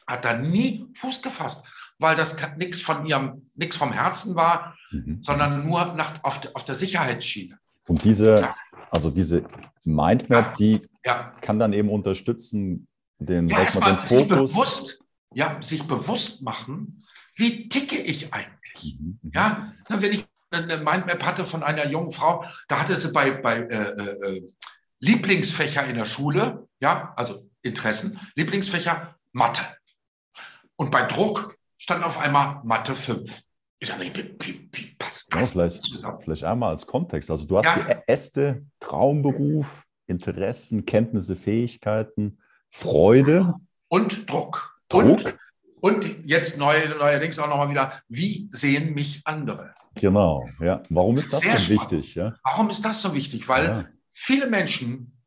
hat 0.07 0.25
da 0.25 0.37
nie 0.37 0.87
Fuß 0.95 1.23
gefasst, 1.23 1.65
weil 1.99 2.15
das 2.15 2.37
nichts 2.57 2.81
von 2.81 3.05
ihrem, 3.05 3.49
nichts 3.57 3.77
vom 3.77 3.93
Herzen 3.93 4.37
war, 4.37 4.77
mhm. 4.93 5.19
sondern 5.23 5.67
nur 5.67 5.95
nach, 5.95 6.23
auf, 6.23 6.41
auf 6.55 6.65
der 6.65 6.77
Sicherheitsschiene. 6.77 7.59
Und 7.89 8.05
diese, 8.05 8.49
also 8.91 9.11
diese 9.11 9.45
Mindmap, 9.85 10.55
die 10.55 10.83
ja. 11.05 11.33
kann 11.41 11.59
dann 11.59 11.73
eben 11.73 11.91
unterstützen, 11.91 12.87
den, 13.19 13.49
ja, 13.49 13.69
sag 13.69 13.83
mal, 13.83 13.97
den 13.97 14.05
Fokus. 14.05 14.53
Bewusst, 14.53 14.99
ja, 15.35 15.61
sich 15.61 15.83
bewusst 15.85 16.43
machen, 16.43 17.03
wie 17.35 17.69
ticke 17.69 17.97
ich 17.97 18.33
eigentlich? 18.33 18.52
Mhm, 18.83 19.19
mhm. 19.23 19.31
Ja, 19.35 19.73
wenn 19.89 20.13
ich 20.13 20.27
eine 20.51 20.77
Mindmap 20.77 21.23
hatte 21.25 21.47
von 21.47 21.63
einer 21.63 21.89
jungen 21.89 22.11
Frau, 22.11 22.45
da 22.69 22.81
hatte 22.81 22.97
sie 22.97 23.13
bei, 23.13 23.31
bei 23.33 23.59
äh, 23.59 23.91
äh, 23.91 24.37
äh, 24.37 24.53
Lieblingsfächer 25.01 25.85
in 25.87 25.97
der 25.97 26.07
Schule, 26.07 26.69
ja, 26.81 27.13
also 27.17 27.49
Interessen, 27.63 28.21
Lieblingsfächer 28.35 29.17
Mathe. 29.33 29.63
Und 30.77 30.91
bei 30.91 31.05
Druck 31.07 31.57
stand 31.79 32.05
auf 32.05 32.19
einmal 32.19 32.61
Mathe 32.65 32.95
5. 32.95 33.43
Ich 33.79 33.89
sage, 33.89 34.05
wie, 34.05 34.37
wie, 34.41 34.69
wie 34.73 34.95
passt 34.97 35.35
das? 35.35 35.55
Ja, 35.55 35.69
vielleicht, 35.69 36.23
vielleicht 36.23 36.45
einmal 36.45 36.71
als 36.71 36.87
Kontext. 36.87 37.31
Also 37.31 37.47
du 37.47 37.59
hast 37.59 37.65
ja. 37.65 37.79
die 37.79 38.03
Äste, 38.07 38.65
Traumberuf, 38.79 39.85
Interessen, 40.07 40.87
Kenntnisse, 40.87 41.35
Fähigkeiten, 41.35 42.39
Freude. 42.71 43.55
Und 43.89 44.31
Druck. 44.31 44.81
Druck. 44.89 45.05
Und, 45.05 45.39
und 45.83 46.25
jetzt 46.25 46.59
neu, 46.59 46.77
neuerdings 46.97 47.41
auch 47.41 47.49
nochmal 47.49 47.69
wieder, 47.69 47.93
wie 48.09 48.49
sehen 48.53 48.95
mich 48.95 49.23
andere? 49.25 49.75
Genau, 49.97 50.49
ja. 50.61 50.81
Warum 50.89 51.17
ist 51.17 51.33
das 51.33 51.41
Sehr 51.41 51.59
so 51.59 51.71
wichtig? 51.71 52.15
Ja? 52.15 52.35
Warum 52.45 52.71
ist 52.71 52.85
das 52.85 53.03
so 53.03 53.13
wichtig? 53.15 53.49
Weil 53.49 53.65
ja. 53.65 53.85
viele 54.15 54.49
Menschen 54.49 55.19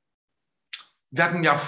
werden 1.11 1.43
ja, 1.43 1.59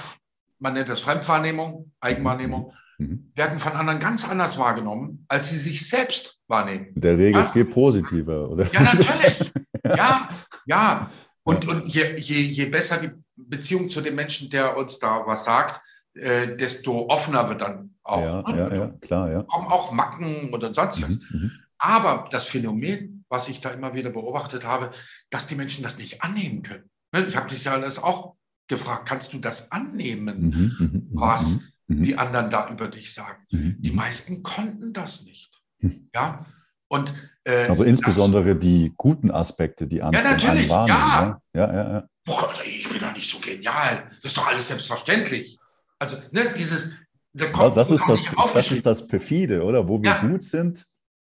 man 0.59 0.73
nennt 0.73 0.87
das 0.87 1.01
Fremdwahrnehmung, 1.01 1.91
Eigenwahrnehmung, 1.99 2.73
mhm. 2.97 3.29
werden 3.35 3.59
von 3.59 3.73
anderen 3.73 3.99
ganz 3.99 4.27
anders 4.27 4.57
wahrgenommen, 4.57 5.25
als 5.27 5.49
sie 5.49 5.57
sich 5.57 5.87
selbst 5.87 6.39
wahrnehmen. 6.47 6.93
In 6.95 7.01
der 7.01 7.17
Regel 7.17 7.41
ja? 7.41 7.49
viel 7.49 7.65
positiver, 7.65 8.49
oder? 8.49 8.71
Ja, 8.71 8.81
natürlich. 8.81 9.51
ja, 9.83 10.29
ja. 10.65 11.11
Und, 11.43 11.67
und 11.67 11.87
je, 11.87 12.17
je, 12.17 12.39
je 12.39 12.65
besser 12.67 12.97
die 13.01 13.11
Beziehung 13.35 13.89
zu 13.89 13.99
dem 13.99 14.15
Menschen, 14.15 14.49
der 14.49 14.77
uns 14.77 14.97
da 14.97 15.23
was 15.25 15.43
sagt, 15.43 15.81
äh, 16.19 16.57
desto 16.57 17.09
offener 17.09 17.49
wird 17.49 17.61
dann 17.61 17.95
auch. 18.03 18.21
Ja, 18.21 18.41
ne? 18.51 18.57
ja, 18.57 18.75
ja, 18.75 18.87
klar, 19.01 19.31
ja. 19.31 19.43
Kommen 19.43 19.67
auch 19.67 19.91
Macken 19.91 20.53
oder 20.53 20.73
sonst 20.73 21.01
was. 21.01 21.09
Mhm, 21.09 21.21
mhm, 21.29 21.51
Aber 21.77 22.27
das 22.31 22.47
Phänomen, 22.47 23.25
was 23.29 23.49
ich 23.49 23.61
da 23.61 23.69
immer 23.69 23.93
wieder 23.93 24.09
beobachtet 24.09 24.65
habe, 24.65 24.91
dass 25.29 25.47
die 25.47 25.55
Menschen 25.55 25.83
das 25.83 25.97
nicht 25.97 26.23
annehmen 26.23 26.63
können. 26.63 26.89
Ne, 27.11 27.25
ich 27.25 27.35
habe 27.35 27.49
dich 27.49 27.63
ja 27.63 27.77
das 27.79 28.01
auch 28.01 28.35
gefragt, 28.67 29.07
kannst 29.07 29.33
du 29.33 29.39
das 29.39 29.71
annehmen, 29.71 30.49
mhm, 30.49 30.75
mhm, 30.79 31.07
was 31.11 31.59
die 31.89 32.17
anderen 32.17 32.49
da 32.49 32.69
über 32.69 32.89
dich 32.89 33.13
sagen? 33.13 33.45
Die 33.49 33.91
meisten 33.91 34.43
konnten 34.43 34.91
das 34.91 35.23
nicht. 35.23 35.49
Hm. 35.79 36.09
Ja, 36.13 36.45
und, 36.89 37.13
äh, 37.43 37.67
also 37.67 37.83
insbesondere 37.83 38.55
das, 38.55 38.59
die 38.59 38.93
guten 38.95 39.31
Aspekte, 39.31 39.87
die 39.87 40.01
anderen 40.01 40.25
ja, 40.25 40.31
natürlich, 40.31 40.69
wahrnehmen. 40.69 40.99
Ja. 40.99 41.41
Ja, 41.53 41.73
ja, 41.73 41.93
ja. 41.93 42.07
Boah, 42.25 42.53
ich 42.65 42.89
bin 42.89 42.99
doch 42.99 43.13
nicht 43.13 43.29
so 43.29 43.39
genial. 43.39 44.09
Das 44.15 44.25
ist 44.25 44.37
doch 44.37 44.47
alles 44.47 44.67
selbstverständlich. 44.67 45.57
Also, 45.99 46.17
ne, 46.31 46.53
dieses. 46.57 46.93
Da 47.33 47.47
kommt, 47.47 47.77
das, 47.77 47.91
ist 47.91 48.03
das, 48.07 48.23
das 48.53 48.71
ist 48.71 48.85
das 48.85 49.07
Perfide, 49.07 49.63
oder? 49.63 49.87
Wo 49.87 50.01
wir 50.01 50.09
ja. 50.09 50.21
gut 50.21 50.43
sind, 50.43 50.85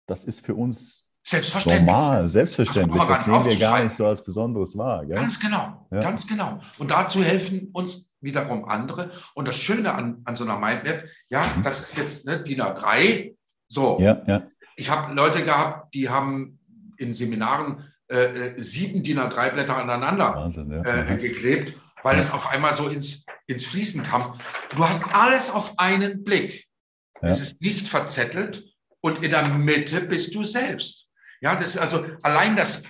das 0.07 0.25
ist 0.25 0.45
für 0.45 0.55
uns 0.55 1.09
selbstverständlich. 1.29 1.87
normal, 1.87 2.29
selbstverständlich. 2.29 3.03
Das, 3.03 3.19
das 3.19 3.27
nehmen 3.27 3.45
wir 3.45 3.59
gar 3.59 3.85
nicht 3.85 3.95
so 3.95 4.07
als 4.07 4.25
Besonderes 4.25 4.77
wahr. 4.77 5.05
Gell? 5.05 5.17
Ganz 5.17 5.39
genau, 5.39 5.87
ja. 5.91 6.01
ganz 6.01 6.27
genau. 6.27 6.61
Und 6.79 6.91
dazu 6.91 7.23
helfen 7.23 7.69
uns 7.73 8.11
wiederum 8.21 8.65
andere. 8.65 9.11
Und 9.35 9.47
das 9.47 9.57
Schöne 9.57 9.95
an, 9.95 10.23
an 10.25 10.37
so 10.37 10.45
einer 10.45 10.59
Mindmap, 10.59 11.05
ja, 11.29 11.45
mhm. 11.57 11.63
das 11.63 11.81
ist 11.81 11.97
jetzt 11.97 12.27
ne, 12.27 12.43
DIN 12.43 12.63
A3. 12.63 13.35
So, 13.69 13.99
ja, 14.01 14.23
ja. 14.27 14.43
Ich 14.77 14.91
habe 14.91 15.13
Leute 15.13 15.45
gehabt, 15.45 15.95
die 15.95 16.09
haben 16.09 16.59
in 16.97 17.15
Seminaren 17.15 17.85
äh, 18.11 18.55
äh 18.55 18.61
sieben 18.61 19.03
DIN 19.03 19.19
A3-Blätter 19.19 19.77
aneinander 19.77 20.35
Wahnsinn, 20.35 20.73
äh, 20.73 21.17
geklebt, 21.21 21.77
weil 22.03 22.19
es 22.19 22.31
auf 22.31 22.49
einmal 22.49 22.75
so 22.75 22.89
ins, 22.89 23.25
ins 23.47 23.67
Fließen 23.67 24.03
kam. 24.03 24.41
Du 24.71 24.87
hast 24.87 25.13
alles 25.15 25.51
auf 25.51 25.79
einen 25.79 26.25
Blick. 26.25 26.67
Ja. 27.23 27.29
Es 27.29 27.41
ist 27.41 27.61
nicht 27.61 27.89
verzettelt 27.89 28.65
und 29.01 29.23
in 29.23 29.31
der 29.31 29.49
Mitte 29.49 30.01
bist 30.03 30.35
du 30.35 30.45
selbst. 30.45 31.09
Ja, 31.41 31.55
das 31.55 31.75
ist 31.75 31.79
also 31.79 32.05
allein 32.23 32.57
das, 32.57 32.83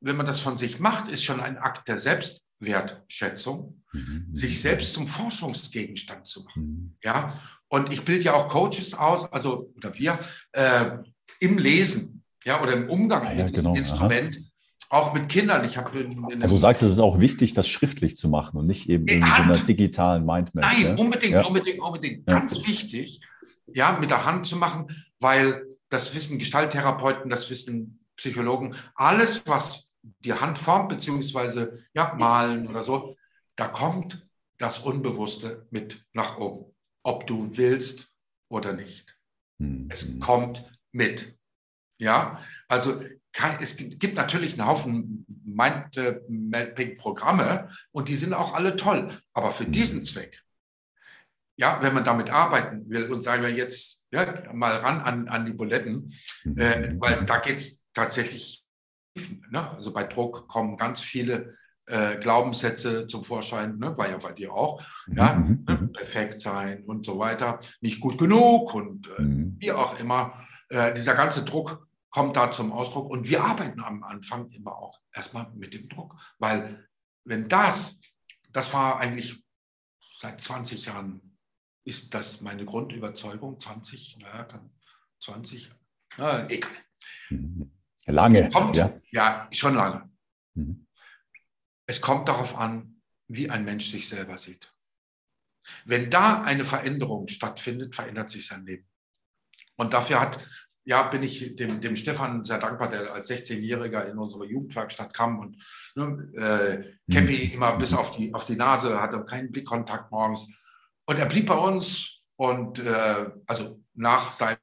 wenn 0.00 0.16
man 0.16 0.26
das 0.26 0.40
von 0.40 0.58
sich 0.58 0.80
macht, 0.80 1.08
ist 1.08 1.24
schon 1.24 1.40
ein 1.40 1.58
Akt 1.58 1.88
der 1.88 1.98
Selbstwertschätzung, 1.98 3.82
mhm. 3.92 4.28
sich 4.32 4.60
selbst 4.60 4.92
zum 4.92 5.06
Forschungsgegenstand 5.06 6.26
zu 6.26 6.44
machen. 6.44 6.62
Mhm. 6.62 6.96
Ja, 7.02 7.40
und 7.68 7.92
ich 7.92 8.04
bilde 8.04 8.24
ja 8.24 8.34
auch 8.34 8.48
Coaches 8.48 8.94
aus, 8.94 9.32
also 9.32 9.72
oder 9.76 9.96
wir, 9.96 10.18
äh, 10.52 10.98
im 11.40 11.58
Lesen 11.58 12.22
ja, 12.44 12.62
oder 12.62 12.72
im 12.72 12.88
Umgang 12.88 13.26
ah, 13.26 13.32
ja, 13.32 13.44
mit 13.44 13.54
genau. 13.54 13.72
dem 13.72 13.78
Instrument. 13.78 14.36
Aha. 14.36 14.44
Auch 14.94 15.12
mit 15.12 15.28
Kindern. 15.28 15.64
Ich 15.64 15.76
habe 15.76 15.90
also 16.40 16.56
sagst 16.56 16.80
du, 16.80 16.86
es 16.86 16.92
ist 16.92 16.98
auch 17.00 17.18
wichtig, 17.18 17.52
das 17.52 17.66
schriftlich 17.66 18.16
zu 18.16 18.28
machen 18.28 18.56
und 18.56 18.68
nicht 18.68 18.88
eben 18.88 19.08
in 19.08 19.26
so 19.26 19.42
einer 19.42 19.58
digitalen 19.58 20.24
Mindmap. 20.24 20.62
Nein, 20.62 20.82
ja? 20.82 20.94
unbedingt, 20.94 21.32
ja. 21.32 21.44
unbedingt, 21.44 21.80
unbedingt. 21.80 22.26
Ganz 22.26 22.64
wichtig, 22.64 23.20
ja, 23.66 23.98
mit 24.00 24.10
der 24.10 24.24
Hand 24.24 24.46
zu 24.46 24.56
machen, 24.56 25.04
weil 25.18 25.66
das 25.88 26.14
wissen 26.14 26.38
Gestalttherapeuten, 26.38 27.28
das 27.28 27.50
wissen 27.50 28.06
Psychologen. 28.14 28.76
Alles, 28.94 29.42
was 29.46 29.90
die 30.20 30.34
Hand 30.34 30.58
formt, 30.58 30.90
beziehungsweise 30.90 31.80
ja, 31.92 32.14
malen 32.16 32.68
oder 32.68 32.84
so, 32.84 33.16
da 33.56 33.66
kommt 33.66 34.24
das 34.58 34.78
Unbewusste 34.78 35.66
mit 35.70 36.06
nach 36.12 36.38
oben, 36.38 36.72
ob 37.02 37.26
du 37.26 37.56
willst 37.56 38.12
oder 38.48 38.72
nicht. 38.72 39.18
Hm. 39.58 39.88
Es 39.90 40.20
kommt 40.20 40.64
mit. 40.92 41.36
Ja, 41.98 42.44
also 42.68 43.02
kann, 43.34 43.58
es 43.60 43.76
gibt 43.76 44.14
natürlich 44.14 44.58
einen 44.58 44.66
Haufen 44.66 45.26
Mindmapping-Programme 45.44 47.68
und 47.90 48.08
die 48.08 48.16
sind 48.16 48.32
auch 48.32 48.54
alle 48.54 48.76
toll. 48.76 49.10
Aber 49.32 49.50
für 49.52 49.66
diesen 49.66 50.04
Zweck, 50.04 50.40
ja, 51.56 51.78
wenn 51.82 51.94
man 51.94 52.04
damit 52.04 52.30
arbeiten 52.30 52.88
will 52.88 53.12
und 53.12 53.22
sagen 53.22 53.42
wir 53.42 53.52
jetzt 53.52 54.06
ja, 54.10 54.52
mal 54.52 54.76
ran 54.76 55.00
an, 55.00 55.28
an 55.28 55.44
die 55.44 55.52
Buletten, 55.52 56.12
äh, 56.56 56.94
weil 56.98 57.26
da 57.26 57.38
geht 57.38 57.56
es 57.56 57.84
tatsächlich, 57.92 58.64
ne? 59.50 59.72
also 59.72 59.92
bei 59.92 60.04
Druck 60.04 60.46
kommen 60.48 60.76
ganz 60.76 61.00
viele 61.00 61.56
äh, 61.86 62.16
Glaubenssätze 62.16 63.06
zum 63.08 63.24
Vorschein, 63.24 63.78
ne? 63.78 63.98
war 63.98 64.08
ja 64.08 64.16
bei 64.16 64.32
dir 64.32 64.52
auch, 64.52 64.80
ja, 65.08 65.34
mhm. 65.34 65.64
ne? 65.66 65.90
perfekt 65.92 66.40
sein 66.40 66.84
und 66.84 67.04
so 67.04 67.18
weiter, 67.18 67.58
nicht 67.80 68.00
gut 68.00 68.16
genug 68.16 68.74
und 68.74 69.08
äh, 69.18 69.22
mhm. 69.22 69.56
wie 69.58 69.72
auch 69.72 69.98
immer. 69.98 70.46
Äh, 70.68 70.94
dieser 70.94 71.14
ganze 71.14 71.44
Druck 71.44 71.84
kommt 72.14 72.36
da 72.36 72.48
zum 72.48 72.70
Ausdruck. 72.70 73.10
Und 73.10 73.28
wir 73.28 73.42
arbeiten 73.42 73.80
am 73.80 74.04
Anfang 74.04 74.48
immer 74.52 74.78
auch 74.78 75.00
erstmal 75.12 75.50
mit 75.50 75.74
dem 75.74 75.88
Druck. 75.88 76.14
Weil 76.38 76.88
wenn 77.24 77.48
das, 77.48 78.00
das 78.52 78.72
war 78.72 79.00
eigentlich 79.00 79.44
seit 80.00 80.40
20 80.40 80.86
Jahren, 80.86 81.36
ist 81.82 82.14
das 82.14 82.40
meine 82.40 82.64
Grundüberzeugung, 82.64 83.58
20, 83.58 84.18
naja, 84.20 84.46
20, 85.18 85.72
na, 86.16 86.48
egal. 86.48 86.70
Lange, 88.06 88.48
kommt, 88.50 88.76
ja. 88.76 89.00
Ja, 89.10 89.48
schon 89.50 89.74
lange. 89.74 90.08
Mhm. 90.54 90.86
Es 91.86 92.00
kommt 92.00 92.28
darauf 92.28 92.56
an, 92.56 93.02
wie 93.26 93.50
ein 93.50 93.64
Mensch 93.64 93.90
sich 93.90 94.08
selber 94.08 94.38
sieht. 94.38 94.72
Wenn 95.84 96.10
da 96.10 96.44
eine 96.44 96.64
Veränderung 96.64 97.26
stattfindet, 97.26 97.96
verändert 97.96 98.30
sich 98.30 98.46
sein 98.46 98.64
Leben. 98.64 98.88
Und 99.74 99.92
dafür 99.94 100.20
hat 100.20 100.38
ja, 100.84 101.02
bin 101.04 101.22
ich 101.22 101.56
dem, 101.56 101.80
dem 101.80 101.96
Stefan 101.96 102.44
sehr 102.44 102.58
dankbar, 102.58 102.90
der 102.90 103.12
als 103.12 103.30
16-Jähriger 103.30 104.04
in 104.04 104.18
unsere 104.18 104.44
Jugendwerkstatt 104.44 105.14
kam 105.14 105.38
und 105.38 105.56
ne, 105.94 106.28
äh, 107.08 107.12
Käppi 107.12 107.46
mhm. 107.46 107.54
immer 107.54 107.76
bis 107.76 107.94
auf 107.94 108.16
die, 108.16 108.32
auf 108.34 108.46
die 108.46 108.56
Nase, 108.56 109.00
hatte 109.00 109.24
keinen 109.24 109.50
Blickkontakt 109.50 110.10
morgens. 110.10 110.54
Und 111.06 111.18
er 111.18 111.26
blieb 111.26 111.46
bei 111.46 111.56
uns 111.56 112.22
und 112.36 112.78
äh, 112.80 113.30
also 113.46 113.82
nach 113.94 114.32
seinem 114.32 114.58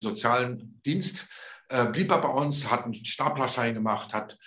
sozialen 0.00 0.80
Dienst 0.84 1.26
äh, 1.68 1.86
blieb 1.86 2.10
er 2.10 2.20
bei 2.20 2.28
uns, 2.28 2.70
hat 2.70 2.84
einen 2.84 2.94
Staplerschein 2.94 3.74
gemacht, 3.74 4.14
hat 4.14 4.38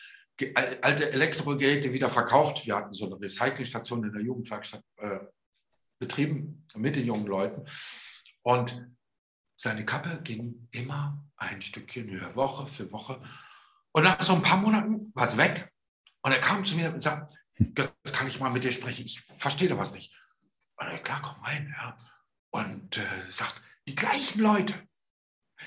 alte 0.55 1.11
Elektrogeräte 1.11 1.91
wieder 1.91 2.09
verkauft. 2.09 2.65
Wir 2.65 2.77
hatten 2.77 2.93
so 2.93 3.07
eine 3.07 3.19
Recyclingstation 3.19 4.05
in 4.05 4.13
der 4.13 4.21
Jugendwerkstatt 4.21 4.83
äh, 4.97 5.19
betrieben 5.99 6.65
mit 6.75 6.95
den 6.95 7.05
jungen 7.05 7.27
Leuten. 7.27 7.65
Und 8.41 8.87
seine 9.59 9.85
Kappe 9.85 10.21
ging 10.23 10.69
immer 10.71 11.21
ein 11.35 11.61
Stückchen 11.61 12.09
höher, 12.09 12.33
Woche 12.35 12.65
für 12.67 12.89
Woche. 12.93 13.21
Und 13.91 14.03
nach 14.03 14.21
so 14.23 14.33
ein 14.33 14.41
paar 14.41 14.57
Monaten 14.57 15.11
war 15.13 15.29
sie 15.29 15.37
weg. 15.37 15.69
Und 16.21 16.31
er 16.31 16.39
kam 16.39 16.63
zu 16.63 16.77
mir 16.77 16.93
und 16.93 17.03
sagte, 17.03 17.35
kann 17.75 18.27
ich 18.27 18.39
mal 18.39 18.51
mit 18.51 18.63
dir 18.63 18.71
sprechen? 18.71 19.05
Ich 19.05 19.19
verstehe 19.19 19.67
da 19.67 19.77
was 19.77 19.93
nicht. 19.93 20.15
Und 20.77 20.87
er, 20.87 20.97
klar, 20.99 21.21
komm 21.21 21.43
rein. 21.43 21.75
Ja. 21.77 21.97
Und 22.51 22.97
äh, 22.97 23.05
sagt, 23.29 23.61
die 23.85 23.95
gleichen 23.95 24.39
Leute, 24.39 24.73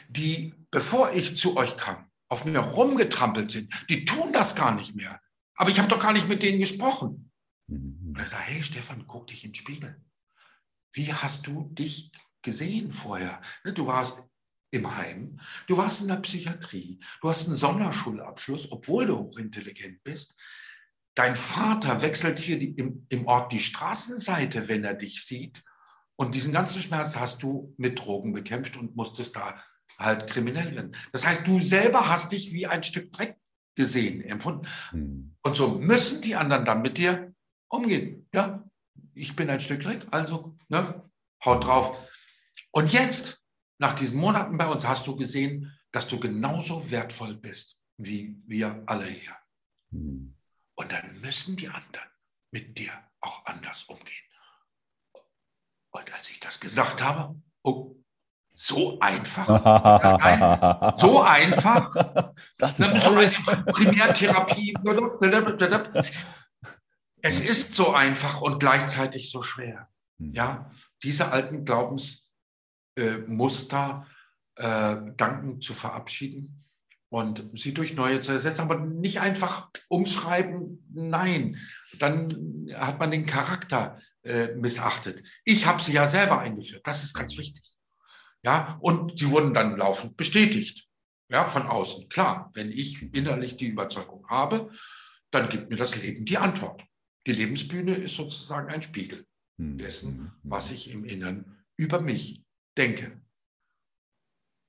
die, 0.08 0.54
bevor 0.70 1.12
ich 1.12 1.36
zu 1.36 1.58
euch 1.58 1.76
kam, 1.76 2.10
auf 2.30 2.46
mir 2.46 2.60
rumgetrampelt 2.60 3.50
sind, 3.50 3.74
die 3.90 4.06
tun 4.06 4.32
das 4.32 4.56
gar 4.56 4.74
nicht 4.74 4.94
mehr. 4.94 5.20
Aber 5.54 5.68
ich 5.68 5.78
habe 5.78 5.88
doch 5.88 6.00
gar 6.00 6.14
nicht 6.14 6.28
mit 6.28 6.42
denen 6.42 6.60
gesprochen. 6.60 7.30
Und 7.68 8.16
er 8.16 8.26
sagt, 8.26 8.48
hey 8.48 8.62
Stefan, 8.62 9.06
guck 9.06 9.26
dich 9.26 9.44
in 9.44 9.50
den 9.50 9.56
Spiegel. 9.56 10.02
Wie 10.92 11.12
hast 11.12 11.46
du 11.46 11.68
dich 11.74 12.10
gesehen 12.42 12.92
vorher. 12.92 13.40
Ne, 13.64 13.72
du 13.72 13.86
warst 13.86 14.24
im 14.70 14.96
Heim, 14.96 15.38
du 15.66 15.76
warst 15.76 16.00
in 16.00 16.08
der 16.08 16.16
Psychiatrie, 16.16 16.98
du 17.20 17.28
hast 17.28 17.46
einen 17.46 17.56
Sonderschulabschluss, 17.56 18.72
obwohl 18.72 19.06
du 19.06 19.18
hochintelligent 19.18 20.02
bist. 20.02 20.34
Dein 21.14 21.36
Vater 21.36 22.00
wechselt 22.00 22.38
hier 22.38 22.58
die, 22.58 22.70
im, 22.70 23.06
im 23.10 23.26
Ort 23.26 23.52
die 23.52 23.60
Straßenseite, 23.60 24.68
wenn 24.68 24.84
er 24.84 24.94
dich 24.94 25.26
sieht. 25.26 25.62
Und 26.16 26.34
diesen 26.34 26.52
ganzen 26.52 26.80
Schmerz 26.80 27.16
hast 27.16 27.42
du 27.42 27.74
mit 27.76 27.98
Drogen 27.98 28.32
bekämpft 28.32 28.76
und 28.78 28.96
musstest 28.96 29.36
da 29.36 29.62
halt 29.98 30.26
kriminell 30.26 30.74
werden. 30.74 30.96
Das 31.12 31.26
heißt, 31.26 31.46
du 31.46 31.60
selber 31.60 32.08
hast 32.08 32.32
dich 32.32 32.52
wie 32.54 32.66
ein 32.66 32.82
Stück 32.82 33.12
Dreck 33.12 33.36
gesehen, 33.74 34.22
empfunden. 34.22 34.66
Hm. 34.90 35.36
Und 35.42 35.56
so 35.56 35.78
müssen 35.78 36.22
die 36.22 36.34
anderen 36.34 36.64
dann 36.64 36.82
mit 36.82 36.96
dir 36.96 37.34
umgehen. 37.68 38.28
Ja, 38.32 38.64
ich 39.14 39.36
bin 39.36 39.50
ein 39.50 39.60
Stück 39.60 39.82
Dreck, 39.82 40.06
also 40.10 40.56
ne, 40.68 41.02
haut 41.44 41.64
drauf. 41.64 41.98
Und 42.72 42.92
jetzt, 42.92 43.42
nach 43.78 43.94
diesen 43.94 44.18
Monaten 44.18 44.58
bei 44.58 44.66
uns, 44.66 44.86
hast 44.86 45.06
du 45.06 45.16
gesehen, 45.16 45.78
dass 45.92 46.08
du 46.08 46.18
genauso 46.18 46.90
wertvoll 46.90 47.34
bist 47.36 47.82
wie 48.04 48.42
wir 48.46 48.82
alle 48.86 49.06
hier. 49.06 49.36
Hm. 49.92 50.34
Und 50.74 50.92
dann 50.92 51.20
müssen 51.20 51.56
die 51.56 51.68
anderen 51.68 52.08
mit 52.50 52.76
dir 52.78 52.92
auch 53.20 53.44
anders 53.46 53.84
umgehen. 53.84 54.08
Und 55.90 56.12
als 56.12 56.30
ich 56.30 56.40
das 56.40 56.58
gesagt 56.58 57.02
habe, 57.02 57.40
oh, 57.62 57.96
so 58.54 58.98
einfach, 59.00 59.46
so 61.00 61.22
einfach, 61.22 62.34
das 62.58 62.80
ist 62.80 62.92
alles. 62.92 63.42
Primärtherapie. 63.44 64.74
Es 67.22 67.40
ist 67.40 67.74
so 67.74 67.92
einfach 67.92 68.40
und 68.42 68.58
gleichzeitig 68.58 69.30
so 69.30 69.42
schwer. 69.42 69.88
Mhm. 70.18 70.32
Ja, 70.34 70.70
diese 71.02 71.30
alten 71.30 71.64
Glaubensmuster 71.64 72.31
äh, 72.96 73.18
äh, 74.56 74.96
Danken 75.16 75.60
zu 75.60 75.74
verabschieden 75.74 76.64
und 77.08 77.50
sie 77.54 77.74
durch 77.74 77.94
neue 77.94 78.20
zu 78.20 78.32
ersetzen, 78.32 78.62
aber 78.62 78.78
nicht 78.78 79.20
einfach 79.20 79.70
umschreiben, 79.88 80.82
nein, 80.92 81.58
dann 81.98 82.68
hat 82.74 82.98
man 82.98 83.10
den 83.10 83.26
Charakter 83.26 83.98
äh, 84.22 84.54
missachtet. 84.54 85.22
Ich 85.44 85.66
habe 85.66 85.82
sie 85.82 85.92
ja 85.92 86.08
selber 86.08 86.40
eingeführt, 86.40 86.86
das 86.86 87.02
ist 87.02 87.14
ganz 87.14 87.36
wichtig. 87.36 87.62
Ja, 88.44 88.78
und 88.80 89.18
sie 89.18 89.30
wurden 89.30 89.54
dann 89.54 89.76
laufend 89.76 90.16
bestätigt, 90.16 90.88
ja, 91.28 91.44
von 91.44 91.66
außen. 91.66 92.08
Klar, 92.08 92.50
wenn 92.54 92.72
ich 92.72 93.02
innerlich 93.14 93.56
die 93.56 93.68
Überzeugung 93.68 94.26
habe, 94.28 94.70
dann 95.30 95.48
gibt 95.48 95.70
mir 95.70 95.76
das 95.76 95.96
Leben 95.96 96.24
die 96.24 96.38
Antwort. 96.38 96.82
Die 97.26 97.32
Lebensbühne 97.32 97.94
ist 97.94 98.16
sozusagen 98.16 98.68
ein 98.68 98.82
Spiegel 98.82 99.26
hm, 99.58 99.78
dessen, 99.78 100.16
hm. 100.16 100.32
was 100.42 100.70
ich 100.70 100.90
im 100.90 101.04
Inneren 101.04 101.64
über 101.76 102.00
mich 102.00 102.42
denke. 102.76 103.20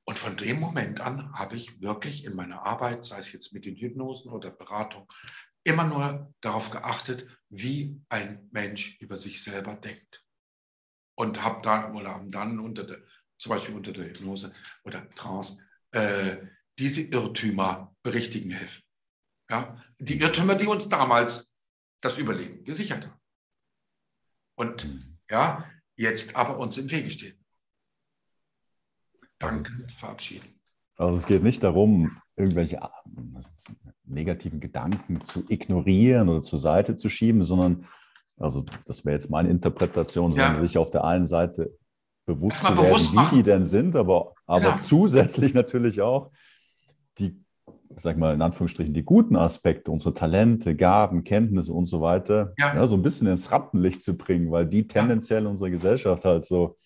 Und 0.06 0.20
von 0.20 0.36
dem 0.36 0.60
Moment 0.60 1.00
an 1.00 1.34
habe 1.34 1.56
ich 1.56 1.82
wirklich 1.82 2.26
in 2.26 2.36
meiner 2.36 2.66
Arbeit, 2.66 3.06
sei 3.06 3.20
es 3.20 3.32
jetzt 3.32 3.54
mit 3.54 3.66
den 3.66 3.76
Hypnosen 3.76 4.32
oder 4.32 4.52
Beratung, 4.52 5.12
immer 5.64 5.86
nur 5.86 6.34
darauf 6.42 6.72
geachtet, 6.72 7.28
wie 7.50 8.02
ein 8.10 8.50
Mensch 8.52 9.00
über 9.00 9.16
sich 9.16 9.44
selber 9.44 9.76
denkt. 9.76 10.24
Und 11.16 11.42
habe 11.42 11.62
dann 11.62 11.96
oder 11.96 12.16
haben 12.16 12.32
dann 12.32 12.60
unter 12.60 12.84
der, 12.84 13.02
zum 13.38 13.52
Beispiel 13.52 13.76
unter 13.76 13.94
der 13.94 14.06
Hypnose 14.06 14.54
oder 14.84 15.10
Trance 15.12 15.64
äh, 15.92 16.38
diese 16.78 17.02
Irrtümer 17.02 17.96
berichtigen 18.04 18.50
helfen. 18.50 18.84
Ja? 19.50 19.82
Die 20.00 20.20
Irrtümer, 20.20 20.56
die 20.56 20.68
uns 20.68 20.90
damals 20.90 21.54
das 22.02 22.18
Überleben 22.18 22.66
gesichert 22.66 23.06
haben. 23.06 23.22
Und 24.56 24.88
ja, 25.30 25.70
jetzt 25.96 26.36
aber 26.36 26.58
uns 26.58 26.78
im 26.78 26.92
Wege 26.92 27.10
stehen. 27.10 27.43
Danke, 29.50 29.94
verabschieden. 30.00 30.48
Also 30.98 31.18
es 31.18 31.26
geht 31.26 31.44
nicht 31.44 31.64
darum, 31.64 32.18
irgendwelche 32.36 32.82
also 32.82 33.50
negativen 34.06 34.60
Gedanken 34.60 35.24
zu 35.24 35.44
ignorieren 35.50 36.30
oder 36.30 36.42
zur 36.42 36.60
Seite 36.60 36.96
zu 36.96 37.10
schieben, 37.10 37.44
sondern, 37.44 37.86
also 38.38 38.66
das 38.86 39.06
wäre 39.06 39.14
jetzt 39.14 39.30
meine 39.30 39.50
Interpretation, 39.50 40.32
ja. 40.32 40.48
sondern 40.48 40.62
sich 40.62 40.78
auf 40.78 40.90
der 40.90 41.04
einen 41.04 41.26
Seite 41.26 41.78
bewusst 42.26 42.60
zu 42.60 42.66
werden, 42.66 42.86
bewusst 42.86 43.14
wie 43.14 43.36
die 43.36 43.44
denn 43.44 43.66
sind, 43.66 43.96
aber, 43.96 44.34
aber 44.46 44.64
ja. 44.64 44.78
zusätzlich 44.80 45.54
natürlich 45.54 46.02
auch 46.02 46.32
die, 47.18 47.42
sag 47.96 48.18
mal 48.18 48.34
in 48.34 48.42
Anführungsstrichen, 48.42 48.94
die 48.94 49.04
guten 49.04 49.36
Aspekte, 49.36 49.92
unsere 49.92 50.14
Talente, 50.14 50.76
Gaben, 50.76 51.24
Kenntnisse 51.24 51.74
und 51.74 51.86
so 51.86 52.02
weiter, 52.02 52.54
ja. 52.58 52.76
ja 52.76 52.88
so 52.88 52.96
ein 52.96 53.02
bisschen 53.02 53.28
ins 53.28 53.52
Rattenlicht 53.52 54.02
zu 54.02 54.18
bringen, 54.18 54.52
weil 54.52 54.68
die 54.68 54.88
tendenziell 54.88 55.48
unserer 55.48 55.70
Gesellschaft 55.70 56.26
halt 56.26 56.46
so 56.46 56.78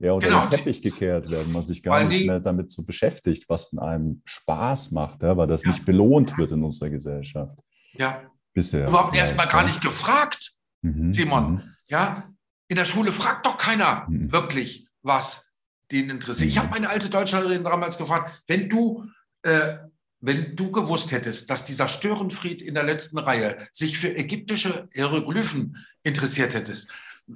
ja, 0.00 0.12
unter 0.12 0.28
genau. 0.28 0.46
den 0.46 0.50
Teppich 0.50 0.80
gekehrt 0.80 1.30
werden, 1.30 1.52
man 1.52 1.62
sich 1.62 1.82
gar 1.82 2.04
nicht 2.04 2.26
mehr 2.26 2.40
damit 2.40 2.72
so 2.72 2.82
beschäftigt, 2.82 3.44
was 3.48 3.72
in 3.72 3.78
einem 3.78 4.22
Spaß 4.24 4.92
macht, 4.92 5.22
ja, 5.22 5.36
weil 5.36 5.46
das 5.46 5.62
ja. 5.62 5.70
nicht 5.70 5.84
belohnt 5.84 6.36
wird 6.38 6.52
in 6.52 6.64
unserer 6.64 6.88
Gesellschaft. 6.88 7.58
Ja. 7.92 8.22
Bisher. 8.52 8.88
Überhaupt 8.88 9.14
erstmal 9.14 9.46
gar 9.46 9.62
nicht 9.62 9.80
gefragt, 9.80 10.52
mhm. 10.82 11.14
Simon. 11.14 11.52
Mhm. 11.52 11.62
Ja, 11.88 12.30
in 12.68 12.76
der 12.76 12.84
Schule 12.84 13.12
fragt 13.12 13.46
doch 13.46 13.58
keiner 13.58 14.06
mhm. 14.08 14.32
wirklich, 14.32 14.88
was 15.02 15.52
den 15.92 16.08
interessiert. 16.08 16.48
Ich 16.48 16.56
mhm. 16.56 16.60
habe 16.60 16.70
meine 16.70 16.88
alte 16.88 17.10
Deutschlehrerin 17.10 17.62
damals 17.62 17.98
gefragt, 17.98 18.42
wenn 18.46 18.68
du, 18.70 19.04
äh, 19.42 19.76
wenn 20.20 20.56
du 20.56 20.70
gewusst 20.70 21.12
hättest, 21.12 21.50
dass 21.50 21.64
dieser 21.64 21.88
Störenfried 21.88 22.62
in 22.62 22.74
der 22.74 22.84
letzten 22.84 23.18
Reihe 23.18 23.68
sich 23.72 23.98
für 23.98 24.16
ägyptische 24.16 24.88
Hieroglyphen 24.94 25.76
interessiert 26.02 26.54
hättest, 26.54 26.88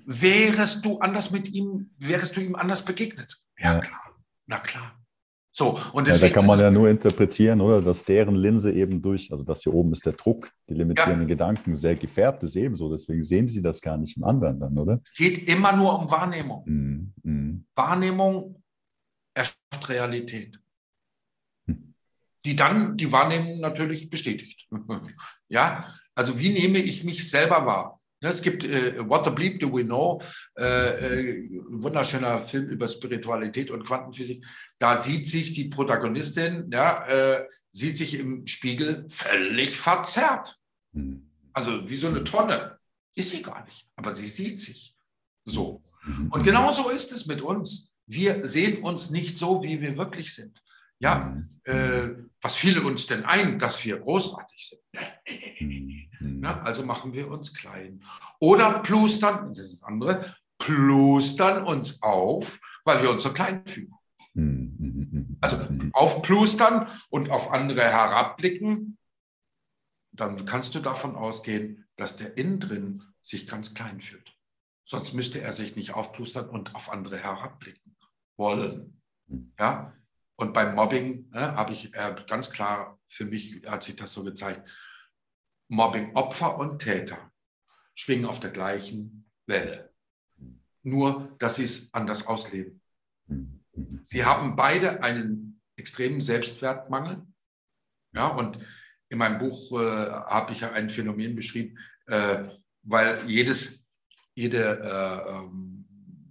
wärst 0.07 0.85
du 0.85 0.99
anders 0.99 1.31
mit 1.31 1.49
ihm, 1.49 1.91
wärst 1.99 2.37
du 2.37 2.41
ihm 2.41 2.57
anders 2.57 2.85
begegnet? 2.85 3.41
Ja, 3.59 3.75
ja. 3.75 3.81
klar. 3.81 4.01
Na 4.47 4.59
klar. 4.59 5.05
So, 5.57 5.79
und 5.93 6.09
deswegen, 6.09 6.25
ja, 6.25 6.29
da 6.31 6.35
kann 6.35 6.47
man 6.47 6.59
ja 6.59 6.71
nur 6.71 6.89
interpretieren, 6.89 7.61
oder? 7.61 7.81
Dass 7.81 8.05
deren 8.05 8.35
Linse 8.35 8.73
eben 8.73 9.01
durch, 9.01 9.31
also 9.31 9.45
das 9.45 9.63
hier 9.63 9.73
oben 9.73 9.93
ist 9.93 10.05
der 10.05 10.15
Druck, 10.15 10.51
die 10.69 10.75
limitierenden 10.75 11.23
ja. 11.23 11.29
Gedanken 11.29 11.77
sehr 11.77 11.95
gefärbt 11.95 12.43
ist 12.43 12.57
ebenso. 12.57 12.91
Deswegen 12.91 13.23
sehen 13.23 13.47
sie 13.47 13.63
das 13.63 13.81
gar 13.81 13.97
nicht 13.97 14.17
im 14.17 14.25
anderen 14.25 14.59
dann, 14.59 14.77
oder? 14.77 15.01
Geht 15.17 15.47
immer 15.47 15.77
nur 15.77 15.97
um 15.97 16.11
Wahrnehmung. 16.11 16.65
Mm, 16.67 17.13
mm. 17.23 17.67
Wahrnehmung 17.77 18.65
erschafft 19.33 19.89
Realität. 19.89 20.59
Hm. 21.69 21.95
Die 22.45 22.57
dann 22.57 22.97
die 22.97 23.13
Wahrnehmung 23.13 23.61
natürlich 23.61 24.11
bestätigt. 24.11 24.69
ja, 25.49 25.95
also 26.17 26.37
wie 26.39 26.53
nehme 26.53 26.79
ich 26.79 27.05
mich 27.05 27.31
selber 27.31 27.65
wahr? 27.65 28.01
Es 28.31 28.43
gibt 28.43 28.65
äh, 28.65 29.09
What 29.09 29.25
the 29.25 29.31
Bleep 29.31 29.61
Do 29.61 29.73
We 29.73 29.85
Know, 29.85 30.21
äh, 30.57 30.65
äh, 30.65 31.49
wunderschöner 31.69 32.41
Film 32.41 32.67
über 32.69 32.89
Spiritualität 32.89 33.71
und 33.71 33.85
Quantenphysik. 33.85 34.45
Da 34.79 34.97
sieht 34.97 35.29
sich 35.29 35.55
die 35.55 35.69
Protagonistin, 35.69 36.71
ja, 36.73 37.05
äh, 37.07 37.49
sieht 37.71 37.99
sich 37.99 38.19
im 38.19 38.47
Spiegel 38.47 39.05
völlig 39.09 39.77
verzerrt. 39.77 40.59
Mhm. 40.93 41.31
Also 41.53 41.89
wie 41.89 41.97
so 41.97 42.09
eine 42.09 42.25
Tonne. 42.25 42.79
Ist 43.17 43.31
sie 43.31 43.43
gar 43.43 43.65
nicht, 43.65 43.89
aber 43.95 44.13
sie 44.13 44.27
sieht 44.27 44.61
sich 44.61 44.97
so. 45.45 45.83
Mhm. 46.05 46.29
Und 46.31 46.43
genauso 46.43 46.89
ist 46.91 47.13
es 47.13 47.27
mit 47.27 47.41
uns. 47.41 47.93
Wir 48.07 48.45
sehen 48.45 48.83
uns 48.83 49.11
nicht 49.11 49.39
so, 49.39 49.63
wie 49.63 49.81
wir 49.81 49.97
wirklich 49.97 50.35
sind. 50.35 50.63
Ja, 50.99 51.33
mhm. 51.35 51.61
äh, 51.65 52.09
was 52.45 52.57
fiele 52.57 52.83
uns 52.83 53.07
denn 53.07 53.25
ein, 53.25 53.59
dass 53.59 53.83
wir 53.87 53.99
großartig 53.99 54.69
sind? 54.69 54.83
Na, 56.21 56.61
also 56.61 56.85
machen 56.85 57.15
wir 57.15 57.31
uns 57.31 57.55
klein. 57.55 58.05
Oder 58.39 58.81
plustern, 58.81 59.49
das 59.49 59.61
ist 59.61 59.81
das 59.81 59.83
andere, 59.83 60.37
plustern 60.59 61.65
uns 61.65 62.03
auf, 62.03 62.61
weil 62.85 63.03
wir 63.03 63.11
uns 63.11 63.23
so 63.23 63.33
klein 63.33 63.67
fühlen. 63.67 63.95
Also 65.41 65.57
aufplustern 65.95 66.91
und 67.09 67.31
auf 67.31 67.51
andere 67.51 67.81
herabblicken, 67.81 68.99
dann 70.13 70.45
kannst 70.45 70.75
du 70.75 70.81
davon 70.81 71.17
ausgehen, 71.17 71.87
dass 71.97 72.19
der 72.19 72.37
innen 72.37 72.61
drin 72.61 73.05
sich 73.23 73.47
ganz 73.47 73.73
klein 73.73 74.03
fühlt. 74.03 74.37
Sonst 74.85 75.15
müsste 75.15 75.41
er 75.41 75.55
sich 75.55 75.77
nicht 75.77 75.95
aufplustern 75.95 76.51
und 76.51 76.75
auf 76.75 76.93
andere 76.93 77.17
herabblicken 77.17 77.97
wollen. 78.37 79.01
Ja, 79.59 79.95
und 80.37 80.53
beim 80.53 80.75
Mobbing 80.75 81.31
ne, 81.31 81.55
habe 81.55 81.73
ich 81.73 81.95
äh, 81.95 82.15
ganz 82.27 82.51
klar 82.51 82.99
für 83.07 83.25
mich 83.25 83.63
hat 83.67 83.85
sich 83.85 83.97
das 83.97 84.13
so 84.13 84.25
gezeigt. 84.25 84.69
Mobbing-Opfer 85.69 86.59
und 86.59 86.81
Täter 86.81 87.33
schwingen 87.95 88.27
auf 88.27 88.41
der 88.41 88.51
gleichen 88.51 89.31
Welle. 89.47 89.93
Nur, 90.83 91.35
dass 91.39 91.57
sie 91.57 91.65
es 91.65 91.93
anders 91.95 92.27
ausleben. 92.27 92.83
Sie 94.07 94.25
haben 94.25 94.57
beide 94.57 95.03
einen 95.03 95.61
extremen 95.77 96.21
Selbstwertmangel. 96.21 97.27
Ja, 98.13 98.29
und 98.29 98.59
in 99.09 99.19
meinem 99.19 99.39
Buch 99.39 99.73
äh, 99.73 100.11
habe 100.11 100.53
ich 100.53 100.61
ja 100.61 100.73
ein 100.73 100.91
Phänomen 100.91 101.35
beschrieben, 101.35 101.79
äh, 102.07 102.45
weil 102.83 103.25
jedes, 103.29 103.89
jede, 104.35 104.81
äh, 104.81 105.31
ähm, 105.31 105.87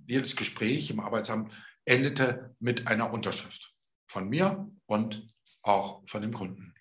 jedes 0.07 0.35
Gespräch 0.35 0.89
im 0.91 0.99
Arbeitsamt 0.99 1.51
endete 1.85 2.55
mit 2.59 2.87
einer 2.87 3.11
Unterschrift 3.11 3.72
von 4.13 4.29
mir 4.29 4.69
und 4.85 5.27
auch 5.63 6.03
von 6.07 6.21
dem 6.21 6.33
Kunden. 6.33 6.73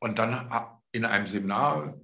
Und 0.00 0.18
dann 0.18 0.50
in 0.90 1.04
einem 1.04 1.26
Seminar 1.26 1.94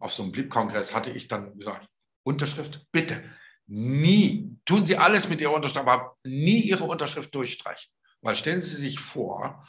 auf 0.00 0.12
so 0.12 0.22
einem 0.22 0.32
Blieb-Kongress 0.32 0.94
hatte 0.94 1.10
ich 1.10 1.28
dann 1.28 1.56
gesagt, 1.56 1.88
Unterschrift, 2.24 2.86
bitte, 2.92 3.22
nie, 3.66 4.58
tun 4.66 4.84
Sie 4.84 4.96
alles 4.96 5.28
mit 5.28 5.40
Ihrer 5.40 5.54
Unterschrift, 5.54 5.86
aber 5.86 6.16
nie 6.24 6.60
Ihre 6.60 6.84
Unterschrift 6.84 7.34
durchstreichen. 7.34 7.90
Weil 8.20 8.34
stellen 8.34 8.60
Sie 8.60 8.76
sich 8.76 8.98
vor, 8.98 9.64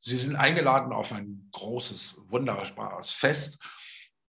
Sie 0.00 0.16
sind 0.16 0.34
eingeladen 0.34 0.92
auf 0.92 1.12
ein 1.12 1.48
großes, 1.52 2.22
wunderbares 2.28 3.10
Fest. 3.10 3.58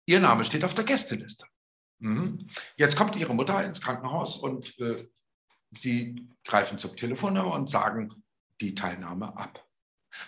Ihr 0.04 0.18
Name 0.18 0.44
steht 0.44 0.64
auf 0.64 0.74
der 0.74 0.84
Gästeliste. 0.84 1.46
Mhm. 2.00 2.48
Jetzt 2.76 2.96
kommt 2.96 3.14
Ihre 3.14 3.34
Mutter 3.34 3.64
ins 3.64 3.80
Krankenhaus 3.80 4.36
und 4.36 4.76
äh, 4.80 5.06
Sie 5.78 6.28
greifen 6.44 6.78
zum 6.78 6.96
Telefonnummer 6.96 7.54
und 7.54 7.70
sagen, 7.70 8.24
die 8.60 8.74
Teilnahme 8.74 9.36
ab. 9.36 9.66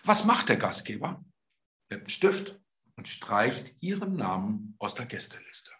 Was 0.05 0.25
macht 0.25 0.49
der 0.49 0.57
Gastgeber? 0.57 1.25
Nimmt 1.91 2.03
einen 2.03 2.09
Stift 2.11 2.61
und 2.97 3.09
streicht 3.09 3.75
Ihren 3.81 4.15
Namen 4.17 4.77
aus 4.79 4.95
der 4.95 5.07
Gästeliste. 5.07 5.73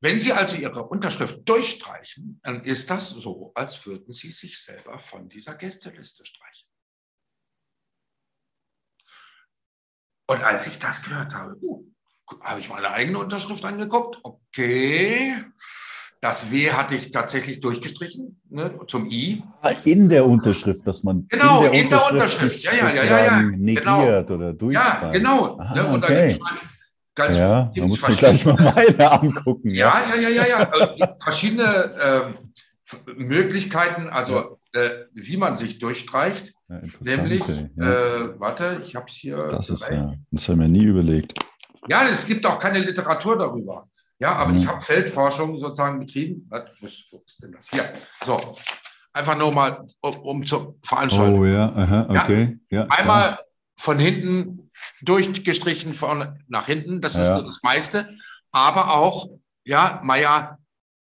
Wenn 0.00 0.20
Sie 0.20 0.32
also 0.32 0.56
Ihre 0.56 0.82
Unterschrift 0.88 1.48
durchstreichen, 1.48 2.40
dann 2.42 2.64
ist 2.64 2.90
das 2.90 3.10
so, 3.10 3.52
als 3.54 3.86
würden 3.86 4.12
Sie 4.12 4.32
sich 4.32 4.60
selber 4.60 4.98
von 4.98 5.28
dieser 5.28 5.54
Gästeliste 5.54 6.26
streichen. 6.26 6.68
Und 10.26 10.42
als 10.42 10.66
ich 10.66 10.78
das 10.78 11.02
gehört 11.04 11.34
habe, 11.34 11.56
uh, 11.62 11.86
habe 12.40 12.60
ich 12.60 12.68
meine 12.68 12.90
eigene 12.90 13.18
Unterschrift 13.18 13.64
angeguckt. 13.64 14.18
Okay, 14.22 15.44
das 16.22 16.52
W 16.52 16.70
hatte 16.70 16.94
ich 16.94 17.10
tatsächlich 17.10 17.60
durchgestrichen 17.60 18.40
ne, 18.48 18.78
zum 18.86 19.10
I. 19.10 19.42
In 19.84 20.08
der 20.08 20.24
Unterschrift, 20.24 20.86
dass 20.86 21.02
man 21.02 21.26
genau, 21.28 21.64
in 21.64 21.72
der, 21.72 21.80
in 21.82 21.88
der 21.88 22.12
Unterschrift, 22.12 22.62
ja, 22.62 22.72
ja, 22.72 22.90
ja, 22.90 23.04
ja, 23.04 23.24
ja, 23.24 23.42
negiert 23.42 23.84
genau. 23.84 24.34
oder 24.34 24.52
durchschreibt. 24.52 25.02
Ja, 25.02 25.10
genau. 25.10 25.58
Aha, 25.58 25.74
ne, 25.74 25.86
und 25.88 26.04
okay. 26.04 26.38
dann 26.38 26.58
Ganz 27.14 27.36
ja, 27.36 27.70
da 27.74 27.86
muss 27.86 28.08
ich 28.08 28.16
gleich 28.16 28.46
mal 28.46 28.54
meine 28.54 29.10
angucken. 29.10 29.70
Ja, 29.74 30.02
ja, 30.14 30.20
ja, 30.20 30.28
ja, 30.30 30.46
ja. 30.46 30.70
Also 30.70 31.04
verschiedene 31.18 31.90
äh, 32.00 33.12
Möglichkeiten, 33.16 34.08
also 34.08 34.58
äh, 34.72 34.90
wie 35.12 35.36
man 35.36 35.56
sich 35.56 35.78
durchstreicht. 35.78 36.54
Ja, 36.68 36.80
nämlich, 37.00 37.42
ja. 37.76 38.22
äh, 38.22 38.40
warte, 38.40 38.80
ich 38.82 38.96
habe 38.96 39.06
es 39.08 39.14
hier. 39.14 39.46
Das 39.48 39.68
ist 39.68 39.90
ja, 39.90 40.14
das 40.30 40.48
haben 40.48 40.60
wir 40.60 40.68
nie 40.68 40.84
überlegt. 40.84 41.34
Ja, 41.86 42.08
es 42.08 42.26
gibt 42.26 42.46
auch 42.46 42.58
keine 42.58 42.78
Literatur 42.78 43.36
darüber. 43.36 43.88
Ja, 44.22 44.36
aber 44.36 44.52
ich 44.52 44.64
habe 44.68 44.80
Feldforschung 44.80 45.58
sozusagen 45.58 45.98
betrieben. 45.98 46.46
Was, 46.48 46.62
wo 47.10 47.20
ist 47.26 47.42
denn 47.42 47.50
das? 47.50 47.68
Hier. 47.68 47.92
So, 48.24 48.56
einfach 49.12 49.36
nur 49.36 49.52
mal, 49.52 49.84
um, 50.00 50.16
um 50.18 50.46
zu 50.46 50.78
veranstalten. 50.84 51.36
Oh 51.36 51.44
ja, 51.44 51.74
aha, 51.74 52.06
okay. 52.08 52.56
Ja, 52.70 52.86
einmal 52.86 53.40
von 53.76 53.98
hinten 53.98 54.70
durchgestrichen 55.00 55.94
von 55.94 56.38
nach 56.46 56.66
hinten, 56.66 57.00
das 57.00 57.16
ist 57.16 57.34
so 57.34 57.42
das 57.42 57.58
meiste, 57.64 58.16
aber 58.52 58.94
auch, 58.94 59.28
ja, 59.64 60.00
Meier 60.04 60.58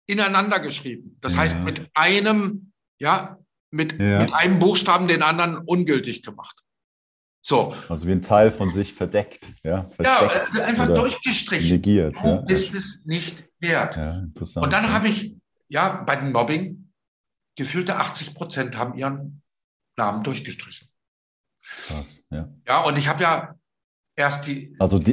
ineinander 0.07 0.59
geschrieben. 0.59 1.19
Das 1.21 1.37
heißt, 1.37 1.59
mit 1.61 1.91
einem, 1.93 2.73
ja, 2.99 3.37
mit, 3.71 3.99
mit 3.99 4.33
einem 4.33 4.59
Buchstaben 4.59 5.09
den 5.09 5.23
anderen 5.23 5.59
ungültig 5.59 6.23
gemacht. 6.23 6.57
So. 7.43 7.75
Also 7.89 8.07
wie 8.07 8.13
ein 8.13 8.23
Teil 8.23 8.51
von 8.51 8.71
sich 8.71 8.93
verdeckt, 8.93 9.47
ja, 9.65 9.89
versteckt 9.89 10.55
ja 10.55 10.65
einfach 10.65 10.95
durchgestrichen. 10.95 11.71
Negiert, 11.71 12.19
ja. 12.23 12.41
Ist 12.47 12.75
es 12.75 12.99
nicht 13.05 13.45
wert. 13.59 13.97
Ja, 13.97 14.19
interessant. 14.19 14.67
Und 14.67 14.73
dann 14.73 14.93
habe 14.93 15.09
ich, 15.09 15.37
ja, 15.69 16.03
bei 16.07 16.17
dem 16.17 16.33
Mobbing, 16.33 16.93
gefühlte 17.57 17.97
80 17.97 18.35
Prozent 18.35 18.77
haben 18.77 18.95
ihren 18.95 19.43
Namen 19.97 20.23
durchgestrichen. 20.23 20.89
Krass, 21.63 22.25
ja. 22.31 22.49
Ja, 22.67 22.83
und 22.83 22.99
ich 22.99 23.09
habe 23.09 23.23
ja 23.23 23.55
erst 24.17 24.47
die. 24.47 24.75
Also 24.79 24.99
die 24.99 25.13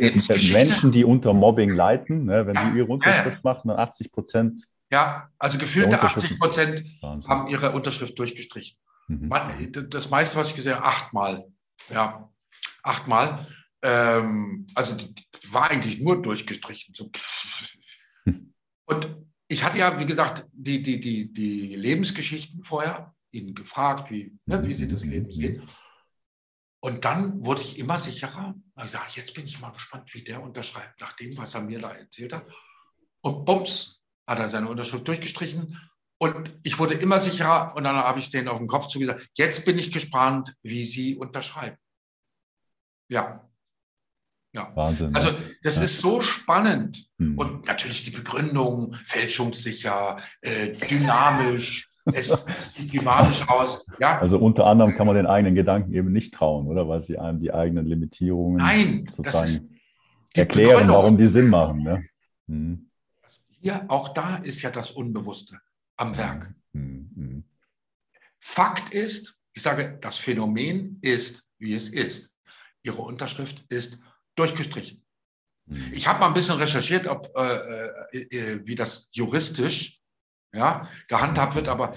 Menschen, 0.51 0.91
die 0.91 1.05
unter 1.05 1.34
Mobbing 1.34 1.71
leiten, 1.71 2.25
ne, 2.25 2.45
wenn 2.45 2.55
ja, 2.55 2.69
die 2.69 2.78
ihre 2.78 2.88
Unterschrift 2.88 3.38
ja, 3.38 3.41
machen, 3.43 3.69
dann 3.69 3.78
80 3.78 4.11
Prozent. 4.11 4.67
Ja, 4.91 5.30
also 5.38 5.57
gefühlte 5.57 6.01
80 6.01 6.39
Prozent 6.39 6.84
haben 7.01 7.47
ihre 7.47 7.71
Unterschrift 7.71 8.17
durchgestrichen. 8.17 8.78
Mhm. 9.07 9.30
Das 9.89 10.09
meiste, 10.09 10.38
was 10.38 10.49
ich 10.49 10.55
gesehen 10.55 10.75
habe, 10.75 10.86
achtmal. 10.86 11.45
Ja, 11.89 12.29
achtmal. 12.83 13.45
Ähm, 13.81 14.65
also 14.75 14.97
war 15.51 15.69
eigentlich 15.69 15.99
nur 15.99 16.21
durchgestrichen. 16.21 16.93
So. 16.95 17.11
Und 18.85 19.15
ich 19.47 19.63
hatte 19.63 19.77
ja, 19.77 19.99
wie 19.99 20.05
gesagt, 20.05 20.45
die, 20.51 20.81
die, 20.81 20.99
die, 20.99 21.31
die 21.31 21.75
Lebensgeschichten 21.75 22.63
vorher, 22.63 23.13
ihn 23.31 23.53
gefragt, 23.53 24.11
wie, 24.11 24.38
ne, 24.45 24.65
wie 24.65 24.73
sie 24.73 24.88
das 24.88 25.03
Leben 25.03 25.31
sehen. 25.31 25.63
Und 26.79 27.05
dann 27.05 27.45
wurde 27.45 27.61
ich 27.61 27.79
immer 27.79 27.99
sicherer. 27.99 28.55
Ich 28.83 28.91
sage, 28.91 29.11
jetzt 29.15 29.33
bin 29.33 29.45
ich 29.45 29.59
mal 29.59 29.71
gespannt, 29.71 30.13
wie 30.13 30.23
der 30.23 30.41
unterschreibt, 30.41 30.99
nach 31.01 31.13
dem, 31.13 31.35
was 31.38 31.55
er 31.55 31.61
mir 31.61 31.79
da 31.79 31.91
erzählt 31.91 32.33
hat. 32.33 32.45
Und 33.21 33.45
bums, 33.45 34.01
hat 34.27 34.39
er 34.39 34.49
seine 34.49 34.69
Unterschrift 34.69 35.07
durchgestrichen. 35.07 35.79
Und 36.20 36.57
ich 36.63 36.80
wurde 36.80 36.95
immer 36.95 37.20
sicherer 37.20 37.76
und 37.76 37.84
dann 37.84 37.95
habe 37.95 38.20
ich 38.20 38.32
denen 38.32 38.47
auf 38.47 38.57
den 38.57 38.68
Kopf 38.68 38.88
zugesagt, 38.88 39.30
jetzt 39.34 39.65
bin 39.65 39.78
ich 39.78 39.91
gespannt, 39.91 40.55
wie 40.63 40.86
sie 40.86 41.15
unterschreiben. 41.15 41.78
Ja. 43.07 43.47
Ja. 44.53 44.72
Wahnsinn. 44.76 45.15
Also 45.15 45.38
das 45.61 45.76
ja. 45.78 45.84
ist 45.84 45.99
so 45.99 46.22
spannend. 46.22 47.07
Hm. 47.20 47.38
Und 47.38 47.68
natürlich 47.68 48.03
die 48.03 48.11
Begründung, 48.11 48.95
fälschungssicher, 49.03 50.18
äh, 50.41 50.72
dynamisch, 50.89 51.88
es 52.05 52.34
sieht 52.74 52.93
dynamisch 52.93 53.47
aus. 53.47 53.86
Ja. 53.99 54.20
Also 54.20 54.39
unter 54.39 54.65
anderem 54.65 54.95
kann 54.95 55.05
man 55.05 55.15
den 55.15 55.28
eigenen 55.28 55.53
Gedanken 55.53 55.93
eben 55.93 56.11
nicht 56.11 56.34
trauen, 56.34 56.65
oder? 56.65 56.88
Weil 56.88 57.01
sie 57.01 57.20
einem 57.20 57.39
die 57.39 57.53
eigenen 57.53 57.86
Limitierungen 57.86 58.57
Nein, 58.57 59.05
sozusagen 59.09 59.78
erklären, 60.34 60.88
warum 60.88 61.18
die 61.18 61.28
Sinn 61.28 61.49
machen. 61.49 61.84
Ne? 61.84 62.03
Hm. 62.47 62.89
Hier, 63.59 63.86
auch 63.89 64.09
da 64.09 64.38
ist 64.38 64.63
ja 64.63 64.72
das 64.72 64.91
Unbewusste 64.91 65.59
am 65.97 66.15
Werk. 66.17 66.53
Mhm. 66.73 67.43
Fakt 68.39 68.93
ist, 68.93 69.37
ich 69.53 69.61
sage, 69.61 69.97
das 70.01 70.17
Phänomen 70.17 70.99
ist, 71.01 71.45
wie 71.59 71.73
es 71.73 71.89
ist. 71.89 72.33
Ihre 72.83 73.01
Unterschrift 73.01 73.65
ist 73.69 73.99
durchgestrichen. 74.35 75.05
Mhm. 75.65 75.91
Ich 75.93 76.07
habe 76.07 76.19
mal 76.19 76.27
ein 76.27 76.33
bisschen 76.33 76.57
recherchiert, 76.57 77.07
ob, 77.07 77.35
äh, 77.35 78.17
äh, 78.17 78.37
äh, 78.37 78.65
wie 78.65 78.75
das 78.75 79.09
juristisch 79.11 79.99
ja, 80.53 80.89
gehandhabt 81.07 81.55
wird, 81.55 81.67
aber 81.67 81.95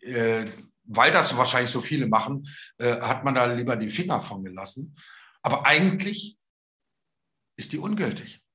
äh, 0.00 0.46
weil 0.84 1.10
das 1.10 1.36
wahrscheinlich 1.36 1.70
so 1.70 1.80
viele 1.80 2.06
machen, 2.06 2.48
äh, 2.78 3.00
hat 3.00 3.24
man 3.24 3.34
da 3.34 3.44
lieber 3.52 3.76
die 3.76 3.90
Finger 3.90 4.20
von 4.20 4.44
gelassen. 4.44 4.94
Aber 5.42 5.66
eigentlich 5.66 6.38
ist 7.58 7.72
die 7.72 7.78
ungültig. 7.78 8.45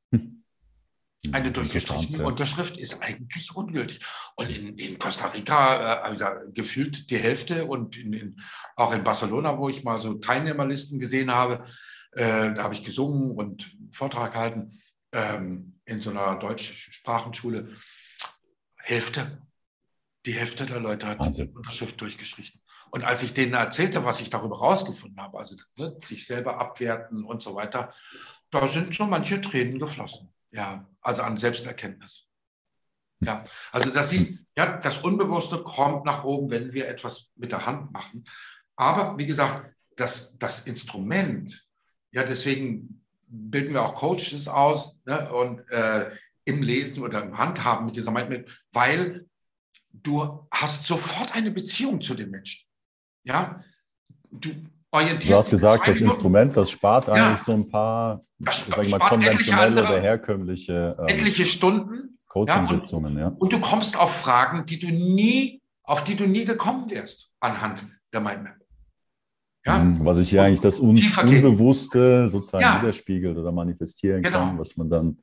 Hm, 1.24 1.34
Eine 1.34 1.52
durchgestrichene 1.52 2.26
Unterschrift 2.26 2.78
ist 2.78 3.02
eigentlich 3.02 3.56
ungültig. 3.56 4.00
Und 4.36 4.50
in, 4.50 4.78
in 4.78 4.98
Costa 4.98 5.28
Rica, 5.28 5.76
äh, 5.76 6.02
also 6.02 6.26
gefühlt 6.54 7.10
die 7.10 7.18
Hälfte 7.18 7.66
und 7.66 7.98
in, 7.98 8.14
in, 8.14 8.42
auch 8.76 8.94
in 8.94 9.04
Barcelona, 9.04 9.58
wo 9.58 9.70
ich 9.70 9.84
mal 9.84 9.98
so 9.98 10.16
Teilnehmerlisten 10.16 11.00
gesehen 11.00 11.32
habe, 11.32 11.66
äh, 12.14 12.54
da 12.54 12.64
habe 12.64 12.74
ich 12.74 12.84
gesungen 12.84 13.38
und 13.38 13.76
Vortrag 13.92 14.34
gehalten 14.34 14.82
ähm, 15.12 15.80
in 15.86 16.02
so 16.02 16.10
einer 16.10 16.38
deutschsprachenschule. 16.38 17.76
Hälfte, 18.78 19.42
die 20.26 20.34
Hälfte 20.34 20.66
der 20.66 20.80
Leute 20.80 21.08
hat 21.08 21.20
Wahnsinn. 21.20 21.50
die 21.50 21.56
Unterschrift 21.56 22.02
durchgestrichen. 22.02 22.62
Und 22.90 23.06
als 23.06 23.24
ich 23.24 23.34
denen 23.34 23.54
erzählte, 23.54 24.04
was 24.04 24.22
ich 24.22 24.30
darüber 24.30 24.58
rausgefunden 24.58 25.22
habe, 25.22 25.40
also 25.40 25.56
ne, 25.78 25.98
sich 26.04 26.26
selber 26.26 26.60
abwerten 26.60 27.24
und 27.24 27.42
so 27.42 27.56
weiter, 27.56 27.94
da 28.50 28.68
sind 28.68 28.94
so 28.94 29.06
manche 29.06 29.40
Tränen 29.40 29.80
geflossen. 29.80 30.34
Ja, 30.52 30.88
also 31.02 31.22
an 31.24 31.38
Selbsterkenntnis. 31.38 32.28
Ja, 33.24 33.46
also 33.72 33.92
das 33.92 34.14
ist, 34.14 34.40
ja, 34.58 34.78
das 34.78 34.98
Unbewusste 34.98 35.64
kommt 35.64 36.06
nach 36.06 36.24
oben, 36.24 36.50
wenn 36.50 36.74
wir 36.74 36.88
etwas 36.88 37.32
mit 37.36 37.52
der 37.52 37.66
Hand 37.66 37.92
machen. 37.92 38.24
Aber 38.76 39.18
wie 39.18 39.28
gesagt, 39.28 39.76
das, 39.96 40.38
das 40.40 40.66
Instrument, 40.66 41.68
ja, 42.12 42.24
deswegen 42.24 43.04
bilden 43.28 43.74
wir 43.74 43.84
auch 43.84 43.96
Coaches 43.96 44.48
aus 44.48 45.00
ne, 45.06 45.32
und 45.32 45.70
äh, 45.70 46.12
im 46.44 46.64
Lesen 46.64 47.04
oder 47.04 47.24
im 47.24 47.38
Handhaben 47.38 47.86
mit 47.86 47.96
dieser 47.96 48.12
Mindmap, 48.12 48.50
weil 48.72 49.28
du 49.90 50.48
hast 50.52 50.88
sofort 50.88 51.36
eine 51.36 51.52
Beziehung 51.52 52.02
zu 52.02 52.16
dem 52.16 52.32
Menschen. 52.32 52.68
Ja, 53.24 53.64
du 54.32 54.52
orientierst 54.92 55.30
Du 55.30 55.36
hast 55.36 55.50
gesagt, 55.50 55.88
das 55.88 56.00
Instrument, 56.00 56.56
das 56.56 56.70
spart 56.70 57.08
ja, 57.08 57.14
eigentlich 57.14 57.42
so 57.42 57.54
ein 57.54 57.68
paar 57.68 58.24
das 58.40 58.68
ich 58.68 58.90
mal, 58.90 59.00
konventionelle 59.00 59.82
oder 59.82 60.02
herkömmliche 60.02 60.96
ähm, 61.00 61.08
etliche 61.08 61.46
Stunden 61.46 62.20
Coaching-Sitzungen, 62.28 63.16
ja, 63.16 63.20
ja. 63.24 63.36
Und 63.40 63.52
du 63.52 63.60
kommst 63.60 64.00
auf 64.00 64.16
Fragen, 64.22 64.66
die 64.66 64.80
du 64.80 64.88
nie, 64.88 65.62
auf 65.84 66.04
die 66.06 66.16
du 66.16 66.28
nie 66.28 66.46
gekommen 66.46 66.90
wärst 66.90 67.30
anhand 67.42 67.86
der 68.14 68.22
Mindmap. 68.22 68.56
Ja? 69.66 69.80
Mhm, 69.80 70.06
was 70.06 70.18
sich 70.18 70.30
hier 70.30 70.44
eigentlich 70.44 70.62
das 70.62 70.80
Un 70.80 70.98
Unbewusste 70.98 72.30
sozusagen 72.30 72.64
ja. 72.64 72.82
widerspiegelt 72.82 73.38
oder 73.38 73.52
manifestieren 73.52 74.24
genau. 74.24 74.40
kann, 74.40 74.60
was 74.60 74.78
man 74.78 74.90
dann 74.90 75.18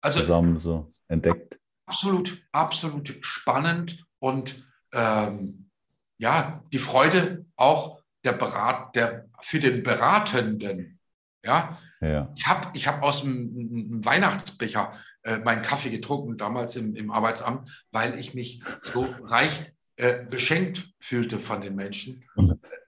also, 0.00 0.18
zusammen 0.18 0.58
so 0.58 0.92
entdeckt. 1.08 1.58
Absolut, 1.86 2.42
absolut 2.52 3.16
spannend 3.20 4.04
und 4.18 4.66
ähm, 4.92 5.70
ja, 6.18 6.62
die 6.72 6.78
Freude 6.78 7.46
auch 7.56 8.01
der 8.24 8.32
Berat, 8.32 8.94
der, 8.96 9.28
für 9.40 9.60
den 9.60 9.82
Beratenden. 9.82 10.98
Ja, 11.44 11.78
ja. 12.00 12.32
Ich 12.36 12.46
habe 12.46 12.68
ich 12.72 12.86
hab 12.86 13.02
aus 13.02 13.22
dem 13.22 14.04
Weihnachtsbecher 14.04 14.92
äh, 15.22 15.38
meinen 15.38 15.62
Kaffee 15.62 15.90
getrunken, 15.90 16.36
damals 16.36 16.76
im, 16.76 16.94
im 16.96 17.10
Arbeitsamt, 17.10 17.68
weil 17.90 18.18
ich 18.18 18.34
mich 18.34 18.62
so 18.82 19.06
reich 19.24 19.72
äh, 19.96 20.24
beschenkt 20.24 20.90
fühlte 20.98 21.38
von 21.38 21.60
den 21.60 21.76
Menschen, 21.76 22.24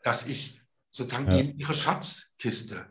dass 0.03 0.27
ich 0.27 0.61
sozusagen 0.91 1.31
ja. 1.31 1.39
in 1.39 1.59
ihre 1.59 1.75
Schatzkiste 1.75 2.87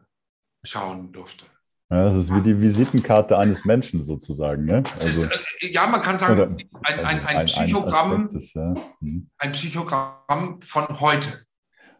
schauen 0.63 1.11
durfte. 1.11 1.45
Ja, 1.89 2.05
das 2.05 2.15
ist 2.15 2.33
wie 2.33 2.41
die 2.41 2.59
Visitenkarte 2.59 3.37
eines 3.37 3.65
Menschen 3.65 4.01
sozusagen. 4.01 4.65
Ne? 4.65 4.83
Also, 4.93 5.23
ist, 5.23 5.31
äh, 5.61 5.67
ja, 5.67 5.85
man 5.87 6.01
kann 6.01 6.17
sagen, 6.17 6.57
ein, 6.83 6.99
ein, 6.99 7.05
ein, 7.05 7.25
ein 7.37 7.45
Psychogramm, 7.45 8.13
Aspektes, 8.13 8.53
ja. 8.53 8.73
hm. 8.99 9.29
ein 9.37 9.51
Psychogramm 9.51 10.61
von 10.61 10.99
heute. 10.99 11.45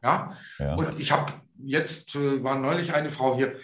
Ja? 0.04 0.38
ja. 0.60 0.76
Und 0.76 1.00
ich 1.00 1.12
habe 1.12 1.34
jetzt, 1.64 2.16
äh, 2.16 2.44
war 2.44 2.56
neulich 2.60 2.94
eine 2.94 3.12
Frau 3.12 3.36
hier, 3.36 3.56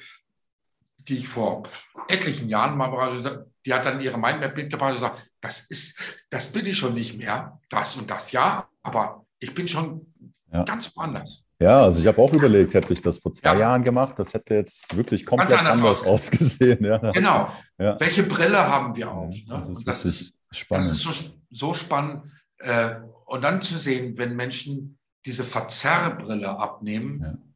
die 0.97 1.17
ich 1.17 1.27
vor 1.27 1.63
etlichen 2.07 2.49
Jahren 2.49 2.77
mal 2.77 2.91
war, 2.91 3.45
die 3.65 3.73
hat 3.73 3.85
dann 3.85 4.01
ihre 4.01 4.17
Mindmap 4.17 4.55
mitgebracht 4.55 4.91
und 4.91 4.95
gesagt, 4.95 5.29
das 5.41 5.61
ist, 5.61 5.97
das 6.29 6.51
bin 6.51 6.65
ich 6.65 6.77
schon 6.77 6.93
nicht 6.93 7.17
mehr, 7.17 7.59
das 7.69 7.95
und 7.95 8.09
das, 8.09 8.31
ja, 8.31 8.67
aber 8.83 9.25
ich 9.39 9.53
bin 9.53 9.67
schon 9.67 10.13
ja. 10.51 10.63
ganz 10.63 10.95
woanders. 10.95 11.45
Ja, 11.61 11.83
also 11.83 11.99
ich 11.99 12.07
habe 12.07 12.21
auch 12.21 12.31
überlegt, 12.31 12.73
hätte 12.73 12.93
ich 12.93 13.01
das 13.01 13.17
vor 13.17 13.33
zwei 13.33 13.53
ja. 13.53 13.59
Jahren 13.59 13.83
gemacht, 13.83 14.17
das 14.17 14.33
hätte 14.33 14.53
jetzt 14.55 14.95
wirklich 14.95 15.25
komplett 15.25 15.57
anders, 15.57 15.73
anders 15.73 16.03
ausgesehen. 16.05 16.85
Ja. 16.85 17.11
Genau. 17.11 17.49
Ja. 17.77 17.99
Welche 17.99 18.23
Brille 18.23 18.59
haben 18.59 18.95
wir 18.95 19.11
auf? 19.11 19.33
Ne? 19.33 19.43
Das 19.49 19.67
ist 19.67 19.85
das 19.85 20.05
wirklich 20.05 20.21
ist, 20.21 20.35
spannend. 20.51 20.89
Das 20.89 20.97
ist 20.97 21.03
so, 21.03 21.31
so 21.49 21.73
spannend. 21.73 22.23
Äh, 22.59 22.95
und 23.25 23.43
dann 23.43 23.61
zu 23.61 23.77
sehen, 23.77 24.17
wenn 24.17 24.35
Menschen 24.37 24.98
diese 25.25 25.43
Verzerrbrille 25.43 26.57
abnehmen, 26.57 27.55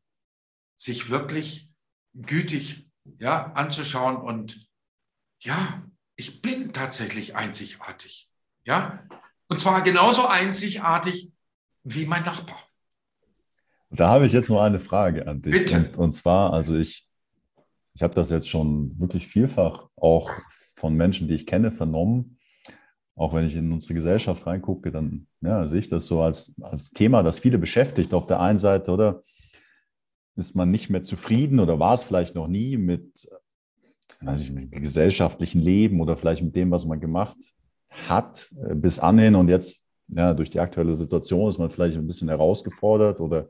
sich 0.76 1.10
wirklich 1.10 1.72
gütig 2.14 2.90
ja, 3.18 3.52
anzuschauen 3.54 4.18
und 4.18 4.70
ja, 5.40 5.84
ich 6.16 6.42
bin 6.42 6.74
tatsächlich 6.74 7.36
einzigartig. 7.36 8.30
Ja, 8.66 9.06
und 9.48 9.60
zwar 9.60 9.82
genauso 9.82 10.28
einzigartig 10.28 11.32
wie 11.84 12.06
mein 12.06 12.24
Nachbar. 12.24 12.58
Da 13.90 14.10
habe 14.10 14.26
ich 14.26 14.34
jetzt 14.34 14.50
noch 14.50 14.62
eine 14.62 14.80
Frage 14.80 15.28
an 15.28 15.42
dich. 15.42 15.72
Und, 15.72 15.98
und, 15.98 16.12
zwar, 16.14 16.54
also 16.54 16.76
ich, 16.76 17.08
ich 17.94 18.02
habe 18.02 18.16
das 18.16 18.30
jetzt 18.30 18.50
schon 18.50 19.00
wirklich 19.00 19.28
vielfach 19.28 19.90
auch 19.96 20.32
von 20.76 20.96
Menschen, 20.96 21.28
die 21.28 21.36
ich 21.36 21.46
kenne, 21.46 21.72
vernommen. 21.72 22.40
Auch 23.16 23.34
wenn 23.34 23.46
ich 23.46 23.56
in 23.56 23.72
unsere 23.72 23.94
Gesellschaft 23.94 24.46
reingucke, 24.48 24.92
dann 24.92 25.28
ja, 25.42 25.68
sehe 25.68 25.80
ich 25.80 25.90
das 25.90 26.08
so 26.08 26.22
als, 26.22 26.60
als 26.62 26.92
Thema, 26.92 27.22
das 27.22 27.40
viele 27.40 27.58
beschäftigt. 27.58 28.14
Auf 28.14 28.28
der 28.28 28.40
einen 28.40 28.58
Seite, 28.58 28.92
oder 28.92 29.22
ist 30.36 30.56
man 30.56 30.72
nicht 30.72 30.90
mehr 30.90 31.04
zufrieden 31.04 31.60
oder 31.60 31.80
war 31.80 31.94
es 31.94 32.04
vielleicht 32.04 32.36
noch 32.36 32.48
nie 32.48 32.78
mit, 32.78 33.28
weiß 34.22 34.42
ich, 34.42 34.52
mit 34.52 34.72
gesellschaftlichen 34.72 35.62
Leben 35.62 36.02
oder 36.02 36.18
vielleicht 36.18 36.44
mit 36.44 36.56
dem, 36.56 36.72
was 36.72 36.86
man 36.86 37.00
gemacht 37.00 37.38
hat 37.90 38.52
äh, 38.68 38.74
bis 38.74 38.98
anhin 38.98 39.36
und 39.36 39.50
jetzt 39.50 39.88
ja, 40.08 40.34
durch 40.34 40.50
die 40.50 40.60
aktuelle 40.60 40.96
Situation 40.96 41.50
ist 41.50 41.60
man 41.60 41.70
vielleicht 41.70 41.98
ein 41.98 42.08
bisschen 42.08 42.30
herausgefordert 42.30 43.22
oder 43.22 43.50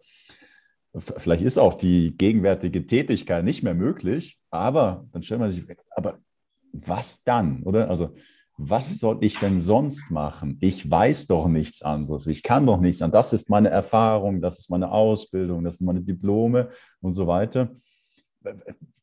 vielleicht 0.99 1.43
ist 1.43 1.57
auch 1.57 1.74
die 1.74 2.16
gegenwärtige 2.16 2.86
Tätigkeit 2.86 3.43
nicht 3.43 3.64
mehr 3.64 3.74
möglich, 3.74 4.39
aber 4.51 5.07
dann 5.11 5.24
stellt 5.24 5.39
man 5.39 5.51
sich, 5.51 5.66
aber 5.91 6.20
was 6.72 7.24
dann, 7.24 7.64
oder? 7.64 7.89
Also, 7.89 8.16
was 8.58 8.99
soll 8.99 9.18
ich 9.22 9.39
denn 9.39 9.60
sonst 9.60 10.12
machen? 10.12 10.58
Ich 10.62 10.89
weiß 10.89 11.28
doch 11.28 11.47
nichts 11.47 11.82
anderes. 11.82 12.28
Ich 12.28 12.43
kann 12.43 12.66
doch 12.66 12.80
nichts 12.80 13.01
an. 13.01 13.12
Das 13.12 13.34
ist 13.34 13.49
meine 13.49 13.70
Erfahrung, 13.70 14.41
das 14.41 14.60
ist 14.60 14.70
meine 14.70 14.91
Ausbildung, 14.91 15.64
das 15.64 15.78
sind 15.78 15.88
meine 15.88 16.01
Diplome 16.01 16.70
und 17.01 17.14
so 17.14 17.26
weiter. 17.26 17.72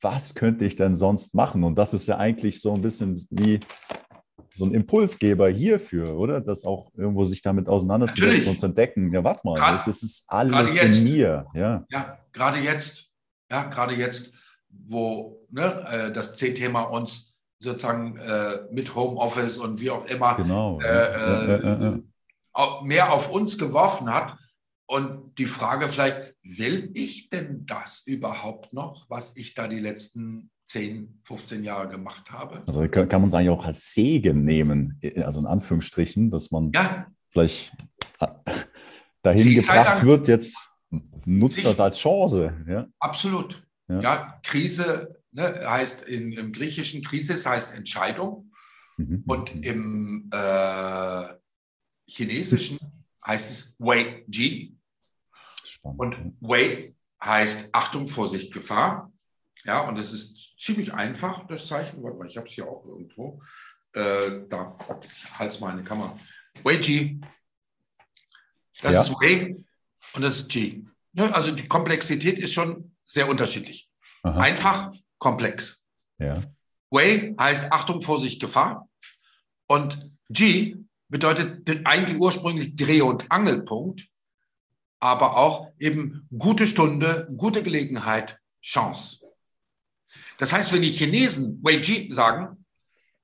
Was 0.00 0.34
könnte 0.34 0.64
ich 0.64 0.76
denn 0.76 0.94
sonst 0.94 1.34
machen? 1.34 1.64
Und 1.64 1.76
das 1.76 1.94
ist 1.94 2.06
ja 2.06 2.18
eigentlich 2.18 2.60
so 2.60 2.74
ein 2.74 2.82
bisschen 2.82 3.26
wie 3.30 3.60
so 4.54 4.64
ein 4.66 4.74
Impulsgeber 4.74 5.48
hierfür, 5.48 6.16
oder? 6.16 6.40
Das 6.40 6.64
auch 6.64 6.92
irgendwo 6.96 7.24
sich 7.24 7.42
damit 7.42 7.68
auseinanderzusetzen 7.68 8.48
und 8.48 8.56
zu 8.56 8.66
entdecken. 8.66 9.12
Ja, 9.12 9.24
warte 9.24 9.40
mal, 9.44 9.56
grad, 9.56 9.74
das 9.74 9.86
ist 9.86 10.24
alles 10.28 10.74
in 10.76 11.04
mir. 11.04 11.46
Ja, 11.54 11.84
ja 11.90 12.18
gerade 12.32 12.58
jetzt. 12.58 13.08
Ja, 13.50 13.64
gerade 13.64 13.94
jetzt, 13.96 14.32
wo 14.68 15.44
ne, 15.50 15.84
äh, 15.90 16.12
das 16.12 16.34
C-Thema 16.36 16.82
uns 16.82 17.29
sozusagen 17.60 18.16
äh, 18.16 18.62
mit 18.70 18.94
Homeoffice 18.94 19.58
und 19.58 19.80
wie 19.80 19.90
auch 19.90 20.06
immer 20.06 20.34
genau. 20.34 20.80
äh, 20.80 21.54
äh, 21.54 22.00
mehr 22.82 23.12
auf 23.12 23.30
uns 23.30 23.58
geworfen 23.58 24.12
hat. 24.12 24.36
Und 24.86 25.38
die 25.38 25.46
Frage 25.46 25.88
vielleicht, 25.88 26.34
will 26.42 26.90
ich 26.94 27.28
denn 27.28 27.64
das 27.66 28.02
überhaupt 28.06 28.72
noch, 28.72 29.08
was 29.08 29.36
ich 29.36 29.54
da 29.54 29.68
die 29.68 29.78
letzten 29.78 30.50
10, 30.64 31.20
15 31.24 31.62
Jahre 31.62 31.88
gemacht 31.88 32.30
habe. 32.30 32.62
Also 32.66 32.88
kann, 32.88 33.08
kann 33.08 33.20
man 33.20 33.28
es 33.28 33.34
eigentlich 33.34 33.50
auch 33.50 33.64
als 33.64 33.92
Segen 33.92 34.44
nehmen, 34.44 35.00
also 35.16 35.40
in 35.40 35.46
Anführungsstrichen, 35.46 36.30
dass 36.30 36.50
man 36.50 36.72
ja. 36.74 37.06
vielleicht 37.30 37.72
dahin 39.22 39.42
Sie 39.42 39.54
gebracht 39.54 40.04
wird, 40.04 40.28
jetzt 40.28 40.70
nutzt 41.24 41.64
das 41.64 41.78
als 41.78 41.98
Chance. 41.98 42.52
Ja? 42.66 42.86
Absolut. 42.98 43.62
Ja, 43.88 44.00
ja 44.00 44.40
Krise 44.42 45.19
ne, 45.32 45.62
heißt 45.68 46.02
in, 46.02 46.32
im 46.32 46.52
Griechischen, 46.52 47.02
Krise 47.02 47.34
heißt 47.48 47.74
Entscheidung 47.74 48.52
mhm. 48.96 49.24
und 49.26 49.54
mhm. 49.54 49.62
im 49.62 50.30
äh, 50.32 51.34
Chinesischen 52.06 52.78
heißt 53.24 53.50
es 53.50 53.76
Wei 53.78 54.24
Ji. 54.28 54.76
Spannend. 55.64 56.00
Und 56.00 56.36
Wei 56.40 56.94
heißt 57.22 57.70
Achtung, 57.72 58.08
Vorsicht, 58.08 58.52
Gefahr. 58.52 59.12
Ja, 59.64 59.80
und 59.80 59.98
es 59.98 60.12
ist 60.12 60.58
ziemlich 60.58 60.92
einfach, 60.94 61.46
das 61.46 61.66
Zeichen. 61.66 62.02
Warte 62.02 62.16
mal, 62.16 62.26
ich 62.26 62.36
habe 62.36 62.48
es 62.48 62.54
hier 62.54 62.66
auch 62.66 62.84
irgendwo. 62.86 63.42
Äh, 63.92 64.46
da, 64.48 64.76
ich 65.02 65.38
halte 65.38 65.60
mal 65.60 65.72
in 65.72 65.78
die 65.78 65.84
Kamera. 65.84 66.16
Wei-G. 66.62 67.20
Das 68.82 68.94
ja. 68.94 69.02
ist 69.02 69.12
Wei 69.12 69.56
und 70.14 70.22
das 70.22 70.38
ist 70.38 70.48
G. 70.48 70.84
Ja, 71.12 71.30
also 71.32 71.50
die 71.50 71.68
Komplexität 71.68 72.38
ist 72.38 72.52
schon 72.52 72.96
sehr 73.04 73.28
unterschiedlich. 73.28 73.90
Aha. 74.22 74.40
Einfach, 74.40 74.92
komplex. 75.20 75.84
Ja. 76.18 76.42
Wei 76.90 77.36
heißt 77.38 77.70
Achtung, 77.70 78.02
Vorsicht, 78.02 78.40
Gefahr. 78.40 78.88
Und 79.68 80.10
G 80.28 80.76
bedeutet 81.08 81.68
eigentlich 81.84 82.18
ursprünglich 82.18 82.74
Dreh- 82.74 83.02
und 83.02 83.30
Angelpunkt, 83.30 84.08
aber 84.98 85.36
auch 85.36 85.68
eben 85.78 86.26
gute 86.36 86.66
Stunde, 86.66 87.28
gute 87.36 87.62
Gelegenheit, 87.62 88.40
Chance. 88.60 89.20
Das 90.38 90.52
heißt, 90.52 90.72
wenn 90.72 90.82
die 90.82 90.90
Chinesen 90.90 91.60
Wei 91.62 91.76
Ji 91.76 92.12
sagen, 92.12 92.64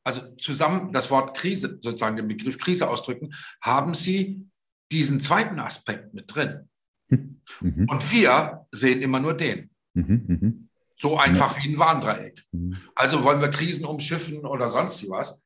also 0.04 0.20
zusammen 0.36 0.92
das 0.92 1.10
Wort 1.10 1.36
Krise, 1.36 1.78
sozusagen 1.80 2.16
den 2.16 2.28
Begriff 2.28 2.58
Krise 2.58 2.88
ausdrücken, 2.88 3.34
haben 3.60 3.94
sie 3.94 4.46
diesen 4.92 5.20
zweiten 5.20 5.58
Aspekt 5.58 6.14
mit 6.14 6.32
drin. 6.32 6.68
Mhm. 7.08 7.86
Und 7.88 8.12
wir 8.12 8.66
sehen 8.70 9.02
immer 9.02 9.18
nur 9.18 9.34
den. 9.34 9.70
Mhm, 9.94 10.24
mhm. 10.26 10.65
So 10.96 11.18
einfach 11.18 11.58
wie 11.58 11.68
ein 11.68 11.78
Warndreieck. 11.78 12.44
Mhm. 12.52 12.78
Also 12.94 13.22
wollen 13.22 13.40
wir 13.40 13.50
Krisen 13.50 13.84
umschiffen 13.84 14.44
oder 14.46 14.70
sonst 14.70 15.08
was. 15.10 15.42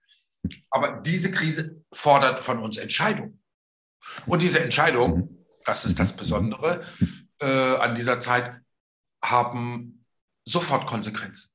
Aber 0.70 1.00
diese 1.00 1.30
Krise 1.30 1.82
fordert 1.92 2.42
von 2.42 2.60
uns 2.60 2.78
Entscheidung. 2.78 3.40
Und 4.26 4.40
diese 4.40 4.60
Entscheidung, 4.60 5.16
mhm. 5.16 5.46
das 5.64 5.84
ist 5.84 5.98
das 5.98 6.16
Besondere 6.16 6.84
äh, 7.40 7.76
an 7.76 7.94
dieser 7.94 8.20
Zeit, 8.20 8.60
haben 9.22 10.06
sofort 10.44 10.86
Konsequenzen. 10.86 11.50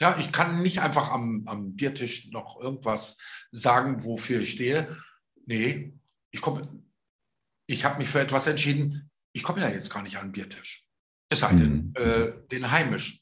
Ja, 0.00 0.16
ich 0.18 0.32
kann 0.32 0.62
nicht 0.62 0.80
einfach 0.80 1.10
am, 1.10 1.44
am 1.46 1.74
Biertisch 1.74 2.30
noch 2.30 2.60
irgendwas 2.60 3.16
sagen, 3.50 4.04
wofür 4.04 4.40
ich 4.40 4.52
stehe. 4.52 4.96
Nee, 5.46 5.92
ich 6.30 6.40
komme, 6.40 6.82
ich 7.66 7.84
habe 7.84 7.98
mich 7.98 8.08
für 8.08 8.20
etwas 8.20 8.46
entschieden. 8.46 9.10
Ich 9.32 9.42
komme 9.42 9.60
ja 9.60 9.68
jetzt 9.68 9.90
gar 9.92 10.02
nicht 10.02 10.16
an 10.16 10.28
den 10.28 10.32
Biertisch. 10.32 10.87
Es 11.28 11.40
sei 11.40 11.50
denn, 11.50 11.88
mhm. 11.88 11.94
äh, 11.96 12.32
den 12.50 12.70
heimisch. 12.70 13.20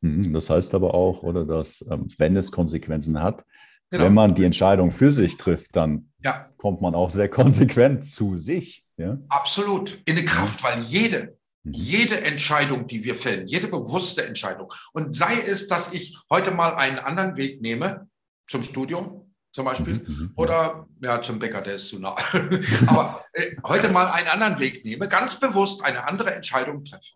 Mhm, 0.00 0.32
das 0.32 0.50
heißt 0.50 0.74
aber 0.74 0.94
auch, 0.94 1.22
oder 1.22 1.44
dass, 1.44 1.84
ähm, 1.90 2.10
wenn 2.18 2.36
es 2.36 2.52
Konsequenzen 2.52 3.22
hat, 3.22 3.44
genau. 3.90 4.04
wenn 4.04 4.14
man 4.14 4.34
die 4.34 4.44
Entscheidung 4.44 4.92
für 4.92 5.10
sich 5.10 5.36
trifft, 5.36 5.76
dann 5.76 6.10
ja. 6.22 6.48
kommt 6.56 6.80
man 6.82 6.94
auch 6.94 7.10
sehr 7.10 7.28
konsequent 7.28 8.04
zu 8.04 8.36
sich. 8.36 8.84
Ja? 8.96 9.18
Absolut, 9.28 10.00
in 10.04 10.16
eine 10.16 10.24
Kraft, 10.24 10.62
weil 10.62 10.80
jede, 10.80 11.36
Mhm. 11.64 11.72
Jede 11.74 12.20
Entscheidung, 12.22 12.88
die 12.88 13.04
wir 13.04 13.14
fällen, 13.14 13.46
jede 13.46 13.68
bewusste 13.68 14.24
Entscheidung. 14.24 14.72
Und 14.92 15.14
sei 15.14 15.40
es, 15.40 15.68
dass 15.68 15.92
ich 15.92 16.18
heute 16.28 16.50
mal 16.50 16.74
einen 16.74 16.98
anderen 16.98 17.36
Weg 17.36 17.60
nehme, 17.60 18.08
zum 18.48 18.62
Studium 18.62 19.34
zum 19.52 19.66
Beispiel, 19.66 19.94
mhm, 19.94 20.04
mhm, 20.06 20.32
oder 20.34 20.88
ja, 21.02 21.20
zum 21.20 21.38
Bäcker, 21.38 21.60
der 21.60 21.74
ist 21.74 21.88
zu 21.88 21.98
nah. 21.98 22.16
Aber 22.86 23.22
äh, 23.34 23.54
heute 23.64 23.90
mal 23.90 24.10
einen 24.10 24.28
anderen 24.28 24.58
Weg 24.58 24.82
nehme, 24.84 25.08
ganz 25.08 25.38
bewusst 25.38 25.84
eine 25.84 26.08
andere 26.08 26.34
Entscheidung 26.34 26.84
treffe. 26.84 27.12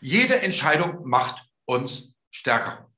Jede 0.00 0.40
Entscheidung 0.42 1.06
macht 1.06 1.44
uns 1.64 2.14
stärker. 2.30 2.90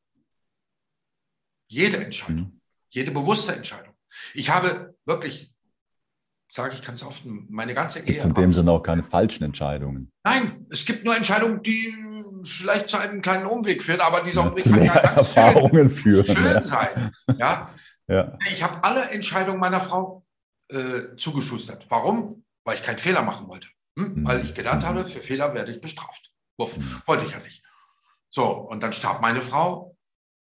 Jede 1.69 1.99
Entscheidung, 1.99 2.61
jede 2.89 3.11
bewusste 3.11 3.55
Entscheidung. 3.55 3.95
Ich 4.35 4.51
habe 4.51 4.97
wirklich 5.05 5.55
sage 6.51 6.75
ich 6.75 6.83
ganz 6.83 7.03
offen, 7.03 7.47
meine 7.51 7.75
ganze 7.75 8.01
Ehe. 8.01 8.07
Gibt 8.07 8.25
in 8.25 8.35
dem 8.35 8.55
Sinne 8.55 8.73
auch 8.73 8.83
keine 8.83 9.03
falschen 9.03 9.45
Entscheidungen? 9.45 10.11
Nein, 10.25 10.67
es 10.71 10.85
gibt 10.85 11.05
nur 11.05 11.15
Entscheidungen, 11.15 11.63
die 11.63 11.95
vielleicht 12.45 12.89
zu 12.89 12.97
einem 12.97 13.21
kleinen 13.21 13.47
Umweg 13.47 13.83
führen, 13.83 14.01
aber 14.01 14.23
dieser 14.23 14.43
ja, 14.43 14.49
Umweg 14.49 14.65
kann 14.65 14.85
ja 14.85 14.95
Erfahrungen 14.95 15.89
schön, 15.89 16.25
führen. 16.25 16.37
Schön 16.37 16.45
ja. 16.45 16.65
sein. 16.65 17.11
Ja? 17.39 17.71
ja. 18.09 18.39
Ich 18.51 18.63
habe 18.63 18.83
alle 18.83 19.11
Entscheidungen 19.11 19.61
meiner 19.61 19.81
Frau 19.81 20.25
äh, 20.69 21.17
zugeschustert. 21.17 21.87
Warum? 21.89 22.45
Weil 22.65 22.77
ich 22.77 22.83
keinen 22.83 22.99
Fehler 22.99 23.23
machen 23.23 23.49
wollte. 23.49 23.69
Hm? 23.99 24.15
Mhm. 24.15 24.27
Weil 24.27 24.45
ich 24.45 24.55
gelernt 24.55 24.85
habe, 24.85 25.05
für 25.07 25.21
Fehler 25.21 25.53
werde 25.55 25.73
ich 25.73 25.81
bestraft. 25.81 26.28
Wuff. 26.59 26.77
Mhm. 26.77 27.03
Wollte 27.07 27.25
ich 27.25 27.33
ja 27.33 27.39
nicht. 27.39 27.65
So, 28.29 28.47
und 28.47 28.81
dann 28.81 28.93
starb 28.93 29.23
meine 29.23 29.41
Frau 29.41 29.97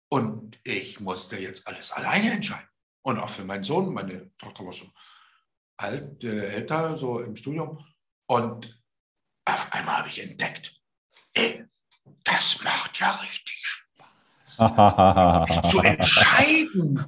und 0.08 0.58
ich 0.62 1.00
musste 1.00 1.36
jetzt 1.36 1.66
alles 1.66 1.90
alleine 1.90 2.32
entscheiden. 2.32 2.68
Und 3.02 3.18
auch 3.18 3.30
für 3.30 3.44
meinen 3.44 3.64
Sohn, 3.64 3.92
meine 3.92 4.34
Tochter 4.36 4.64
war 4.64 4.72
schon 4.72 4.92
alt, 5.76 6.22
äh, 6.22 6.54
älter, 6.54 6.96
so 6.96 7.20
im 7.20 7.36
Studium. 7.36 7.84
Und 8.26 8.80
auf 9.44 9.72
einmal 9.72 9.98
habe 9.98 10.08
ich 10.08 10.22
entdeckt, 10.22 10.80
ey, 11.34 11.64
das 12.22 12.62
macht 12.62 12.98
ja 13.00 13.10
richtig 13.10 13.66
Spaß. 13.66 14.56
zu 15.70 15.80
entscheiden. 15.80 17.04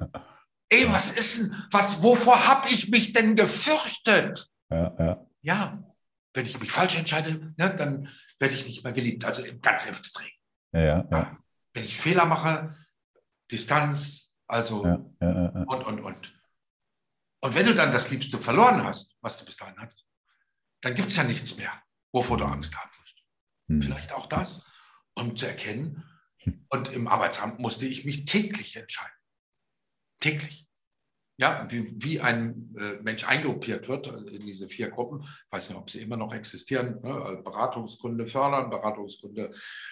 Ey, 0.69 0.91
was 0.91 1.11
ist 1.11 1.39
denn, 1.39 1.63
was, 1.71 2.03
wovor 2.03 2.45
habe 2.45 2.67
ich 2.69 2.89
mich 2.89 3.13
denn 3.13 3.35
gefürchtet? 3.35 4.49
Ja, 4.69 4.93
ja. 4.99 5.25
ja, 5.41 5.83
wenn 6.33 6.45
ich 6.45 6.59
mich 6.59 6.71
falsch 6.71 6.97
entscheide, 6.97 7.53
ne, 7.57 7.75
dann 7.75 8.09
werde 8.39 8.53
ich 8.53 8.65
nicht 8.65 8.83
mehr 8.83 8.93
geliebt. 8.93 9.25
Also 9.25 9.43
ganz 9.61 9.85
im 9.85 9.95
Extrem. 9.95 10.29
Ja, 10.73 10.81
ja, 10.81 11.07
ja. 11.11 11.37
Wenn 11.73 11.83
ich 11.83 11.99
Fehler 11.99 12.25
mache, 12.25 12.75
Distanz, 13.51 14.33
also 14.47 14.81
und, 14.81 15.83
und, 15.83 15.99
und. 16.01 16.33
Und 17.39 17.55
wenn 17.55 17.65
du 17.65 17.75
dann 17.75 17.91
das 17.91 18.09
Liebste 18.09 18.39
verloren 18.39 18.83
hast, 18.83 19.15
was 19.21 19.37
du 19.37 19.45
bis 19.45 19.57
dahin 19.57 19.79
hattest, 19.79 20.07
dann 20.81 20.95
gibt 20.95 21.09
es 21.09 21.15
ja 21.17 21.23
nichts 21.23 21.55
mehr, 21.57 21.71
wovor 22.11 22.37
du 22.37 22.45
Angst 22.45 22.75
haben 22.75 22.91
musst. 22.99 23.23
Mhm. 23.67 23.81
Vielleicht 23.81 24.11
auch 24.11 24.25
das, 24.27 24.65
um 25.13 25.35
zu 25.35 25.45
erkennen, 25.45 26.03
Und 26.69 26.89
im 26.89 27.07
Arbeitsamt 27.07 27.59
musste 27.59 27.85
ich 27.85 28.05
mich 28.05 28.25
täglich 28.25 28.75
entscheiden. 28.75 29.15
Täglich. 30.19 30.66
Ja, 31.39 31.67
wie, 31.69 31.85
wie 32.03 32.19
ein 32.19 32.75
äh, 32.79 33.01
Mensch 33.03 33.23
eingruppiert 33.27 33.87
wird 33.87 34.07
in 34.07 34.39
diese 34.39 34.67
vier 34.67 34.89
Gruppen. 34.89 35.21
Ich 35.21 35.51
weiß 35.51 35.69
nicht, 35.69 35.77
ob 35.77 35.89
sie 35.89 36.01
immer 36.01 36.17
noch 36.17 36.33
existieren. 36.33 36.99
Ne? 37.03 37.13
Also 37.13 37.43
Beratungskunde 37.43 38.25
fördern, 38.25 38.71
Beratungskunde 38.71 39.51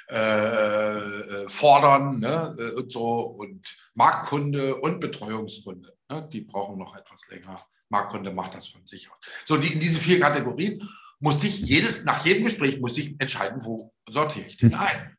äh, 0.10 0.16
äh, 0.16 1.48
fordern 1.48 2.20
ne? 2.20 2.56
Äh, 2.58 2.72
und 2.72 2.92
so 2.92 3.20
und 3.38 3.64
Marktkunde 3.94 4.76
und 4.76 5.00
Betreuungskunde. 5.00 5.96
Ne? 6.10 6.28
Die 6.34 6.42
brauchen 6.42 6.80
noch 6.80 6.96
etwas 6.96 7.28
länger. 7.30 7.64
Marktkunde 7.90 8.34
macht 8.34 8.56
das 8.56 8.68
von 8.68 8.84
sich 8.88 9.12
aus. 9.12 9.20
So, 9.46 9.58
die, 9.58 9.72
in 9.74 9.80
diese 9.80 10.00
vier 10.00 10.20
Kategorien 10.20 10.90
musste 11.20 11.46
ich 11.46 11.60
jedes, 11.62 12.06
nach 12.06 12.26
jedem 12.26 12.46
Gespräch 12.46 12.80
musste 12.80 13.02
ich 13.02 13.20
entscheiden, 13.20 13.64
wo 13.64 13.94
sortiere 14.10 14.48
ich 14.48 14.58
den 14.58 14.74
ein. 14.74 15.16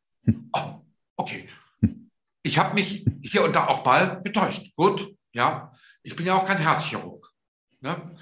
Oh, 0.53 0.81
okay. 1.17 1.49
Ich 2.43 2.59
habe 2.59 2.75
mich 2.75 3.05
hier 3.23 3.45
und 3.45 3.55
da 3.55 3.69
auch 3.69 3.85
mal 3.85 4.21
getäuscht. 4.23 4.75
Gut, 4.77 5.15
ja. 5.33 5.73
Ich 6.07 6.15
bin 6.15 6.25
ja 6.25 6.37
auch 6.37 6.47
kein 6.47 6.59
Herzchirurg. 6.59 7.33
Ne? 7.81 8.17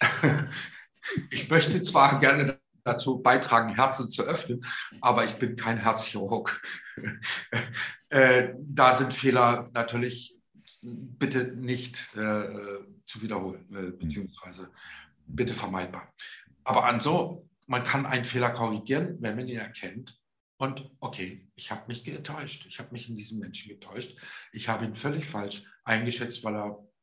Ich 1.30 1.50
möchte 1.50 1.82
zwar 1.82 2.18
gerne 2.18 2.58
dazu 2.82 3.18
beitragen, 3.20 3.74
Herzen 3.74 4.10
zu 4.10 4.22
öffnen, 4.22 4.64
aber 5.02 5.26
ich 5.26 5.34
bin 5.34 5.54
kein 5.54 5.78
Herzchirurg. 5.78 6.60
Äh, 8.08 8.54
da 8.60 8.94
sind 8.94 9.12
Fehler 9.12 9.68
natürlich 9.74 10.38
bitte 10.82 11.48
nicht 11.56 11.96
äh, 12.14 12.78
zu 13.06 13.22
wiederholen, 13.22 13.66
äh, 13.74 13.90
beziehungsweise 13.90 14.70
bitte 15.26 15.52
vermeidbar. 15.52 16.14
Aber 16.62 16.84
an 16.84 17.00
so, 17.00 17.48
man 17.66 17.82
kann 17.82 18.06
einen 18.06 18.24
Fehler 18.24 18.50
korrigieren, 18.50 19.16
wenn 19.18 19.34
man 19.34 19.48
ihn 19.48 19.58
erkennt. 19.58 20.16
Und 20.58 20.92
okay, 21.00 21.48
ich 21.56 21.72
habe 21.72 21.88
mich 21.88 22.04
getäuscht. 22.04 22.66
Ich 22.68 22.78
habe 22.78 22.92
mich 22.92 23.08
in 23.08 23.16
diesem 23.16 23.40
Menschen 23.40 23.68
getäuscht. 23.68 24.16
Ich 24.52 24.68
habe 24.68 24.84
ihn 24.84 24.94
völlig 24.94 25.26
falsch 25.26 25.64
eingeschätzt, 25.82 26.44
weil 26.44 26.54
er 26.54 26.66
hm, 26.68 26.93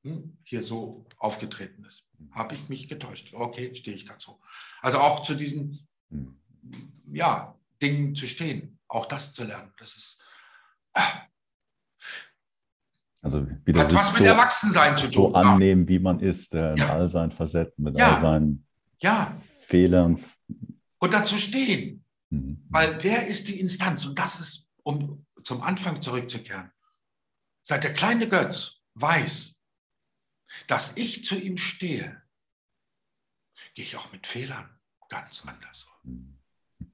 hier 0.44 0.64
so 0.64 1.06
aufgetreten 1.18 1.86
ist. 1.86 2.08
Habe 2.32 2.56
ich 2.56 2.70
mich 2.70 2.88
getäuscht? 2.88 3.34
Okay, 3.34 3.76
stehe 3.76 3.96
ich 3.96 4.06
dazu. 4.06 4.40
Also 4.82 5.00
auch 5.00 5.24
zu 5.24 5.36
diesen 5.36 5.88
hm. 6.10 6.40
ja, 7.12 7.56
Dingen 7.82 8.16
zu 8.16 8.28
stehen, 8.28 8.80
auch 8.88 9.06
das 9.06 9.34
zu 9.34 9.44
lernen. 9.44 9.74
Das 9.78 9.96
ist. 9.96 10.24
Ah. 10.94 11.28
Also 13.24 13.46
wieder 13.66 13.82
Hat 13.82 13.94
was 13.94 14.14
so, 14.14 14.24
mit 14.24 14.28
Erwachsensein 14.28 14.98
zu 14.98 15.06
tun. 15.06 15.14
So 15.14 15.34
annehmen, 15.34 15.88
wie 15.88 16.00
man 16.00 16.20
ist, 16.20 16.56
äh, 16.56 16.72
in 16.72 16.78
ja. 16.78 16.94
all 16.94 17.08
seinen 17.08 17.32
Facetten, 17.32 17.84
mit 17.84 17.98
ja. 17.98 18.16
all 18.16 18.22
seinen 18.22 18.66
ja. 19.00 19.36
Fehlern. 19.60 20.20
Und 20.98 21.14
dazu 21.14 21.38
stehen. 21.38 22.04
Mhm. 22.32 22.66
Weil 22.70 23.04
wer 23.04 23.28
ist 23.28 23.48
die 23.48 23.60
Instanz? 23.60 24.06
Und 24.06 24.18
das 24.18 24.40
ist, 24.40 24.68
um 24.84 25.26
zum 25.44 25.62
Anfang 25.62 26.02
zurückzukehren. 26.02 26.72
Seit 27.62 27.84
der 27.84 27.94
kleine 27.94 28.28
Götz 28.28 28.82
weiß, 28.96 29.61
dass 30.68 30.96
ich 30.98 31.26
zu 31.26 31.36
ihm 31.36 31.58
stehe, 31.58 32.22
gehe 33.74 33.86
ich 33.86 33.96
auch 33.96 34.12
mit 34.12 34.28
Fehlern 34.28 34.70
ganz 35.10 35.46
anders 35.46 35.88
um. 36.04 36.38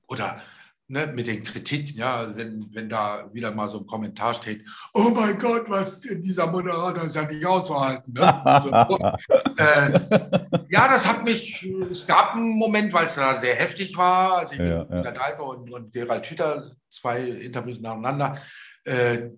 Oder 0.07 0.41
ne, 0.87 1.07
mit 1.07 1.27
den 1.27 1.43
Kritiken, 1.43 1.97
ja, 1.97 2.35
wenn, 2.35 2.73
wenn 2.73 2.89
da 2.89 3.29
wieder 3.33 3.51
mal 3.51 3.67
so 3.67 3.79
ein 3.79 3.87
Kommentar 3.87 4.33
steht, 4.33 4.65
oh 4.93 5.09
mein 5.09 5.37
Gott, 5.37 5.69
was 5.69 6.01
dieser 6.01 6.47
Moderator 6.47 7.03
ist 7.03 7.15
ja 7.15 7.23
nicht 7.23 7.45
auszuhalten. 7.45 8.13
Ne? 8.13 8.63
so, 8.89 8.97
äh, 9.57 10.65
ja, 10.69 10.87
das 10.87 11.05
hat 11.05 11.23
mich, 11.23 11.63
es 11.91 12.07
gab 12.07 12.35
einen 12.35 12.57
Moment, 12.57 12.93
weil 12.93 13.05
es 13.05 13.15
da 13.15 13.37
sehr 13.37 13.55
heftig 13.55 13.95
war, 13.97 14.39
als 14.39 14.53
ich 14.53 14.59
ja, 14.59 14.85
mit 14.85 15.05
ja. 15.05 15.11
Dalke 15.11 15.43
und, 15.43 15.71
und 15.71 15.91
Gerald 15.91 16.25
Hüther, 16.25 16.71
zwei 16.89 17.21
Interviews 17.21 17.79
nacheinander, 17.79 18.37
äh, 18.85 19.29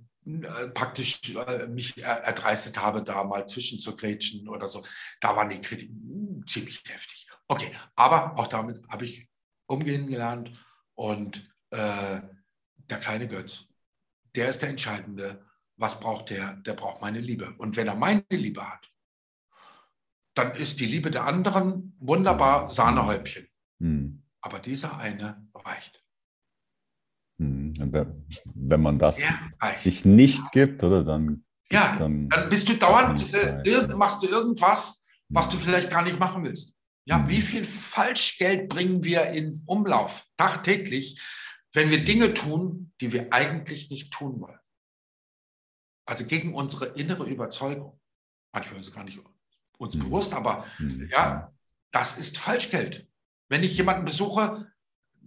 praktisch 0.73 1.35
äh, 1.35 1.67
mich 1.67 1.97
erdreistet 1.97 2.79
habe, 2.79 3.03
da 3.03 3.23
mal 3.23 3.47
zwischenzugrätschen 3.47 4.47
oder 4.47 4.67
so. 4.67 4.85
Da 5.21 5.35
waren 5.35 5.49
die 5.49 5.61
Kritiken 5.61 6.45
ziemlich 6.47 6.83
heftig. 6.87 7.27
Okay, 7.47 7.71
aber 7.95 8.37
auch 8.37 8.47
damit 8.47 8.87
habe 8.89 9.05
ich 9.05 9.29
umgehen 9.65 10.07
gelernt 10.07 10.51
und 10.95 11.49
äh, 11.71 12.21
der 12.75 12.99
kleine 12.99 13.27
Götz, 13.27 13.67
der 14.35 14.49
ist 14.49 14.61
der 14.61 14.69
Entscheidende. 14.69 15.45
Was 15.77 15.99
braucht 15.99 16.29
der? 16.29 16.55
Der 16.57 16.73
braucht 16.73 17.01
meine 17.01 17.21
Liebe. 17.21 17.55
Und 17.57 17.77
wenn 17.77 17.87
er 17.87 17.95
meine 17.95 18.25
Liebe 18.29 18.67
hat, 18.67 18.91
dann 20.33 20.51
ist 20.51 20.79
die 20.79 20.85
Liebe 20.85 21.09
der 21.09 21.25
anderen 21.25 21.95
wunderbar 21.99 22.69
Sahnehäubchen. 22.69 23.47
Mhm. 23.79 24.23
Aber 24.41 24.59
dieser 24.59 24.97
eine 24.97 25.47
reicht. 25.53 25.98
Hm, 27.39 27.73
wenn 28.53 28.81
man 28.81 28.99
das 28.99 29.23
ja. 29.23 29.75
sich 29.75 30.05
nicht 30.05 30.51
gibt, 30.51 30.83
oder 30.83 31.03
dann. 31.03 31.45
Ja, 31.71 31.95
dann, 31.97 32.29
dann, 32.29 32.49
bist 32.49 32.67
du 32.67 32.73
dauernd, 32.73 33.33
äh, 33.33 33.87
machst 33.95 34.21
du 34.23 34.27
irgendwas, 34.27 35.05
was 35.29 35.49
du 35.49 35.55
hm. 35.55 35.61
vielleicht 35.61 35.89
gar 35.89 36.03
nicht 36.03 36.19
machen 36.19 36.43
willst. 36.43 36.75
Ja, 37.05 37.19
hm. 37.19 37.29
wie 37.29 37.41
viel 37.41 37.63
Falschgeld 37.63 38.69
bringen 38.69 39.03
wir 39.03 39.27
in 39.31 39.63
Umlauf 39.65 40.25
tagtäglich, 40.35 41.21
wenn 41.73 41.89
wir 41.89 42.03
Dinge 42.03 42.33
tun, 42.33 42.91
die 42.99 43.13
wir 43.13 43.31
eigentlich 43.31 43.89
nicht 43.89 44.11
tun 44.11 44.41
wollen? 44.41 44.59
Also 46.05 46.25
gegen 46.25 46.55
unsere 46.55 46.87
innere 46.87 47.25
Überzeugung. 47.29 47.99
Manchmal 48.51 48.79
ist 48.79 48.87
es 48.87 48.93
gar 48.93 49.03
nicht 49.03 49.19
uns 49.77 49.97
bewusst, 49.97 50.33
aber 50.33 50.65
ja, 51.09 51.53
das 51.91 52.17
ist 52.17 52.37
Falschgeld. 52.37 53.07
Wenn 53.47 53.63
ich 53.63 53.77
jemanden 53.77 54.05
besuche, 54.05 54.68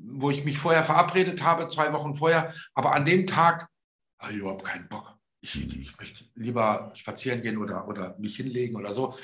wo 0.04 0.30
ich 0.30 0.44
mich 0.44 0.58
vorher 0.58 0.84
verabredet 0.84 1.42
habe, 1.42 1.68
zwei 1.68 1.92
Wochen 1.92 2.14
vorher, 2.14 2.52
aber 2.74 2.94
an 2.94 3.04
dem 3.04 3.26
Tag 3.26 3.68
habe 4.18 4.32
ich 4.32 4.38
überhaupt 4.38 4.64
keinen 4.64 4.88
Bock. 4.88 5.16
Ich, 5.40 5.56
ich 5.56 5.96
möchte 5.98 6.24
lieber 6.34 6.92
spazieren 6.94 7.42
gehen 7.42 7.58
oder, 7.58 7.88
oder 7.88 8.16
mich 8.18 8.36
hinlegen 8.36 8.76
oder 8.76 8.94
so. 8.94 9.16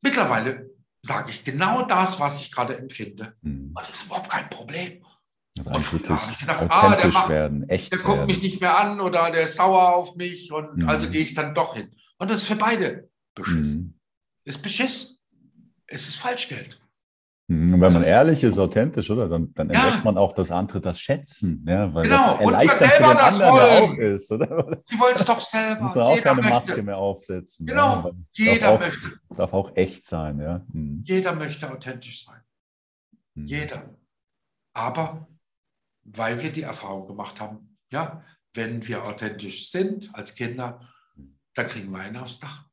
Mittlerweile 0.00 0.70
sage 1.02 1.30
ich 1.30 1.44
genau 1.44 1.86
das, 1.86 2.20
was 2.20 2.40
ich 2.40 2.52
gerade 2.52 2.76
empfinde. 2.76 3.34
Mhm. 3.42 3.74
Das 3.74 3.90
ist 3.90 4.06
überhaupt 4.06 4.30
kein 4.30 4.48
Problem. 4.48 5.04
Also 5.56 5.70
und 5.70 5.92
wirklich 5.92 6.38
gedacht, 6.38 6.66
ah, 6.68 6.96
der 6.96 7.12
macht, 7.12 7.28
werden, 7.28 7.68
echt 7.68 7.92
Der 7.92 8.00
guckt 8.00 8.18
werden. 8.18 8.26
mich 8.26 8.42
nicht 8.42 8.60
mehr 8.60 8.78
an 8.78 9.00
oder 9.00 9.30
der 9.30 9.42
ist 9.42 9.56
sauer 9.56 9.94
auf 9.94 10.16
mich 10.16 10.50
und 10.50 10.78
mhm. 10.78 10.88
also 10.88 11.08
gehe 11.08 11.22
ich 11.22 11.34
dann 11.34 11.54
doch 11.54 11.74
hin. 11.74 11.94
Und 12.18 12.30
das 12.30 12.42
ist 12.42 12.48
für 12.48 12.56
beide 12.56 13.08
Beschiss. 13.34 13.54
Mhm. 13.54 13.94
Ist 14.44 14.62
Beschiss. 14.62 15.22
Es 15.86 16.08
ist 16.08 16.16
Falschgeld. 16.16 16.80
Und 17.46 17.78
wenn 17.78 17.92
man 17.92 18.04
ehrlich 18.04 18.42
ist, 18.42 18.58
authentisch, 18.58 19.10
oder? 19.10 19.28
Dann, 19.28 19.52
dann 19.52 19.70
ja. 19.70 19.84
entdeckt 19.84 20.04
man 20.04 20.16
auch, 20.16 20.32
dass 20.32 20.50
andere 20.50 20.80
das 20.80 20.98
schätzen, 20.98 21.62
ja? 21.68 21.92
weil 21.92 22.04
genau. 22.04 22.32
das 22.32 22.40
erleichtert 22.40 22.90
für 22.92 23.02
den 23.02 23.16
anderen 23.16 23.56
ja 23.56 23.80
auch 23.80 23.94
ist, 23.98 24.32
oder? 24.32 24.82
Sie 24.86 24.98
wollen 24.98 25.14
es 25.14 25.24
doch 25.26 25.40
selber. 25.40 25.82
Muss 25.82 25.94
man 25.94 26.04
auch 26.04 26.10
Jeder 26.14 26.22
keine 26.22 26.36
möchte. 26.36 26.54
Maske 26.54 26.82
mehr 26.82 26.96
aufsetzen. 26.96 27.66
Genau, 27.66 28.02
ja? 28.02 28.10
jeder 28.32 28.60
darf 28.60 28.74
auch, 28.74 28.80
möchte. 28.80 29.20
Darf 29.36 29.52
auch 29.52 29.76
echt 29.76 30.04
sein, 30.04 30.40
ja. 30.40 30.64
Mhm. 30.72 31.02
Jeder 31.04 31.34
möchte 31.34 31.70
authentisch 31.70 32.24
sein. 32.24 32.40
Mhm. 33.34 33.46
Jeder. 33.46 33.94
Aber 34.72 35.28
weil 36.04 36.42
wir 36.42 36.50
die 36.50 36.62
Erfahrung 36.62 37.06
gemacht 37.06 37.42
haben, 37.42 37.76
ja, 37.90 38.24
wenn 38.54 38.86
wir 38.86 39.04
authentisch 39.04 39.70
sind 39.70 40.14
als 40.14 40.34
Kinder, 40.34 40.80
dann 41.54 41.68
kriegen 41.68 41.90
wir 41.90 41.98
einen 41.98 42.16
aufs 42.16 42.38
Dach. 42.38 42.64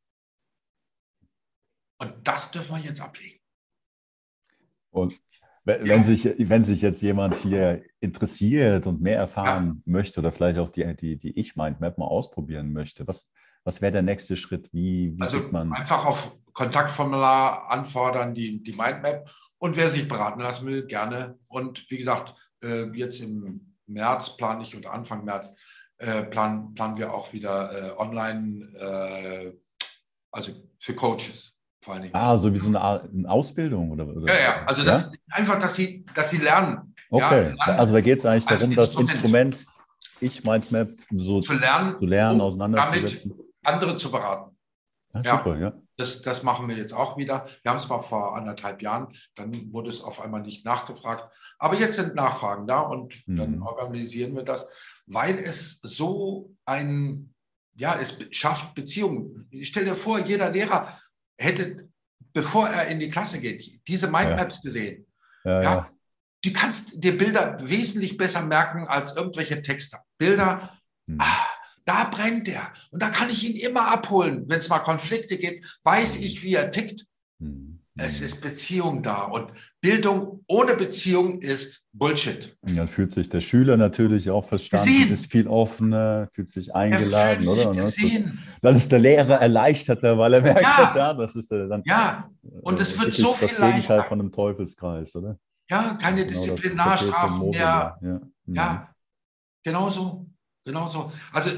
Und 1.98 2.26
das 2.26 2.52
dürfen 2.52 2.78
wir 2.78 2.84
jetzt 2.84 3.02
ablegen. 3.02 3.41
Und 4.92 5.20
wenn, 5.64 6.04
sich, 6.04 6.26
wenn 6.38 6.64
sich 6.64 6.82
jetzt 6.82 7.02
jemand 7.02 7.36
hier 7.36 7.84
interessiert 8.00 8.88
und 8.88 9.02
mehr 9.02 9.18
erfahren 9.18 9.84
ja. 9.86 9.92
möchte 9.92 10.20
oder 10.20 10.32
vielleicht 10.32 10.58
auch 10.58 10.70
die, 10.70 10.96
die, 10.96 11.18
die 11.18 11.39
Ich-Mindmap 11.39 11.98
mal 11.98 12.06
ausprobieren 12.06 12.74
möchte, 12.74 13.08
was, 13.08 13.30
was 13.64 13.82
wäre 13.82 13.92
der 13.92 14.02
nächste 14.02 14.36
Schritt? 14.36 14.72
Wie, 14.74 15.16
wie 15.16 15.22
also 15.22 15.39
man 15.52 15.72
einfach 15.74 16.06
auf 16.06 16.36
Kontaktformular 16.54 17.70
anfordern, 17.70 18.34
die, 18.34 18.62
die 18.64 18.74
Mindmap. 18.74 19.30
Und 19.58 19.78
wer 19.78 19.89
sich 19.89 20.08
beraten 20.08 20.42
lassen 20.42 20.66
will, 20.66 20.86
gerne. 20.88 21.38
Und 21.48 21.86
wie 21.89 21.98
gesagt, 21.98 22.36
äh, 22.64 22.86
jetzt 22.98 23.22
im 23.22 23.76
März 23.86 24.36
plane 24.36 24.64
ich 24.64 24.76
oder 24.76 24.92
Anfang 24.92 25.24
März 25.24 25.54
äh, 25.98 26.24
planen, 26.24 26.74
planen 26.74 26.98
wir 26.98 27.14
auch 27.14 27.32
wieder 27.34 27.72
äh, 27.72 27.98
online, 27.98 29.54
also 30.32 30.54
für 30.80 30.96
Coaches 30.96 31.54
vor 31.82 31.96
allen 31.96 32.04
Dingen. 32.04 32.16
Ah, 32.16 32.38
so 32.38 32.54
wie 32.54 32.58
so 32.58 32.70
eine, 32.70 32.82
eine 32.82 33.30
Ausbildung 33.30 33.92
oder, 33.92 34.08
oder? 34.08 34.34
Ja, 34.34 34.40
ja, 34.40 34.66
also 34.66 34.84
das, 34.84 35.12
ja? 35.12 35.20
einfach, 35.30 35.60
dass 35.60 35.76
sie, 35.76 36.06
dass 36.14 36.30
sie 36.30 36.38
lernen. 36.38 36.96
Okay, 37.10 37.24
ja, 37.24 37.66
lernen. 37.66 37.80
also 37.80 37.94
da 37.94 38.02
geht 38.02 38.20
es 38.20 38.26
eigentlich 38.26 38.46
darum, 38.46 38.76
das 38.76 38.96
Instrument, 38.96 39.58
ich 40.20 40.44
Mindmap, 40.44 40.90
so 41.12 41.42
zu 41.42 41.54
lernen, 41.54 41.98
zu 41.98 42.06
lernen 42.06 42.40
um 42.40 42.48
auseinanderzusetzen. 42.48 43.34
andere 43.64 43.98
zu 43.98 44.12
beraten. 44.12 44.56
Ja, 45.14 45.38
super, 45.38 45.58
ja. 45.58 45.74
Das, 45.98 46.22
das 46.22 46.42
machen 46.44 46.68
wir 46.70 46.78
jetzt 46.78 46.94
auch 46.94 47.18
wieder. 47.18 47.48
Wir 47.64 47.72
haben 47.72 47.78
es 47.78 47.90
mal 47.90 48.02
vor 48.02 48.36
anderthalb 48.36 48.82
Jahren, 48.82 49.14
dann 49.36 49.52
wurde 49.74 49.90
es 49.90 50.02
auf 50.02 50.22
einmal 50.22 50.42
nicht 50.42 50.66
nachgefragt. 50.66 51.32
Aber 51.60 51.76
jetzt 51.76 51.98
sind 51.98 52.16
Nachfragen 52.16 52.66
da 52.66 52.80
und 52.80 53.28
mhm. 53.28 53.36
dann 53.36 53.62
organisieren 53.62 54.36
wir 54.36 54.44
das, 54.44 54.68
weil 55.06 55.38
es 55.38 55.80
so 55.84 56.56
ein, 56.66 57.34
ja, 57.76 57.98
es 58.00 58.18
schafft 58.32 58.74
Beziehungen. 58.74 59.48
Ich 59.52 59.68
stelle 59.68 59.88
dir 59.88 59.96
vor, 59.96 60.20
jeder 60.20 60.50
Lehrer 60.50 61.01
hätte, 61.42 61.89
bevor 62.34 62.68
er 62.70 62.88
in 62.88 63.00
die 63.00 63.10
Klasse 63.10 63.39
geht, 63.39 63.80
diese 63.88 64.08
Mindmaps 64.08 64.58
ja. 64.58 64.62
gesehen. 64.62 65.08
Ja, 65.44 65.62
ja, 65.62 65.89
Du 66.44 66.52
kannst 66.54 67.04
dir 67.04 67.18
Bilder 67.18 67.58
wesentlich 67.62 68.18
besser 68.18 68.42
merken 68.44 68.88
als 68.88 69.16
irgendwelche 69.16 69.62
Texte. 69.62 70.00
Bilder 70.18 70.82
Mhm. 71.12 71.18
Ah, 71.20 71.48
da 71.86 72.06
brennt 72.06 72.48
er. 72.48 72.74
Und 72.92 73.02
da 73.02 73.10
kann 73.10 73.30
ich 73.30 73.48
ihn 73.48 73.56
immer 73.56 73.92
abholen. 73.92 74.48
Wenn 74.48 74.60
es 74.60 74.70
mal 74.70 74.80
Konflikte 74.80 75.38
gibt, 75.38 75.66
weiß 75.84 76.18
ich, 76.18 76.44
wie 76.44 76.56
er 76.56 76.72
tickt. 76.72 77.06
Mhm. 77.39 77.81
Es 77.98 78.22
ist 78.22 78.42
Beziehung 78.42 79.04
da. 79.04 79.24
Und 79.24 79.52
Bildung 79.82 80.44
ohne 80.48 80.76
Beziehung 80.76 81.42
ist 81.42 81.84
Bullshit. 81.92 82.58
Dann 82.62 82.88
fühlt 82.88 83.12
sich 83.12 83.28
der 83.28 83.42
Schüler 83.42 83.76
natürlich 83.76 84.30
auch 84.30 84.46
verstanden, 84.46 84.86
gesehen. 84.86 85.12
ist 85.12 85.32
viel 85.32 85.48
offener, 85.48 86.30
fühlt 86.34 86.50
sich 86.50 86.74
eingeladen, 86.74 87.44
fühlt 87.44 87.68
oder? 87.68 87.88
Sich 87.88 88.24
das, 88.24 88.34
dann 88.62 88.76
ist 88.76 88.92
der 88.92 89.00
Lehrer 89.00 89.42
erleichterter, 89.42 90.18
weil 90.18 90.36
er 90.36 90.42
merkt, 90.42 90.62
ja. 90.62 90.78
dass 90.78 90.96
ja, 90.96 91.14
das 91.14 91.36
ist 91.36 91.52
dann. 91.52 91.84
Ja, 91.86 92.30
und 92.62 92.80
es 92.80 92.98
wird 93.00 93.14
so 93.14 93.34
viel 93.34 93.50
das 93.50 93.58
Gegenteil 93.58 93.98
leichter. 93.98 94.04
von 94.04 94.20
einem 94.22 94.32
Teufelskreis, 94.32 95.16
oder? 95.16 95.38
Ja, 95.70 95.98
keine 96.02 96.26
genau 96.26 96.30
Disziplinarstrafen 96.30 97.50
mehr. 97.50 97.98
Ja, 98.02 98.22
ja. 98.48 98.96
genau 99.64 99.89
so. 99.89 100.28
Genau 100.64 100.88
so. 100.88 101.12
Also 101.34 101.50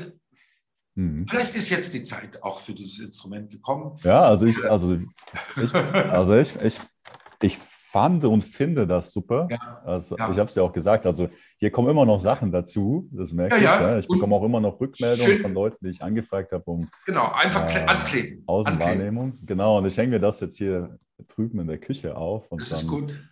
Mhm. 0.95 1.27
Vielleicht 1.27 1.55
ist 1.55 1.69
jetzt 1.69 1.93
die 1.93 2.03
Zeit 2.03 2.41
auch 2.43 2.59
für 2.59 2.73
dieses 2.73 2.99
Instrument 2.99 3.49
gekommen. 3.49 3.97
Ja, 4.03 4.21
also 4.21 4.45
ich, 4.45 4.63
also 4.63 4.97
ich, 5.57 5.73
also 5.73 6.35
ich, 6.35 6.55
ich, 6.61 6.79
ich 7.41 7.57
fand 7.57 8.25
und 8.25 8.43
finde 8.43 8.87
das 8.87 9.13
super. 9.13 9.47
Ja, 9.51 9.81
also 9.85 10.17
ja. 10.17 10.29
ich 10.31 10.37
habe 10.37 10.47
es 10.47 10.55
ja 10.55 10.63
auch 10.63 10.73
gesagt, 10.73 11.05
also 11.05 11.29
hier 11.57 11.69
kommen 11.69 11.89
immer 11.89 12.05
noch 12.05 12.19
Sachen 12.19 12.51
dazu, 12.51 13.07
das 13.11 13.33
merke 13.33 13.61
ja, 13.61 13.97
ich. 13.97 14.05
Ich 14.05 14.07
bekomme 14.07 14.35
auch 14.35 14.43
immer 14.43 14.59
noch 14.59 14.79
Rückmeldungen 14.79 15.33
schön. 15.33 15.41
von 15.41 15.53
Leuten, 15.53 15.77
die 15.85 15.91
ich 15.91 16.01
angefragt 16.01 16.51
habe, 16.51 16.63
um 16.65 16.89
genau, 17.05 17.31
einfach 17.31 17.69
äh, 17.73 17.85
ankleben. 17.85 18.43
Außenwahrnehmung. 18.47 19.25
Ankleben. 19.25 19.45
Genau, 19.45 19.77
und 19.77 19.85
ich 19.85 19.95
hänge 19.95 20.09
mir 20.09 20.19
das 20.19 20.39
jetzt 20.39 20.57
hier 20.57 20.97
drüben 21.27 21.59
in 21.59 21.67
der 21.67 21.77
Küche 21.77 22.17
auf. 22.17 22.51
Und 22.51 22.61
das 22.61 22.69
dann, 22.69 22.79
ist 22.79 22.87
gut. 22.87 23.29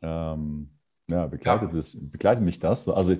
Ähm, 0.00 0.70
ja, 1.10 1.26
begleitet, 1.26 1.70
Das, 1.74 1.96
begleitet 2.00 2.42
mich 2.42 2.58
das. 2.58 2.88
Also 2.88 3.16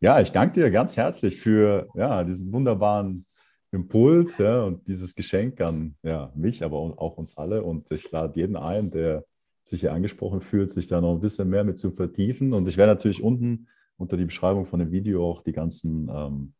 ja, 0.00 0.20
ich 0.20 0.32
danke 0.32 0.54
dir 0.54 0.70
ganz 0.72 0.96
herzlich 0.96 1.40
für 1.40 1.88
ja, 1.94 2.24
diesen 2.24 2.52
wunderbaren 2.52 3.26
Impuls 3.72 4.36
ja, 4.38 4.62
und 4.62 4.86
dieses 4.86 5.14
Geschenk 5.14 5.60
an 5.60 5.96
ja, 6.02 6.30
mich, 6.34 6.62
aber 6.62 6.76
auch 6.76 7.16
uns 7.16 7.36
alle. 7.38 7.62
Und 7.62 7.90
ich 7.90 8.10
lade 8.10 8.38
jeden 8.38 8.56
ein, 8.56 8.90
der 8.90 9.24
sich 9.64 9.80
hier 9.80 9.92
angesprochen 9.92 10.42
fühlt, 10.42 10.70
sich 10.70 10.86
da 10.86 11.00
noch 11.00 11.14
ein 11.14 11.20
bisschen 11.20 11.48
mehr 11.48 11.64
mit 11.64 11.78
zu 11.78 11.90
vertiefen. 11.90 12.52
Und 12.52 12.68
ich 12.68 12.76
werde 12.76 12.92
natürlich 12.92 13.22
unten 13.22 13.68
unter 13.96 14.16
die 14.16 14.26
Beschreibung 14.26 14.66
von 14.66 14.78
dem 14.78 14.92
Video 14.92 15.28
auch 15.28 15.42
die 15.42 15.52
ganzen 15.52 16.08
ähm, 16.08 16.54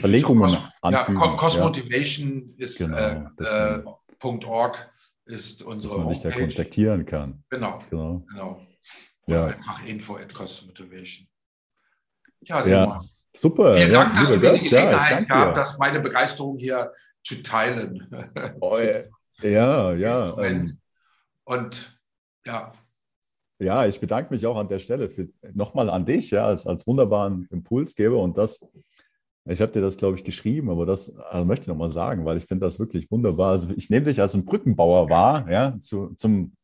Verlinkungen 0.00 0.56
anfügen. 0.82 1.20
Ja, 1.20 1.36
Cosmotivation 1.36 2.54
ja. 2.56 2.64
ist 2.64 2.78
genau, 2.78 2.96
äh, 2.96 3.82
äh, 3.82 4.44
.org 4.46 4.92
ist 5.24 5.62
unsere 5.62 5.94
Dass 5.94 6.04
man 6.04 6.12
dich 6.12 6.22
da 6.22 6.30
kontaktieren 6.30 7.06
kann. 7.06 7.42
Genau, 7.48 7.80
genau. 7.88 8.26
genau. 8.28 8.66
ja. 9.26 9.46
einfach 9.46 9.86
info 9.86 10.16
at 10.16 10.34
Cosmotivation. 10.34 11.26
Ja, 12.42 12.66
ja. 12.66 13.00
Super. 13.32 13.76
Vielen 13.76 13.92
Dank, 13.92 14.14
dass 14.14 14.28
du 14.28 14.38
mir 14.38 14.52
die 14.54 14.68
Gelegenheit 14.68 15.10
ja, 15.10 15.20
gehabt 15.20 15.58
hast, 15.58 15.78
meine 15.78 16.00
Begeisterung 16.00 16.58
hier 16.58 16.92
zu 17.22 17.42
teilen. 17.42 18.08
Oh, 18.60 18.78
ja, 19.42 19.92
ja. 19.94 20.38
Ähm, 20.42 20.78
und 21.44 22.00
ja. 22.44 22.72
Ja, 23.58 23.86
ich 23.86 24.00
bedanke 24.00 24.32
mich 24.32 24.46
auch 24.46 24.56
an 24.56 24.68
der 24.68 24.78
Stelle 24.78 25.10
für 25.10 25.28
nochmal 25.52 25.90
an 25.90 26.06
dich, 26.06 26.30
ja, 26.30 26.46
als, 26.46 26.66
als 26.66 26.86
wunderbaren 26.86 27.46
Impulsgeber. 27.50 28.18
Und 28.18 28.38
das, 28.38 28.66
ich 29.44 29.60
habe 29.60 29.72
dir 29.72 29.82
das, 29.82 29.98
glaube 29.98 30.16
ich, 30.16 30.24
geschrieben, 30.24 30.70
aber 30.70 30.86
das 30.86 31.14
also 31.16 31.44
möchte 31.44 31.64
ich 31.64 31.68
nochmal 31.68 31.88
sagen, 31.88 32.24
weil 32.24 32.38
ich 32.38 32.46
finde 32.46 32.64
das 32.64 32.78
wirklich 32.78 33.10
wunderbar. 33.10 33.50
Also 33.50 33.68
ich 33.76 33.90
nehme 33.90 34.06
dich 34.06 34.20
als 34.20 34.34
ein 34.34 34.46
Brückenbauer 34.46 35.10
wahr, 35.10 35.50
ja, 35.50 35.78
zu, 35.78 36.14
zum, 36.14 36.54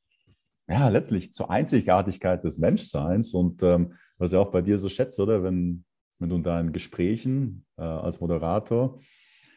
ja, 0.68 0.88
letztlich 0.88 1.32
zur 1.32 1.50
Einzigartigkeit 1.50 2.42
des 2.42 2.58
Menschseins. 2.58 3.34
Und 3.34 3.62
ähm, 3.62 3.92
was 4.16 4.32
ich 4.32 4.38
auch 4.38 4.50
bei 4.50 4.62
dir 4.62 4.78
so 4.78 4.88
schätze, 4.88 5.22
oder? 5.22 5.42
Wenn, 5.42 5.84
wenn 6.18 6.28
du 6.28 6.36
in 6.36 6.42
deinen 6.42 6.72
Gesprächen 6.72 7.64
äh, 7.76 7.82
als 7.82 8.20
Moderator 8.20 8.98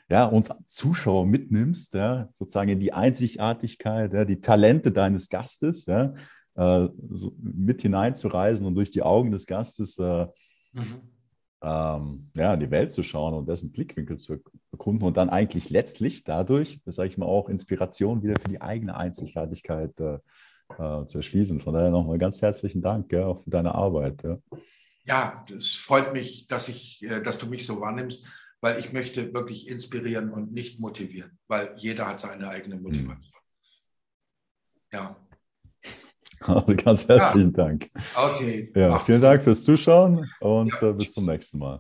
ja, 0.10 0.26
uns 0.26 0.50
Zuschauer 0.68 1.26
mitnimmst, 1.26 1.94
ja, 1.94 2.30
sozusagen 2.34 2.70
in 2.70 2.80
die 2.80 2.94
Einzigartigkeit, 2.94 4.12
ja, 4.12 4.26
die 4.26 4.42
Talente 4.42 4.92
deines 4.92 5.30
Gastes, 5.30 5.86
ja, 5.86 6.14
äh, 6.56 6.90
so 7.12 7.36
mit 7.40 7.84
hineinzureisen 7.84 8.66
und 8.66 8.76
durch 8.76 8.90
die 8.90 9.04
Augen 9.04 9.32
des 9.32 9.46
Gastes 9.46 10.00
äh, 10.00 10.26
mhm. 10.74 11.02
ähm, 11.62 12.32
ja, 12.36 12.58
die 12.58 12.72
Welt 12.72 12.92
zu 12.92 13.04
schauen 13.04 13.36
und 13.36 13.48
dessen 13.48 13.72
Blickwinkel 13.72 14.18
zu 14.18 14.38
erkunden 14.72 15.06
und 15.06 15.16
dann 15.16 15.30
eigentlich 15.30 15.70
letztlich 15.70 16.24
dadurch, 16.24 16.82
das 16.86 16.96
sage 16.96 17.10
ich 17.10 17.18
mal, 17.20 17.28
auch 17.28 17.48
Inspiration 17.48 18.24
wieder 18.24 18.40
für 18.40 18.50
die 18.50 18.62
eigene 18.62 18.98
Einzigartigkeit 18.98 20.00
äh, 20.00 20.18
äh 20.80 21.06
zu 21.06 21.20
erschließen. 21.20 21.60
Von 21.60 21.76
daher 21.76 21.92
nochmal 21.92 22.18
ganz 22.18 22.42
herzlichen 22.42 22.82
Dank 22.82 23.14
ja, 23.14 23.28
auch 23.28 23.44
für 23.44 23.52
deine 23.52 23.76
Arbeit. 23.76 24.24
Ja 24.24 24.40
ja, 25.10 25.44
es 25.58 25.74
freut 25.74 26.14
mich, 26.14 26.48
dass, 26.48 26.70
ich, 26.70 27.04
äh, 27.04 27.22
dass 27.22 27.40
du 27.40 27.48
mich 27.48 27.66
so 27.66 27.82
wahrnimmst, 27.82 28.28
weil 28.62 28.78
ich 28.80 28.94
möchte 28.94 29.34
wirklich 29.34 29.68
inspirieren 29.68 30.30
und 30.30 30.54
nicht 30.54 30.80
motivieren, 30.80 31.40
weil 31.48 31.74
jeder 31.78 32.08
hat 32.08 32.20
seine 32.20 32.48
eigene 32.48 32.76
hm. 32.76 32.84
Motivation. 32.84 33.34
Ja. 34.94 35.16
Also 36.42 36.74
ganz 36.76 37.08
herzlichen 37.08 37.52
ja. 37.52 37.66
Dank. 37.66 37.90
Okay. 38.16 38.72
Ja, 38.74 38.98
vielen 39.00 39.22
Dank 39.22 39.44
fürs 39.44 39.64
Zuschauen 39.64 40.32
und 40.40 40.72
ja. 40.72 40.90
Äh, 40.90 40.94
bis 40.94 41.12
zum 41.12 41.26
nächsten 41.26 41.58
Mal. 41.58 41.78